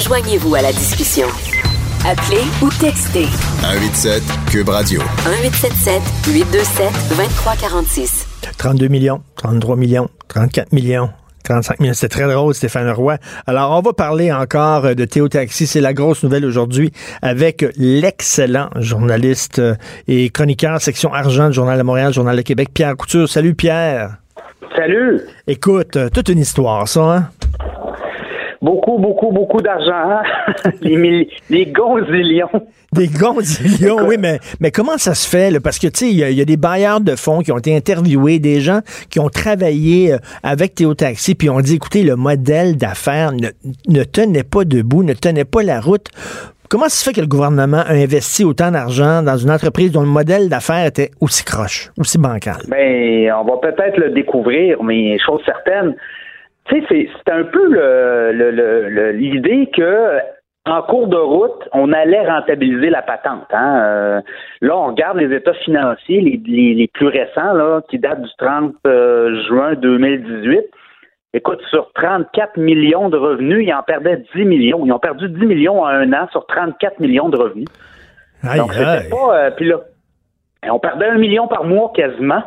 Joignez-vous 0.00 0.54
à 0.54 0.62
la 0.62 0.72
discussion. 0.72 1.28
Appelez 2.04 2.42
ou 2.62 2.68
textez 2.80 3.26
187 3.60 4.22
Cube 4.50 4.68
Radio. 4.68 5.00
1877 5.00 6.02
827 6.34 6.92
2346. 7.16 8.26
32 8.58 8.88
millions, 8.88 9.22
33 9.36 9.76
millions, 9.76 10.08
34 10.28 10.72
millions. 10.72 11.10
35 11.42 11.80
millions. 11.80 11.94
C'est 11.94 12.08
très 12.08 12.26
drôle, 12.26 12.54
Stéphane 12.54 12.90
Roy. 12.90 13.16
Alors, 13.46 13.72
on 13.78 13.80
va 13.80 13.92
parler 13.92 14.32
encore 14.32 14.94
de 14.94 15.04
Théo 15.04 15.28
Taxi. 15.28 15.66
C'est 15.66 15.80
la 15.80 15.92
grosse 15.92 16.22
nouvelle 16.22 16.44
aujourd'hui 16.44 16.92
avec 17.20 17.64
l'excellent 17.76 18.68
journaliste 18.76 19.60
et 20.08 20.30
chroniqueur 20.30 20.80
section 20.80 21.12
argent 21.12 21.48
du 21.48 21.54
Journal 21.54 21.78
de 21.78 21.82
Montréal, 21.82 22.12
Journal 22.12 22.36
de 22.36 22.42
Québec, 22.42 22.68
Pierre 22.72 22.96
Couture. 22.96 23.28
Salut, 23.28 23.54
Pierre. 23.54 24.16
Salut. 24.76 25.20
Écoute, 25.46 25.98
toute 26.14 26.28
une 26.28 26.38
histoire, 26.38 26.88
ça, 26.88 27.00
hein? 27.00 27.28
Beaucoup, 28.62 28.96
beaucoup, 28.96 29.32
beaucoup 29.32 29.60
d'argent. 29.60 29.90
Hein? 29.92 30.22
les, 30.82 31.28
les 31.50 31.66
gonzillions. 31.66 32.48
Des 32.92 33.08
gonzillions, 33.08 34.06
oui, 34.06 34.16
mais, 34.20 34.38
mais 34.60 34.70
comment 34.70 34.98
ça 34.98 35.14
se 35.14 35.28
fait? 35.28 35.50
Là? 35.50 35.58
Parce 35.60 35.80
que, 35.80 35.88
tu 35.88 36.06
sais, 36.06 36.10
il 36.10 36.38
y, 36.38 36.40
a 36.40 36.44
des 36.44 36.56
bailleurs 36.56 37.00
de 37.00 37.16
fonds 37.16 37.40
qui 37.40 37.50
ont 37.50 37.58
été 37.58 37.74
interviewés, 37.74 38.38
des 38.38 38.60
gens 38.60 38.80
qui 39.10 39.18
ont 39.18 39.30
travaillé 39.30 40.12
euh, 40.12 40.18
avec 40.44 40.76
Théo 40.76 40.94
Taxi, 40.94 41.34
puis 41.34 41.50
ont 41.50 41.60
dit, 41.60 41.74
écoutez, 41.74 42.04
le 42.04 42.14
modèle 42.14 42.76
d'affaires 42.76 43.32
ne, 43.32 43.48
ne 43.88 44.04
tenait 44.04 44.44
pas 44.44 44.64
debout, 44.64 45.02
ne 45.02 45.14
tenait 45.14 45.44
pas 45.44 45.64
la 45.64 45.80
route. 45.80 46.06
Comment 46.68 46.84
ça 46.84 46.96
se 46.96 47.04
fait 47.04 47.12
que 47.12 47.20
le 47.20 47.26
gouvernement 47.26 47.82
a 47.84 47.92
investi 47.92 48.44
autant 48.44 48.70
d'argent 48.70 49.22
dans 49.22 49.36
une 49.36 49.50
entreprise 49.50 49.90
dont 49.90 50.02
le 50.02 50.06
modèle 50.06 50.48
d'affaires 50.48 50.86
était 50.86 51.10
aussi 51.20 51.44
croche, 51.44 51.90
aussi 51.98 52.16
bancal? 52.16 52.62
Bien, 52.68 53.36
on 53.38 53.44
va 53.44 53.56
peut-être 53.60 53.98
le 53.98 54.10
découvrir, 54.10 54.82
mais 54.82 55.18
chose 55.18 55.42
certaine, 55.44 55.94
tu 56.66 56.86
sais, 56.86 57.08
c'est 57.16 57.32
un 57.32 57.44
peu 57.44 59.12
l'idée 59.12 59.68
que 59.74 60.20
en 60.64 60.82
cours 60.82 61.08
de 61.08 61.16
route, 61.16 61.68
on 61.72 61.92
allait 61.92 62.24
rentabiliser 62.24 62.88
la 62.88 63.02
patente. 63.02 63.48
Hein. 63.50 63.80
Euh, 63.82 64.20
là, 64.60 64.76
on 64.76 64.86
regarde 64.88 65.18
les 65.18 65.34
états 65.34 65.54
financiers, 65.54 66.20
les, 66.20 66.88
plus 66.88 67.08
récents, 67.08 67.52
là, 67.52 67.80
qui 67.90 67.98
datent 67.98 68.22
du 68.22 68.30
30 68.38 68.74
euh, 68.86 69.42
juin 69.48 69.74
2018. 69.74 70.60
Écoute, 71.34 71.60
sur 71.70 71.90
34 71.94 72.58
millions 72.58 73.08
de 73.08 73.16
revenus, 73.16 73.66
ils 73.66 73.74
en 73.74 73.82
perdaient 73.82 74.22
10 74.36 74.44
millions. 74.44 74.84
Ils 74.84 74.92
ont 74.92 75.00
perdu 75.00 75.28
10 75.28 75.46
millions 75.46 75.80
en 75.82 75.86
un 75.86 76.12
an 76.12 76.28
sur 76.30 76.46
34 76.46 77.00
millions 77.00 77.28
de 77.28 77.38
revenus. 77.38 77.68
Donc, 78.56 78.72
c'était 78.72 79.08
pas... 79.08 79.36
Euh, 79.36 79.50
puis 79.50 79.68
là, 79.68 79.80
on 80.70 80.78
perdait 80.78 81.08
un 81.08 81.18
million 81.18 81.48
par 81.48 81.64
mois 81.64 81.90
quasiment. 81.94 82.42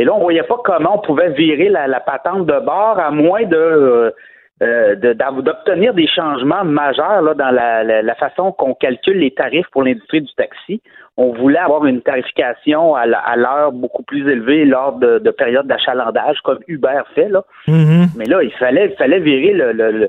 Et 0.00 0.04
là, 0.04 0.14
on 0.14 0.20
voyait 0.20 0.42
pas 0.44 0.56
comment 0.64 0.94
on 0.94 0.98
pouvait 1.06 1.28
virer 1.28 1.68
la, 1.68 2.00
patente 2.00 2.46
de 2.46 2.58
bord 2.64 2.98
à 2.98 3.10
moins 3.10 3.44
de 3.44 4.14
euh, 4.62 4.94
d'obtenir 5.42 5.92
des 5.92 6.06
changements 6.06 6.64
majeurs 6.64 7.20
là, 7.20 7.34
dans 7.34 7.50
la, 7.50 8.14
façon 8.14 8.50
qu'on 8.52 8.72
calcule 8.72 9.18
les 9.18 9.30
tarifs 9.30 9.66
pour 9.72 9.82
l'industrie 9.82 10.22
du 10.22 10.34
taxi. 10.36 10.80
On 11.18 11.34
voulait 11.34 11.58
avoir 11.58 11.84
une 11.84 12.00
tarification 12.00 12.94
à 12.94 13.36
l'heure 13.36 13.72
beaucoup 13.72 14.02
plus 14.02 14.26
élevée 14.26 14.64
lors 14.64 14.94
de, 14.94 15.30
périodes 15.32 15.66
d'achalandage, 15.66 16.40
comme 16.44 16.60
Uber 16.66 17.02
fait. 17.14 17.28
Là. 17.28 17.44
Mm-hmm. 17.68 18.06
Mais 18.16 18.24
là, 18.24 18.42
il 18.42 18.52
fallait, 18.52 18.86
il 18.86 18.96
fallait 18.96 19.20
virer 19.20 19.52
le, 19.52 20.08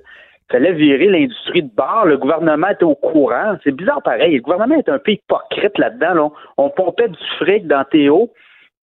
fallait 0.49 0.71
virer 0.71 1.07
l'industrie 1.07 1.63
de 1.63 1.75
bord. 1.75 2.05
Le 2.05 2.17
gouvernement 2.17 2.69
était 2.69 2.85
au 2.85 2.95
courant. 2.95 3.57
C'est 3.65 3.75
bizarre 3.75 4.01
pareil. 4.01 4.35
Le 4.35 4.41
gouvernement 4.41 4.75
est 4.75 4.87
un 4.87 4.99
peu 4.99 5.11
hypocrite 5.11 5.77
là-dedans. 5.77 6.31
On 6.55 6.69
pompait 6.69 7.09
du 7.09 7.19
fric 7.39 7.67
dans 7.67 7.83
Théo 7.83 8.29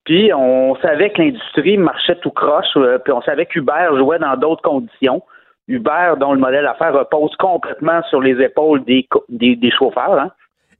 puis 0.09 0.33
on 0.33 0.75
savait 0.77 1.11
que 1.11 1.21
l'industrie 1.21 1.77
marchait 1.77 2.17
tout 2.23 2.31
croche, 2.31 2.65
euh, 2.79 2.97
puis 2.97 3.13
on 3.13 3.21
savait 3.21 3.45
qu'Uber 3.45 3.89
jouait 3.99 4.19
dans 4.19 4.37
d'autres 4.39 4.63
conditions. 4.63 5.23
Uber, 5.69 6.15
dont 6.19 6.33
le 6.33 6.41
modèle 6.41 6.65
d'affaires 6.65 6.95
repose 6.95 7.37
complètement 7.39 8.01
sur 8.09 8.23
les 8.23 8.43
épaules 8.43 8.83
des, 8.85 9.07
des, 9.29 9.71
chauffeurs. 9.71 10.19
Hein. 10.19 10.31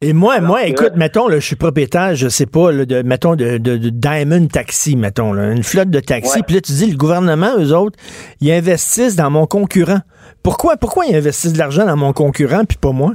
Et 0.01 0.15
moi, 0.15 0.41
moi, 0.41 0.65
écoute, 0.65 0.93
mettons, 0.97 1.29
je 1.29 1.41
suis 1.41 1.57
propriétaire, 1.57 2.15
je 2.15 2.29
sais 2.29 2.47
pas, 2.47 2.73
de, 2.73 3.03
mettons, 3.03 3.37
de, 3.37 3.59
Diamond 3.59 4.47
Taxi, 4.47 4.97
mettons, 4.97 5.35
une 5.35 5.63
flotte 5.63 5.91
de 5.91 6.01
taxis. 6.01 6.43
Puis 6.43 6.55
là, 6.55 6.63
tu 6.63 6.73
dis, 6.73 6.91
le 6.91 6.97
gouvernement, 6.97 7.59
eux 7.59 7.75
autres, 7.75 7.99
ils 8.41 8.51
investissent 8.51 9.17
dans 9.17 9.31
mon 9.31 9.45
concurrent. 9.45 10.01
Pourquoi, 10.43 10.79
pourquoi 10.79 11.05
ils 11.05 11.15
investissent 11.15 11.53
de 11.53 11.59
l'argent 11.59 11.85
dans 11.85 11.97
mon 11.97 12.15
concurrent, 12.15 12.65
puis 12.67 12.79
pas 12.79 12.93
moi? 12.93 13.13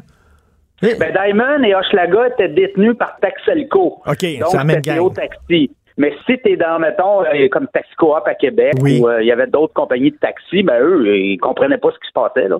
Ben, 0.84 1.12
Diamond 1.12 1.64
et 1.64 1.74
Hochelaga 1.74 2.28
étaient 2.28 2.50
détenus 2.50 2.96
par 3.00 3.18
Taxelco. 3.20 4.02
OK, 4.06 4.20
c'est 4.20 4.54
la 4.54 4.64
même 4.64 4.82
gang. 4.82 5.12
Taxi. 5.12 5.72
Mais 5.98 6.14
si 6.26 6.38
tu 6.40 6.52
es 6.52 6.58
dans, 6.58 6.80
mettons, 6.80 7.24
euh, 7.24 7.48
comme 7.52 7.68
Taxi 7.68 7.94
Coop 7.96 8.26
à 8.26 8.36
Québec, 8.36 8.74
où 8.82 9.08
euh, 9.08 9.22
il 9.22 9.28
y 9.28 9.32
avait 9.32 9.48
d'autres 9.48 9.74
compagnies 9.74 10.12
de 10.12 10.18
taxi, 10.18 10.64
ben 10.64 10.82
eux, 10.82 11.16
ils 11.16 11.38
comprenaient 11.38 11.78
pas 11.78 11.92
ce 11.92 12.00
qui 12.00 12.08
se 12.08 12.14
passait, 12.14 12.48
là. 12.48 12.58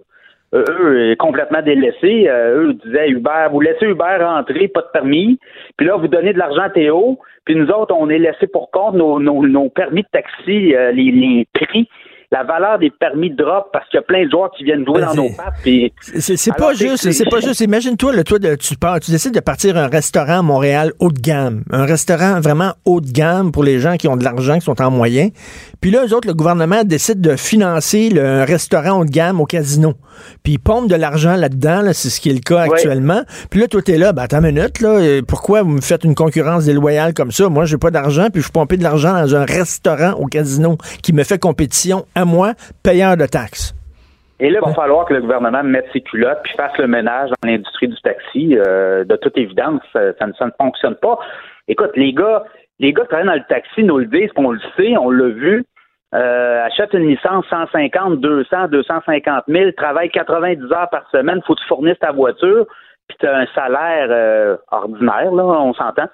Euh, 0.54 0.64
eux, 0.70 1.16
complètement 1.18 1.64
délaissés, 1.64 2.28
eux 2.30 2.76
disaient 2.86 3.10
Uber, 3.10 3.48
vous 3.52 3.60
laissez 3.60 3.88
Uber 3.88 4.18
rentrer, 4.20 4.68
pas 4.68 4.82
de 4.82 4.90
permis, 4.94 5.40
puis 5.78 5.88
là, 5.88 5.96
vous 5.96 6.08
donnez 6.08 6.32
de 6.32 6.38
l'argent 6.38 6.62
à 6.62 6.70
Théo, 6.70 7.18
puis 7.44 7.56
nous 7.56 7.70
autres, 7.70 7.96
on 7.98 8.08
est 8.08 8.20
laissés 8.20 8.46
pour 8.46 8.70
compte 8.70 8.94
nos, 8.94 9.20
nos, 9.20 9.70
permis 9.70 10.04
de 10.04 10.08
taxi, 10.12 10.76
les, 10.94 10.94
les 10.94 11.48
prix 11.54 11.90
la 12.34 12.44
valeur 12.44 12.80
des 12.80 12.90
permis 12.90 13.30
drop 13.30 13.70
parce 13.72 13.88
qu'il 13.90 13.98
y 13.98 14.00
a 14.00 14.02
plein 14.02 14.26
de 14.26 14.32
joueurs 14.32 14.50
qui 14.58 14.64
viennent 14.64 14.84
jouer 14.84 15.02
dans 15.02 15.14
nos 15.14 15.30
pattes. 15.30 15.54
C'est 16.18 16.56
pas 16.56 16.74
juste, 16.74 17.12
c'est 17.12 17.30
pas 17.30 17.40
juste. 17.40 17.62
Imagine-toi, 17.62 18.14
le 18.14 18.24
toi, 18.24 18.40
de, 18.40 18.56
tu 18.56 18.76
pars, 18.76 19.00
tu 19.00 19.12
décides 19.12 19.36
de 19.36 19.40
partir 19.40 19.78
un 19.78 19.88
restaurant 19.88 20.40
à 20.40 20.42
Montréal 20.42 20.94
haut 21.00 21.12
de 21.12 21.20
gamme, 21.20 21.64
un 21.70 21.86
restaurant 21.86 22.42
vraiment 22.42 22.74
haut 22.86 23.02
de 23.02 23.12
gamme 23.12 23.52
pour 23.52 23.64
les 23.64 23.80
gens 23.80 23.98
qui 23.98 24.08
ont 24.08 24.18
de 24.18 24.24
l'argent, 24.24 24.56
qui 24.56 24.66
sont 24.66 24.82
en 24.82 24.90
moyen. 24.90 25.30
Puis 25.80 25.92
là, 25.92 26.06
eux 26.08 26.16
autres, 26.16 26.28
le 26.28 26.34
gouvernement 26.34 26.84
décide 26.84 27.22
de 27.22 27.36
financer 27.36 28.10
le, 28.10 28.26
un 28.26 28.46
restaurant 28.46 29.02
haut 29.02 29.06
de 29.06 29.12
gamme 29.12 29.40
au 29.40 29.46
casino. 29.46 29.94
Puis 30.42 30.54
ils 30.54 30.60
pompent 30.60 30.90
de 30.90 30.96
l'argent 30.96 31.36
là-dedans, 31.36 31.84
c'est 31.94 32.10
ce 32.10 32.20
qui 32.20 32.30
est 32.30 32.34
le 32.34 32.40
cas 32.40 32.62
actuellement. 32.62 33.22
Puis 33.52 33.60
là, 33.60 33.68
toi, 33.68 33.82
t'es 33.84 33.98
là, 33.98 34.12
ben 34.12 34.24
attends 34.24 34.44
une 34.44 34.56
minute, 34.56 34.82
là, 34.82 34.90
euh, 34.90 35.22
pourquoi 35.22 35.62
vous 35.62 35.70
me 35.70 35.82
faites 35.82 36.04
une 36.04 36.16
concurrence 36.16 36.66
déloyale 36.66 37.14
comme 37.14 37.32
ça? 37.32 37.48
Moi, 37.50 37.66
j'ai 37.66 37.78
pas 37.78 37.92
d'argent, 37.92 38.30
puis 38.34 38.42
je 38.42 38.50
pompe 38.50 38.74
de 38.74 38.84
l'argent 38.84 39.14
dans 39.14 39.36
un 39.36 39.46
restaurant 39.46 40.14
au 40.14 40.26
casino 40.26 40.78
qui 41.04 41.14
me 41.14 41.24
fait 41.24 41.38
compétition 41.38 42.06
à 42.16 42.23
moi, 42.26 42.54
payeur 42.84 43.18
de 43.18 43.26
taxes. 43.26 43.74
Et 44.40 44.50
là, 44.50 44.60
il 44.62 44.68
va 44.68 44.74
falloir 44.74 45.06
que 45.06 45.14
le 45.14 45.22
gouvernement 45.22 45.64
mette 45.64 45.86
ses 45.94 46.02
culottes 46.02 46.40
puis 46.44 46.54
fasse 46.54 46.78
le 46.78 46.88
ménage 46.88 47.30
dans 47.30 47.50
l'industrie 47.50 47.88
du 47.88 48.02
taxi. 48.02 48.58
Euh, 48.58 49.04
de 49.06 49.16
toute 49.16 49.38
évidence, 49.38 49.82
ça, 49.94 50.28
ne, 50.28 50.52
fonctionne 50.60 50.96
pas. 50.96 51.20
Écoute, 51.68 51.92
les 51.96 52.14
gars, 52.14 52.44
les 52.80 52.92
gars 52.92 53.04
qui 53.04 53.08
travaillent 53.10 53.28
dans 53.28 53.34
le 53.34 53.48
taxi 53.48 53.84
nous 53.84 54.00
le 54.00 54.06
disent, 54.06 54.32
qu'on 54.34 54.52
le 54.52 54.60
sait, 54.76 54.98
on 54.98 55.10
l'a 55.10 55.30
vu. 55.30 55.64
Euh, 56.14 56.64
achète 56.66 56.94
une 56.94 57.08
licence 57.08 57.46
150, 57.50 58.20
200, 58.20 58.68
250 58.68 59.44
000, 59.48 59.72
travaille 59.72 60.10
90 60.10 60.72
heures 60.72 60.90
par 60.92 61.10
semaine, 61.10 61.42
faut 61.48 61.56
que 61.56 61.62
tu 61.62 61.68
fournisses 61.68 61.98
ta 62.00 62.12
voiture, 62.12 62.68
puis 63.08 63.18
tu 63.20 63.26
as 63.26 63.36
un 63.36 63.48
salaire 63.56 64.08
euh, 64.12 64.58
ordinaire, 64.70 65.32
là, 65.32 65.44
on 65.44 65.74
s'entend. 65.74 66.08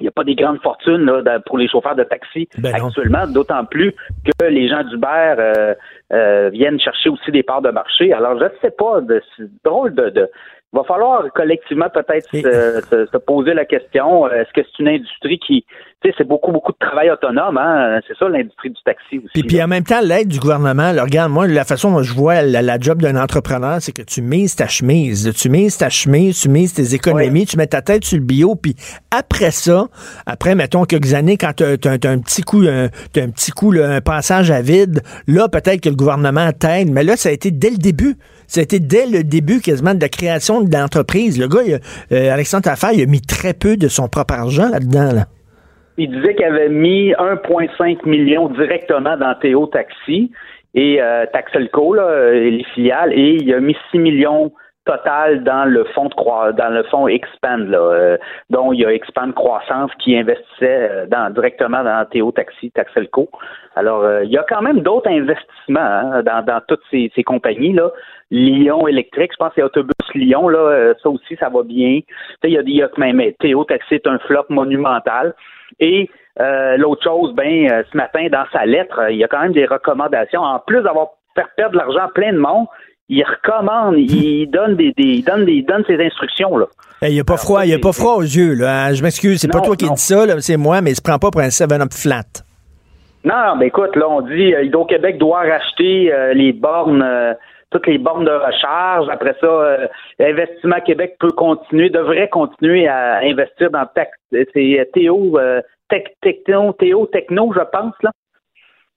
Il 0.00 0.04
n'y 0.04 0.08
a 0.08 0.12
pas 0.12 0.24
des 0.24 0.34
grandes 0.34 0.60
fortunes 0.60 1.04
là, 1.04 1.40
pour 1.40 1.58
les 1.58 1.68
chauffeurs 1.68 1.96
de 1.96 2.04
taxi 2.04 2.48
ben 2.58 2.72
actuellement, 2.72 3.26
d'autant 3.26 3.64
plus 3.64 3.92
que 4.24 4.44
les 4.44 4.68
gens 4.68 4.84
d'Uber 4.84 5.34
euh, 5.38 5.74
euh, 6.12 6.50
viennent 6.50 6.78
chercher 6.78 7.08
aussi 7.10 7.32
des 7.32 7.42
parts 7.42 7.62
de 7.62 7.70
marché. 7.70 8.12
Alors, 8.12 8.38
je 8.38 8.44
ne 8.44 8.50
sais 8.62 8.70
pas, 8.70 9.00
c'est 9.36 9.48
drôle 9.64 9.94
de, 9.94 10.28
va 10.72 10.84
falloir 10.84 11.24
collectivement 11.34 11.88
peut-être 11.92 12.28
se, 12.30 13.16
poser 13.18 13.54
la 13.54 13.64
question 13.64 14.26
euh, 14.26 14.42
est-ce 14.42 14.52
que 14.52 14.66
c'est 14.66 14.82
une 14.82 14.88
industrie 14.88 15.38
qui, 15.38 15.64
tu 16.02 16.08
sais, 16.08 16.14
c'est 16.18 16.28
beaucoup 16.28 16.52
beaucoup 16.52 16.72
de 16.72 16.78
travail 16.78 17.10
autonome, 17.10 17.56
hein? 17.56 18.00
C'est 18.06 18.16
ça 18.18 18.28
l'industrie 18.28 18.70
du 18.70 18.82
taxi 18.84 19.18
aussi. 19.18 19.28
Puis, 19.32 19.42
puis 19.44 19.62
en 19.62 19.66
même 19.66 19.84
temps, 19.84 20.00
l'aide 20.02 20.28
du 20.28 20.38
gouvernement. 20.38 20.90
regarde, 20.90 21.32
moi, 21.32 21.46
la 21.46 21.64
façon 21.64 21.92
dont 21.92 22.02
je 22.02 22.12
vois 22.12 22.42
la, 22.42 22.78
job 22.78 23.00
d'un 23.00 23.16
entrepreneur, 23.16 23.78
c'est 23.80 23.92
que 23.92 24.02
tu 24.02 24.20
mises 24.20 24.56
ta 24.56 24.68
chemise, 24.68 25.32
tu 25.34 25.48
mises 25.48 25.78
ta 25.78 25.88
chemise, 25.88 26.40
tu 26.40 26.48
mises 26.48 26.74
tes 26.74 26.94
économies, 26.94 27.46
tu 27.46 27.56
mets 27.56 27.66
ta 27.66 27.80
tête 27.80 28.04
sur 28.04 28.18
le 28.18 28.24
bio, 28.24 28.54
puis 28.54 28.74
après 29.10 29.50
ça, 29.50 29.86
après 30.26 30.54
mettons 30.54 30.84
quelques 30.84 31.14
années, 31.14 31.38
quand 31.38 31.54
tu 31.54 31.64
as, 31.64 31.70
un 31.70 32.18
petit 32.18 32.42
coup, 32.42 32.62
un, 32.62 32.84
un 32.84 33.30
petit 33.30 33.52
coup, 33.52 33.72
un 33.72 34.00
passage 34.00 34.50
à 34.50 34.60
vide, 34.60 35.00
là 35.26 35.48
peut-être 35.48 35.80
que 35.80 35.88
le 35.88 35.96
gouvernement 35.96 36.52
t'aide, 36.52 36.90
mais 36.92 37.04
là 37.04 37.16
ça 37.16 37.30
a 37.30 37.32
été 37.32 37.50
dès 37.50 37.70
le 37.70 37.78
début. 37.78 38.16
Ça 38.48 38.60
a 38.60 38.62
été 38.62 38.80
dès 38.80 39.04
le 39.04 39.22
début 39.24 39.60
quasiment 39.60 39.94
de 39.94 40.00
la 40.00 40.08
création 40.08 40.62
de 40.62 40.72
l'entreprise. 40.72 41.38
Le 41.38 41.48
gars, 41.48 41.78
euh, 42.12 42.32
Alexandre 42.32 42.64
Taffaire, 42.64 42.92
il 42.94 43.02
a 43.02 43.06
mis 43.06 43.20
très 43.20 43.52
peu 43.52 43.76
de 43.76 43.88
son 43.88 44.08
propre 44.08 44.32
argent 44.32 44.70
là-dedans. 44.70 45.24
Il 45.98 46.10
disait 46.10 46.34
qu'il 46.34 46.46
avait 46.46 46.70
mis 46.70 47.12
1,5 47.12 48.08
million 48.08 48.48
directement 48.48 49.18
dans 49.18 49.34
Théo 49.34 49.66
Taxi 49.66 50.32
et 50.74 51.02
euh, 51.02 51.26
Taxelco, 51.30 51.92
là, 51.92 52.32
les 52.32 52.64
filiales, 52.74 53.12
et 53.12 53.36
il 53.40 53.52
a 53.52 53.60
mis 53.60 53.76
6 53.90 53.98
millions 53.98 54.50
total 54.86 55.44
dans 55.44 55.66
le 55.66 55.84
fonds 55.94 56.06
de 56.06 56.52
dans 56.52 56.70
le 56.70 56.82
fonds 56.84 57.06
Expand, 57.08 57.68
là, 57.68 57.78
euh, 57.78 58.16
dont 58.48 58.72
il 58.72 58.80
y 58.80 58.86
a 58.86 58.92
Expand 58.92 59.34
Croissance 59.34 59.90
qui 59.98 60.16
investissait 60.16 61.06
directement 61.32 61.84
dans 61.84 62.06
Théo 62.10 62.32
Taxi, 62.32 62.70
Taxelco. 62.70 63.28
Alors, 63.76 64.22
il 64.22 64.30
y 64.30 64.38
a 64.38 64.44
quand 64.48 64.62
même 64.62 64.80
d'autres 64.80 65.10
investissements 65.10 65.80
hein, 65.80 66.22
dans, 66.22 66.60
toutes 66.66 66.80
ces, 66.90 67.12
ces 67.14 67.22
compagnies-là. 67.22 67.90
Lyon 68.30 68.86
électrique, 68.86 69.32
je 69.32 69.36
pense 69.38 69.48
que 69.50 69.54
c'est 69.56 69.62
Autobus 69.62 69.94
Lyon, 70.14 70.48
là, 70.48 70.92
ça 71.02 71.08
aussi, 71.08 71.36
ça 71.40 71.48
va 71.48 71.62
bien. 71.62 72.00
Il 72.44 72.50
y 72.50 72.58
a, 72.58 72.62
il 72.62 72.76
y 72.76 72.82
a 72.82 72.88
même 72.98 73.22
Théo 73.40 73.64
Taxi 73.64 73.94
est 73.94 74.06
un 74.06 74.18
flop 74.20 74.44
monumental. 74.50 75.34
Et 75.80 76.08
euh, 76.40 76.76
l'autre 76.76 77.02
chose, 77.04 77.34
ben, 77.34 77.70
euh, 77.70 77.82
ce 77.90 77.96
matin, 77.96 78.26
dans 78.30 78.44
sa 78.52 78.64
lettre, 78.66 79.00
il 79.10 79.16
y 79.16 79.24
a 79.24 79.28
quand 79.28 79.40
même 79.40 79.52
des 79.52 79.66
recommandations. 79.66 80.40
En 80.40 80.58
plus 80.60 80.82
d'avoir 80.82 81.08
fait 81.34 81.46
perdre 81.56 81.72
de 81.72 81.78
l'argent 81.78 82.04
à 82.04 82.08
plein 82.08 82.32
de 82.32 82.38
monde, 82.38 82.66
il 83.08 83.24
recommande, 83.24 83.96
il 83.98 84.46
donne 84.50 84.76
des, 84.76 84.92
des 84.96 85.04
il 85.04 85.24
donne 85.24 85.44
des, 85.44 85.62
donne 85.62 85.84
ses 85.86 85.98
instructions 86.04 86.56
là. 86.56 86.66
Il 87.02 87.14
n'y 87.14 87.20
a 87.20 87.24
pas 87.24 87.36
froid, 87.36 87.64
il 87.64 87.72
a 87.72 87.78
pas 87.78 87.92
froid 87.92 88.14
aux 88.16 88.22
yeux 88.22 88.54
là. 88.54 88.86
hein. 88.86 88.94
Je 88.94 89.02
m'excuse, 89.02 89.40
c'est 89.40 89.50
pas 89.50 89.60
toi 89.60 89.76
qui 89.76 89.86
non. 89.86 89.94
dis 89.94 90.02
ça, 90.02 90.40
c'est 90.40 90.56
moi, 90.56 90.80
mais 90.80 90.90
il 90.90 90.96
se 90.96 91.02
prend 91.02 91.18
pas 91.18 91.30
pour 91.30 91.40
un 91.40 91.48
7-up 91.48 91.92
flat. 91.92 92.24
Non, 93.24 93.34
non, 93.34 93.56
ben 93.56 93.66
écoute, 93.66 93.96
là, 93.96 94.08
on 94.08 94.20
dit 94.22 94.54
euh, 94.54 94.62
Hydro-Québec 94.64 95.18
doit 95.18 95.40
racheter 95.40 96.12
euh, 96.12 96.34
les 96.34 96.52
bornes, 96.52 97.02
euh, 97.02 97.34
toutes 97.70 97.86
les 97.86 97.98
bornes 97.98 98.24
de 98.24 98.30
recharge. 98.30 99.08
Après 99.10 99.36
ça, 99.40 99.46
euh, 99.46 99.86
Investissement 100.18 100.80
Québec 100.80 101.16
peut 101.18 101.32
continuer, 101.32 101.90
devrait 101.90 102.28
continuer 102.28 102.88
à 102.88 103.18
investir 103.18 103.70
dans 103.70 103.86
c'est 104.32 104.80
euh, 104.80 104.84
Théo, 104.92 105.38
euh, 105.38 105.60
tech, 105.88 106.04
techno, 106.22 106.72
Théo, 106.72 107.06
techno, 107.06 107.52
je 107.52 107.60
pense, 107.72 107.94
là. 108.02 108.10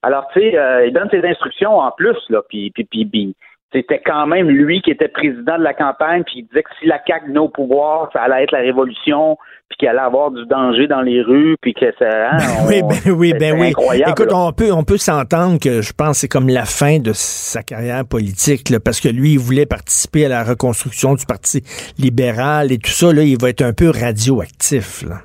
Alors, 0.03 0.27
tu 0.33 0.39
sais, 0.39 0.57
euh, 0.57 0.87
il 0.87 0.93
donne 0.93 1.09
ses 1.11 1.23
instructions 1.23 1.77
en 1.77 1.91
plus, 1.91 2.17
là, 2.29 2.41
puis, 2.49 2.71
puis, 2.71 2.85
puis, 2.85 3.05
puis 3.05 3.35
c'était 3.73 4.01
quand 4.05 4.27
même 4.27 4.49
lui 4.49 4.81
qui 4.81 4.91
était 4.91 5.07
président 5.07 5.57
de 5.57 5.63
la 5.63 5.73
campagne, 5.73 6.23
puis 6.23 6.39
il 6.39 6.43
disait 6.47 6.63
que 6.63 6.69
si 6.79 6.87
la 6.87 6.99
CAQ 7.07 7.27
venait 7.27 7.39
au 7.39 7.49
pouvoir, 7.49 8.09
ça 8.13 8.21
allait 8.23 8.43
être 8.43 8.51
la 8.51 8.59
révolution, 8.59 9.37
puis 9.69 9.77
qu'il 9.77 9.87
allait 9.87 9.99
avoir 9.99 10.31
du 10.31 10.45
danger 10.47 10.87
dans 10.87 10.99
les 11.01 11.21
rues, 11.21 11.55
puis 11.61 11.73
que 11.73 11.85
ça... 11.97 12.05
hein, 12.31 12.37
oui, 12.67 12.81
on- 12.83 12.87
ben 12.89 12.97
oui, 13.15 13.33
ben 13.39 13.57
oui. 13.59 13.67
incroyable, 13.69 14.11
Écoute, 14.11 14.31
là. 14.31 14.37
on 14.37 14.51
peut, 14.51 14.71
on 14.73 14.83
peut 14.83 14.97
s'entendre 14.97 15.57
que 15.59 15.81
je 15.81 15.93
pense 15.93 16.09
que 16.09 16.17
c'est 16.17 16.27
comme 16.27 16.49
la 16.49 16.65
fin 16.65 16.99
de 16.99 17.11
sa 17.13 17.63
carrière 17.63 18.03
politique, 18.05 18.69
là, 18.69 18.79
parce 18.83 18.99
que 18.99 19.07
lui, 19.07 19.33
il 19.33 19.39
voulait 19.39 19.65
participer 19.65 20.25
à 20.25 20.29
la 20.29 20.43
reconstruction 20.43 21.13
du 21.15 21.25
Parti 21.25 21.63
libéral 21.97 22.73
et 22.73 22.77
tout 22.77 22.89
ça. 22.91 23.13
Là, 23.13 23.21
il 23.23 23.37
va 23.41 23.49
être 23.49 23.61
un 23.61 23.71
peu 23.73 23.89
radioactif. 23.89 25.03
Là. 25.07 25.15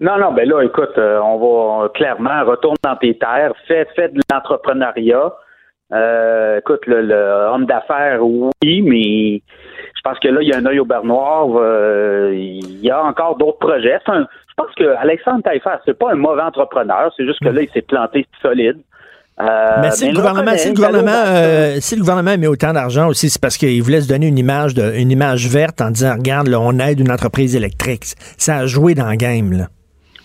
Non, 0.00 0.18
non, 0.18 0.34
ben 0.34 0.46
là, 0.46 0.60
écoute, 0.62 0.92
euh, 0.98 1.18
on 1.24 1.38
va 1.38 1.84
euh, 1.84 1.88
clairement 1.88 2.44
retourne 2.44 2.76
dans 2.84 2.96
tes 2.96 3.16
terres, 3.16 3.52
fais, 3.66 3.86
fais 3.96 4.08
de 4.10 4.20
l'entrepreneuriat. 4.30 5.32
Euh, 5.92 6.58
écoute, 6.58 6.80
le, 6.86 7.02
le 7.02 7.14
homme 7.52 7.66
d'affaires, 7.66 8.18
oui, 8.24 8.82
mais 8.82 9.40
je 9.94 10.00
pense 10.02 10.18
que 10.18 10.28
là, 10.28 10.40
il 10.42 10.48
y 10.48 10.52
a 10.52 10.58
un 10.58 10.66
œil 10.66 10.80
au 10.80 10.84
beurre 10.84 11.04
noir. 11.04 11.46
euh, 11.56 12.32
il 12.34 12.80
y 12.84 12.90
a 12.90 13.02
encore 13.04 13.36
d'autres 13.36 13.58
projets. 13.58 13.98
Un- 14.06 14.26
je 14.48 14.54
pense 14.64 14.74
que 14.76 14.96
Alexandre 14.96 15.42
Taillefer, 15.42 15.76
c'est 15.84 15.98
pas 15.98 16.10
un 16.12 16.16
mauvais 16.16 16.42
entrepreneur, 16.42 17.12
c'est 17.16 17.24
juste 17.26 17.40
que 17.40 17.50
là, 17.50 17.62
il 17.62 17.68
s'est 17.70 17.82
planté 17.82 18.26
solide. 18.42 18.78
Euh, 19.38 19.44
mais 19.82 19.90
si 19.90 20.08
le 20.08 20.14
gouvernement, 20.16 20.56
si 20.56 20.68
le 20.70 20.74
gouvernement, 20.74 21.12
euh, 21.26 21.76
si 21.80 21.94
le 21.94 22.00
gouvernement 22.00 22.38
met 22.38 22.46
autant 22.46 22.72
d'argent 22.72 23.06
aussi, 23.08 23.28
c'est 23.28 23.40
parce 23.40 23.58
qu'il 23.58 23.82
voulait 23.82 24.00
se 24.00 24.08
donner 24.08 24.28
une 24.28 24.38
image 24.38 24.72
de, 24.72 24.94
une 24.98 25.10
image 25.10 25.46
verte 25.48 25.82
en 25.82 25.90
disant, 25.90 26.14
regarde, 26.14 26.48
là, 26.48 26.58
on 26.58 26.78
aide 26.78 26.98
une 27.00 27.10
entreprise 27.12 27.54
électrique. 27.54 28.04
Ça 28.38 28.56
a 28.56 28.66
joué 28.66 28.94
dans 28.94 29.10
le 29.10 29.16
game, 29.16 29.52
là. 29.52 29.66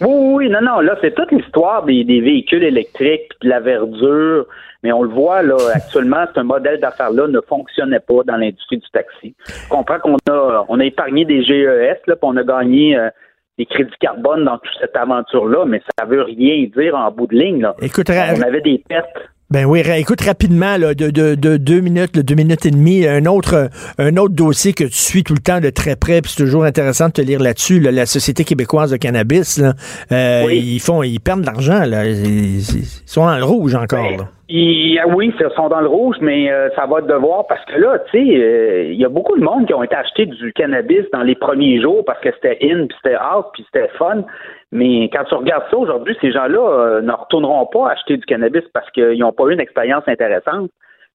Oui, 0.01 0.33
oui, 0.35 0.49
non, 0.49 0.61
non, 0.61 0.79
là, 0.79 0.97
c'est 1.01 1.13
toute 1.13 1.31
l'histoire 1.31 1.83
des, 1.83 2.03
des 2.03 2.21
véhicules 2.21 2.63
électriques, 2.63 3.29
puis 3.39 3.47
de 3.47 3.49
la 3.49 3.59
verdure. 3.59 4.47
Mais 4.83 4.91
on 4.91 5.03
le 5.03 5.09
voit, 5.09 5.43
là, 5.43 5.57
actuellement, 5.75 6.25
ce 6.35 6.41
modèle 6.41 6.79
d'affaires-là 6.79 7.27
ne 7.27 7.39
fonctionnait 7.41 7.99
pas 7.99 8.23
dans 8.25 8.37
l'industrie 8.37 8.77
du 8.77 8.89
taxi. 8.91 9.35
Je 9.47 9.69
comprends 9.69 9.99
qu'on 9.99 10.17
a, 10.29 10.65
on 10.67 10.79
a 10.79 10.85
épargné 10.85 11.25
des 11.25 11.43
GES, 11.43 11.99
là, 12.07 12.15
puis 12.15 12.23
on 12.23 12.35
a 12.37 12.43
gagné 12.43 12.97
euh, 12.97 13.09
des 13.57 13.65
crédits 13.65 13.91
carbone 13.99 14.43
dans 14.43 14.57
toute 14.57 14.73
cette 14.79 14.95
aventure-là, 14.95 15.65
mais 15.65 15.81
ça 15.97 16.05
veut 16.05 16.23
rien 16.23 16.67
dire 16.75 16.95
en 16.95 17.11
bout 17.11 17.27
de 17.27 17.35
ligne, 17.35 17.61
là. 17.61 17.75
Écoute, 17.81 18.09
On 18.09 18.41
avait 18.41 18.61
des 18.61 18.83
pertes. 18.87 19.29
Ben 19.51 19.65
oui, 19.65 19.81
écoute 19.97 20.21
rapidement, 20.21 20.77
là, 20.77 20.93
de, 20.93 21.09
de, 21.09 21.35
de 21.35 21.57
deux 21.57 21.81
minutes, 21.81 22.15
de 22.15 22.21
deux 22.21 22.35
minutes 22.35 22.65
et 22.65 22.71
demie, 22.71 23.05
un 23.05 23.25
autre, 23.25 23.69
un 23.97 24.15
autre 24.15 24.33
dossier 24.33 24.71
que 24.71 24.85
tu 24.85 24.93
suis 24.95 25.23
tout 25.23 25.33
le 25.33 25.41
temps 25.41 25.59
de 25.59 25.69
très 25.69 25.97
près, 25.97 26.21
puis 26.21 26.31
c'est 26.31 26.41
toujours 26.43 26.63
intéressant 26.63 27.07
de 27.07 27.11
te 27.11 27.21
lire 27.21 27.41
là-dessus, 27.41 27.81
là, 27.81 27.91
la 27.91 28.05
Société 28.05 28.45
québécoise 28.45 28.91
de 28.91 28.97
cannabis, 28.97 29.57
là, 29.59 29.73
euh, 30.13 30.43
Oui. 30.45 30.57
ils 30.75 30.79
font, 30.79 31.03
ils 31.03 31.19
perdent 31.19 31.41
de 31.41 31.47
l'argent, 31.47 31.83
là, 31.85 32.05
ils, 32.05 32.59
ils 32.59 32.85
sont 33.05 33.25
dans 33.25 33.37
le 33.37 33.43
rouge 33.43 33.75
encore, 33.75 34.09
là. 34.11 34.29
Ils- 34.47 34.99
ah 35.03 35.07
oui, 35.13 35.33
ils 35.37 35.49
sont 35.55 35.69
dans 35.69 35.79
le 35.81 35.87
rouge, 35.87 36.15
mais 36.21 36.49
euh, 36.51 36.69
ça 36.75 36.85
va 36.85 36.99
devoir 37.01 37.47
parce 37.47 37.63
que 37.65 37.79
là, 37.79 37.99
tu 38.11 38.19
sais, 38.25 38.35
euh, 38.37 38.83
il 38.91 38.99
y 38.99 39.05
a 39.05 39.09
beaucoup 39.09 39.37
de 39.37 39.43
monde 39.43 39.65
qui 39.65 39.73
ont 39.73 39.83
été 39.83 39.95
achetés 39.95 40.25
du 40.27 40.51
cannabis 40.53 41.03
dans 41.13 41.23
les 41.23 41.35
premiers 41.35 41.81
jours 41.81 42.03
parce 42.05 42.19
que 42.21 42.29
c'était 42.35 42.57
in, 42.61 42.85
puis 42.87 42.97
c'était 43.03 43.15
out, 43.17 43.45
puis 43.53 43.65
c'était 43.71 43.89
fun. 43.97 44.23
Mais 44.71 45.09
quand 45.11 45.23
tu 45.25 45.35
regardes 45.35 45.69
ça 45.69 45.77
aujourd'hui, 45.77 46.15
ces 46.21 46.31
gens-là 46.31 46.59
euh, 46.59 47.01
ne 47.01 47.11
retourneront 47.11 47.65
pas 47.65 47.91
acheter 47.91 48.17
du 48.17 48.25
cannabis 48.25 48.63
parce 48.73 48.89
qu'ils 48.91 49.19
n'ont 49.19 49.33
pas 49.33 49.45
eu 49.45 49.53
une 49.53 49.59
expérience 49.59 50.03
intéressante, 50.07 50.71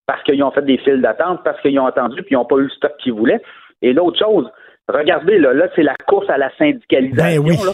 parce 0.06 0.22
qu'ils 0.24 0.42
ont 0.42 0.50
fait 0.50 0.62
des 0.62 0.78
files 0.78 1.00
d'attente, 1.00 1.40
parce 1.42 1.60
qu'ils 1.62 1.78
ont 1.80 1.86
attendu, 1.86 2.22
puis 2.22 2.32
ils 2.32 2.34
n'ont 2.34 2.44
pas 2.44 2.56
eu 2.56 2.64
le 2.64 2.70
stock 2.70 2.94
qu'ils 2.98 3.14
voulaient. 3.14 3.40
Et 3.80 3.92
l'autre 3.92 4.18
chose, 4.18 4.50
regardez, 4.88 5.38
là, 5.38 5.54
là 5.54 5.68
c'est 5.74 5.82
la 5.82 5.94
course 6.06 6.28
à 6.28 6.36
la 6.36 6.50
syndicalisation. 6.56 7.42
Ben 7.42 7.48
oui. 7.48 7.56
là. 7.64 7.72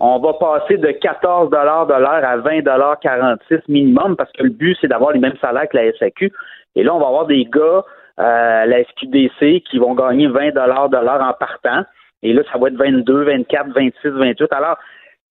On 0.00 0.20
va 0.20 0.32
passer 0.34 0.76
de 0.76 0.92
14 0.92 1.50
de 1.50 1.56
l'heure 1.56 2.24
à 2.24 2.36
20 2.36 2.62
46 3.02 3.56
minimum 3.68 4.16
parce 4.16 4.30
que 4.32 4.44
le 4.44 4.50
but, 4.50 4.76
c'est 4.80 4.86
d'avoir 4.86 5.12
les 5.12 5.18
mêmes 5.18 5.36
salaires 5.40 5.68
que 5.68 5.76
la 5.76 5.92
SAQ. 5.92 6.32
Et 6.76 6.84
là, 6.84 6.94
on 6.94 7.00
va 7.00 7.08
avoir 7.08 7.26
des 7.26 7.44
gars 7.46 7.82
euh, 8.20 8.62
à 8.62 8.66
la 8.66 8.84
SQDC 8.84 9.64
qui 9.68 9.78
vont 9.78 9.94
gagner 9.94 10.28
20 10.28 10.50
de 10.50 11.04
l'heure 11.04 11.22
en 11.22 11.32
partant. 11.32 11.82
Et 12.22 12.32
là, 12.32 12.42
ça 12.52 12.58
va 12.58 12.68
être 12.68 12.76
22, 12.76 13.24
24, 13.24 13.70
26, 13.74 14.08
28. 14.10 14.52
Alors, 14.52 14.78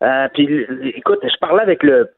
euh, 0.03 0.27
puis, 0.33 0.65
écoute, 0.95 1.19
je 1.23 1.37
parlais 1.39 1.63
avec 1.63 1.83
le, 1.83 2.09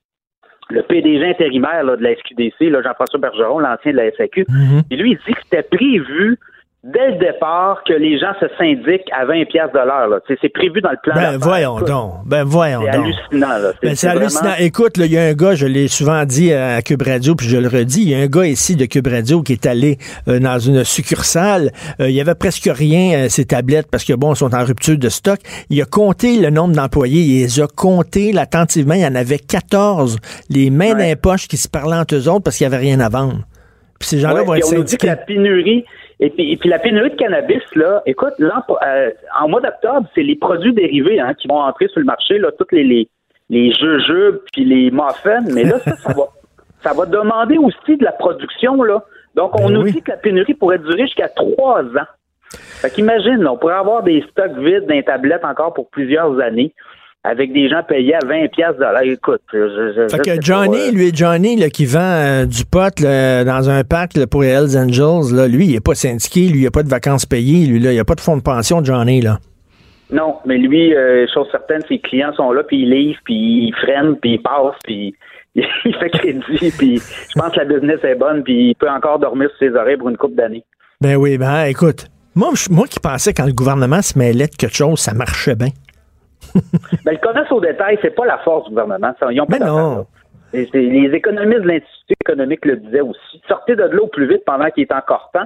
le 0.70 0.84
PDG 0.84 1.26
intérimaire 1.26 1.84
là, 1.84 1.96
de 1.96 2.04
la 2.04 2.16
SQDC, 2.16 2.84
Jean-François 2.84 3.20
Bergeron, 3.20 3.60
l'ancien 3.60 3.92
de 3.92 3.98
la 3.98 4.12
SAQ. 4.12 4.46
Et 4.92 4.96
lui, 4.96 5.12
il 5.12 5.18
dit 5.26 5.34
que 5.34 5.42
c'était 5.44 5.64
prévu 5.64 6.38
dès 6.82 7.12
le 7.12 7.18
départ 7.18 7.82
que 7.86 7.92
les 7.92 8.18
gens 8.18 8.32
se 8.40 8.46
syndiquent 8.58 9.10
à 9.12 9.26
20 9.26 9.46
pièces 9.50 9.72
de 9.74 9.80
l'heure. 9.80 10.22
C'est 10.42 10.48
prévu 10.50 10.80
dans 10.80 10.92
le 10.92 10.98
plan. 11.04 11.14
Ben 11.14 11.38
voyons 11.38 11.82
donc, 11.82 12.14
ben 12.26 12.44
voyons 12.46 12.82
C'est 12.86 12.98
donc. 12.98 13.06
hallucinant. 13.06 13.58
Là. 13.58 13.72
Ben, 13.84 13.96
c'est 13.96 14.08
vraiment- 14.08 14.22
hallucinant. 14.22 14.54
Écoute, 14.60 14.94
il 14.98 15.12
y 15.12 15.18
a 15.18 15.24
un 15.24 15.34
gars, 15.34 15.56
je 15.56 15.66
l'ai 15.68 15.90
souvent 15.90 16.24
dit 16.24 16.54
à 16.54 16.82
Cube 16.82 17.02
Radio, 17.02 17.36
puis 17.36 17.48
je 17.50 17.58
le 17.58 17.68
redis, 17.68 18.04
il 18.04 18.10
y 18.10 18.16
a 18.16 18.20
un 18.20 18.28
gars 18.28 18.46
ici 18.46 18.78
de 18.78 18.86
Cube 18.86 19.08
Radio 19.08 19.42
qui 19.44 19.54
est 19.54 19.66
allé 19.66 19.98
euh, 20.30 20.40
dans 20.40 20.58
une 20.58 20.84
succursale. 20.86 21.72
Euh, 22.00 22.10
il 22.10 22.16
y 22.16 22.22
avait 22.22 22.36
presque 22.36 22.70
rien, 22.74 23.26
euh, 23.26 23.30
ces 23.30 23.44
tablettes, 23.46 23.88
parce 23.92 24.06
que 24.06 24.14
bon, 24.14 24.32
elles 24.32 24.38
sont 24.38 24.56
en 24.56 24.64
rupture 24.64 24.98
de 24.98 25.10
stock. 25.10 25.40
Il 25.70 25.82
a 25.82 25.86
compté 25.86 26.40
le 26.40 26.50
nombre 26.50 26.76
d'employés, 26.76 27.22
il 27.22 27.42
les 27.42 27.60
a 27.60 27.68
comptés 27.68 28.32
là, 28.32 28.42
attentivement. 28.44 28.94
Il 28.94 29.02
y 29.02 29.06
en 29.06 29.16
avait 29.16 29.38
14, 29.40 30.18
les 30.50 30.70
mains 30.70 30.92
dans 30.94 30.98
les 31.00 31.16
poches 31.18 31.48
qui 31.50 31.58
se 31.58 31.68
parlaient 31.68 31.98
entre 31.98 32.16
eux 32.16 32.30
autres 32.30 32.44
parce 32.44 32.58
qu'il 32.58 32.68
n'y 32.70 32.74
avait 32.74 32.84
rien 32.86 33.02
à 33.02 33.10
vendre. 33.10 33.40
Puis 34.00 34.08
ces 34.08 34.20
gens-là 34.20 34.36
Ouais, 34.42 34.46
vont 34.46 34.54
être 34.56 34.68
on 34.72 34.76
nous 34.78 34.84
dit 34.84 34.96
que 34.96 35.06
syndiqués. 35.06 35.08
la 35.08 35.16
pénurie, 35.18 35.84
et 36.20 36.30
puis, 36.30 36.52
et 36.52 36.58
puis 36.58 36.70
la 36.70 36.80
pénurie 36.80 37.10
de 37.12 37.16
cannabis, 37.16 37.64
là, 37.76 38.02
écoute, 38.06 38.34
l'an- 38.40 38.64
euh, 38.86 39.12
en 39.40 39.48
mois 39.50 39.62
d'octobre, 39.62 40.08
c'est 40.16 40.24
les 40.24 40.36
produits 40.36 40.74
dérivés 40.74 41.20
hein, 41.20 41.34
qui 41.34 41.48
vont 41.48 41.60
entrer 41.62 41.88
sur 41.88 42.00
le 42.00 42.06
marché, 42.06 42.38
là, 42.40 42.52
toutes 42.58 42.72
les, 42.72 42.84
les, 42.84 43.08
les 43.50 43.72
jujubes 43.74 44.40
puis 44.52 44.66
les 44.66 44.92
muffins, 44.92 45.42
mais 45.54 45.64
là, 45.64 45.80
ça, 45.80 45.96
ça 45.96 46.14
va, 46.14 46.24
ça 46.82 46.94
va 46.94 47.06
demander 47.06 47.58
aussi 47.58 47.98
de 47.98 48.04
la 48.04 48.12
production, 48.12 48.82
là. 48.84 49.04
Donc, 49.36 49.58
on 49.60 49.68
Ben 49.68 49.74
nous 49.74 49.82
oui. 49.84 49.92
dit 49.94 50.02
que 50.02 50.12
la 50.12 50.18
pénurie 50.18 50.56
pourrait 50.56 50.80
durer 50.80 51.04
jusqu'à 51.04 51.30
trois 51.30 51.82
ans. 51.84 52.08
Fait 52.52 52.90
qu'imagine, 52.90 53.44
là, 53.44 53.54
on 53.54 53.58
pourrait 53.58 53.76
avoir 53.76 54.02
des 54.04 54.22
stocks 54.32 54.58
vides 54.58 54.86
dans 54.88 54.96
les 54.96 55.04
tablettes 55.04 55.46
encore 55.46 55.74
pour 55.74 55.90
plusieurs 55.90 56.40
années, 56.40 56.74
avec 57.24 57.52
des 57.52 57.68
gens 57.70 57.84
payés 57.84 58.16
à 58.16 58.26
20 58.26 58.48
pièces 58.48 58.76
de 58.76 58.82
l'heure. 58.82 59.02
Écoute, 59.02 59.42
je, 59.52 60.08
Fait 60.10 60.20
que 60.20 60.42
Johnny, 60.42 60.90
euh, 60.90 60.92
lui, 60.92 61.12
Johnny, 61.14 61.58
là, 61.58 61.70
qui 61.70 61.86
vend 61.86 62.00
euh, 62.00 62.46
du 62.46 62.64
pot 62.66 62.98
là, 63.02 63.44
dans 63.44 63.70
un 63.70 63.84
pack 63.84 64.16
là, 64.16 64.26
pour 64.26 64.42
les 64.42 64.50
Hells 64.50 64.78
Angels, 64.78 65.36
là, 65.36 65.48
lui, 65.48 65.66
il 65.66 65.74
n'est 65.74 65.82
pas 65.82 65.96
syndiqué, 65.96 66.48
lui, 66.48 66.60
il 66.60 66.64
n'a 66.64 66.72
pas 66.72 66.84
de 66.84 66.90
vacances 66.90 67.26
payées, 67.26 67.68
lui, 67.68 67.80
là, 67.80 67.92
il 67.92 67.96
n'y 67.96 68.00
a 68.00 68.06
pas 68.06 68.16
de 68.16 68.22
fonds 68.22 68.38
de 68.38 68.42
pension, 68.42 68.84
Johnny, 68.84 69.22
là. 69.22 69.40
Non, 70.12 70.38
mais 70.46 70.58
lui, 70.58 70.96
euh, 70.96 71.28
chose 71.32 71.48
certaine, 71.52 71.82
ses 71.88 72.00
clients 72.00 72.34
sont 72.34 72.52
là, 72.52 72.64
puis 72.64 72.82
il 72.82 72.90
livre, 72.90 73.20
puis 73.26 73.68
il 73.68 73.76
freine, 73.76 74.16
puis 74.16 74.36
il 74.36 74.42
passe, 74.42 74.76
puis 74.84 75.14
il 75.56 75.96
fait 76.00 76.10
crédit, 76.10 76.72
puis 76.78 76.98
je 76.98 77.40
pense 77.40 77.52
que 77.52 77.60
la 77.60 77.66
business 77.66 78.00
est 78.04 78.16
bonne, 78.16 78.44
puis 78.44 78.70
il 78.70 78.76
peut 78.76 78.90
encore 78.90 79.20
dormir 79.20 79.50
sur 79.50 79.68
ses 79.68 79.76
oreilles 79.76 79.98
pour 79.98 80.10
une 80.10 80.18
couple 80.18 80.36
d'années. 80.36 80.64
Ben 81.02 81.16
oui, 81.16 81.38
ben 81.38 81.66
écoute, 81.66 82.08
moi, 82.34 82.52
moi 82.72 82.88
qui 82.88 83.00
pensais 83.00 83.34
quand 83.34 83.46
le 83.46 83.54
gouvernement 83.54 84.02
se 84.02 84.18
mêlait 84.18 84.48
de 84.48 84.56
quelque 84.56 84.76
chose, 84.76 85.00
ça 85.00 85.14
marchait 85.14 85.56
bien. 85.56 85.70
Ben, 87.06 87.12
le 87.14 87.18
commerce 87.18 87.52
au 87.52 87.62
détail, 87.62 87.98
c'est 88.02 88.16
pas 88.16 88.26
la 88.26 88.38
force 88.40 88.66
du 88.66 88.72
gouvernement. 88.72 89.14
Ça, 89.20 89.32
ils 89.32 89.40
ont 89.42 89.46
pas 89.46 89.60
Ben 89.60 89.66
non. 89.68 90.06
Et 90.54 90.68
les 90.74 91.16
économistes 91.16 91.62
de 91.62 91.68
l'Institut 91.68 92.16
économique 92.22 92.66
le 92.66 92.78
disaient 92.78 93.02
aussi. 93.02 93.42
Sortez 93.48 93.76
de 93.76 93.84
l'eau 93.84 94.08
plus 94.08 94.28
vite 94.28 94.44
pendant 94.46 94.70
qu'il 94.72 94.84
est 94.84 94.92
encore 94.92 95.30
temps. 95.34 95.46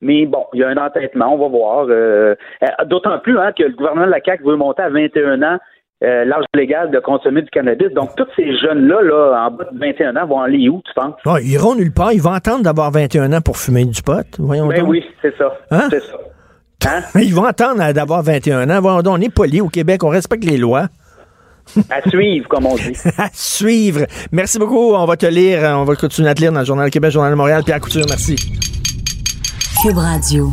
Mais 0.00 0.26
bon, 0.26 0.46
il 0.54 0.60
y 0.60 0.64
a 0.64 0.68
un 0.68 0.76
entêtement, 0.76 1.34
on 1.34 1.38
va 1.38 1.48
voir. 1.48 1.86
Euh, 1.88 2.34
euh, 2.62 2.84
D'autant 2.86 3.18
plus 3.18 3.38
hein, 3.38 3.52
que 3.56 3.64
le 3.64 3.74
gouvernement 3.74 4.06
de 4.06 4.10
la 4.10 4.20
CAQ 4.24 4.44
veut 4.44 4.56
monter 4.56 4.82
à 4.82 4.88
21 4.88 5.42
ans 5.42 5.58
euh, 6.02 6.24
l'âge 6.24 6.46
légal 6.54 6.90
de 6.90 6.98
consommer 6.98 7.42
du 7.42 7.50
cannabis. 7.50 7.92
Donc, 7.92 8.16
tous 8.16 8.26
ces 8.34 8.56
jeunes-là, 8.56 9.02
là, 9.02 9.46
en 9.46 9.50
bas 9.50 9.64
de 9.70 9.78
21 9.78 10.16
ans, 10.16 10.26
vont 10.26 10.40
aller 10.40 10.68
où, 10.70 10.80
tu 10.86 10.92
penses? 10.94 11.14
Ah, 11.26 11.36
ils 11.42 11.52
iront 11.52 11.74
nulle 11.74 11.92
part, 11.92 12.12
ils 12.12 12.22
vont 12.22 12.32
attendre 12.32 12.62
d'avoir 12.62 12.90
21 12.90 13.32
ans 13.34 13.42
pour 13.42 13.58
fumer 13.58 13.84
du 13.84 14.02
pot. 14.02 14.24
Voyons 14.38 14.66
Ben 14.68 14.80
donc. 14.80 14.88
oui, 14.88 15.04
c'est 15.20 15.36
ça. 15.36 15.52
Hein? 15.70 15.88
C'est 15.90 16.00
ça. 16.00 16.16
Hein? 16.86 17.02
Ils 17.16 17.34
vont 17.34 17.44
attendre 17.44 17.92
d'avoir 17.92 18.22
21 18.22 18.70
ans. 18.70 19.02
On 19.06 19.20
est 19.20 19.28
poli 19.28 19.60
au 19.60 19.68
Québec, 19.68 20.02
on 20.04 20.08
respecte 20.08 20.44
les 20.44 20.56
lois. 20.56 20.88
À 21.88 22.08
suivre, 22.08 22.48
comme 22.48 22.66
on 22.66 22.74
dit. 22.74 22.96
À 23.18 23.28
suivre. 23.32 24.06
Merci 24.32 24.58
beaucoup. 24.58 24.94
On 24.94 25.04
va 25.04 25.16
te 25.16 25.26
lire. 25.26 25.60
On 25.76 25.84
va 25.84 25.94
continuer 25.94 26.28
à 26.28 26.34
te 26.34 26.40
lire 26.40 26.52
dans 26.52 26.60
le 26.60 26.66
Journal 26.66 26.90
Québec, 26.90 27.12
Journal 27.12 27.30
de 27.30 27.36
Montréal. 27.36 27.62
Pierre 27.64 27.80
Couture, 27.80 28.06
merci. 28.08 28.34
Cube 29.82 29.96
Radio. 29.96 30.50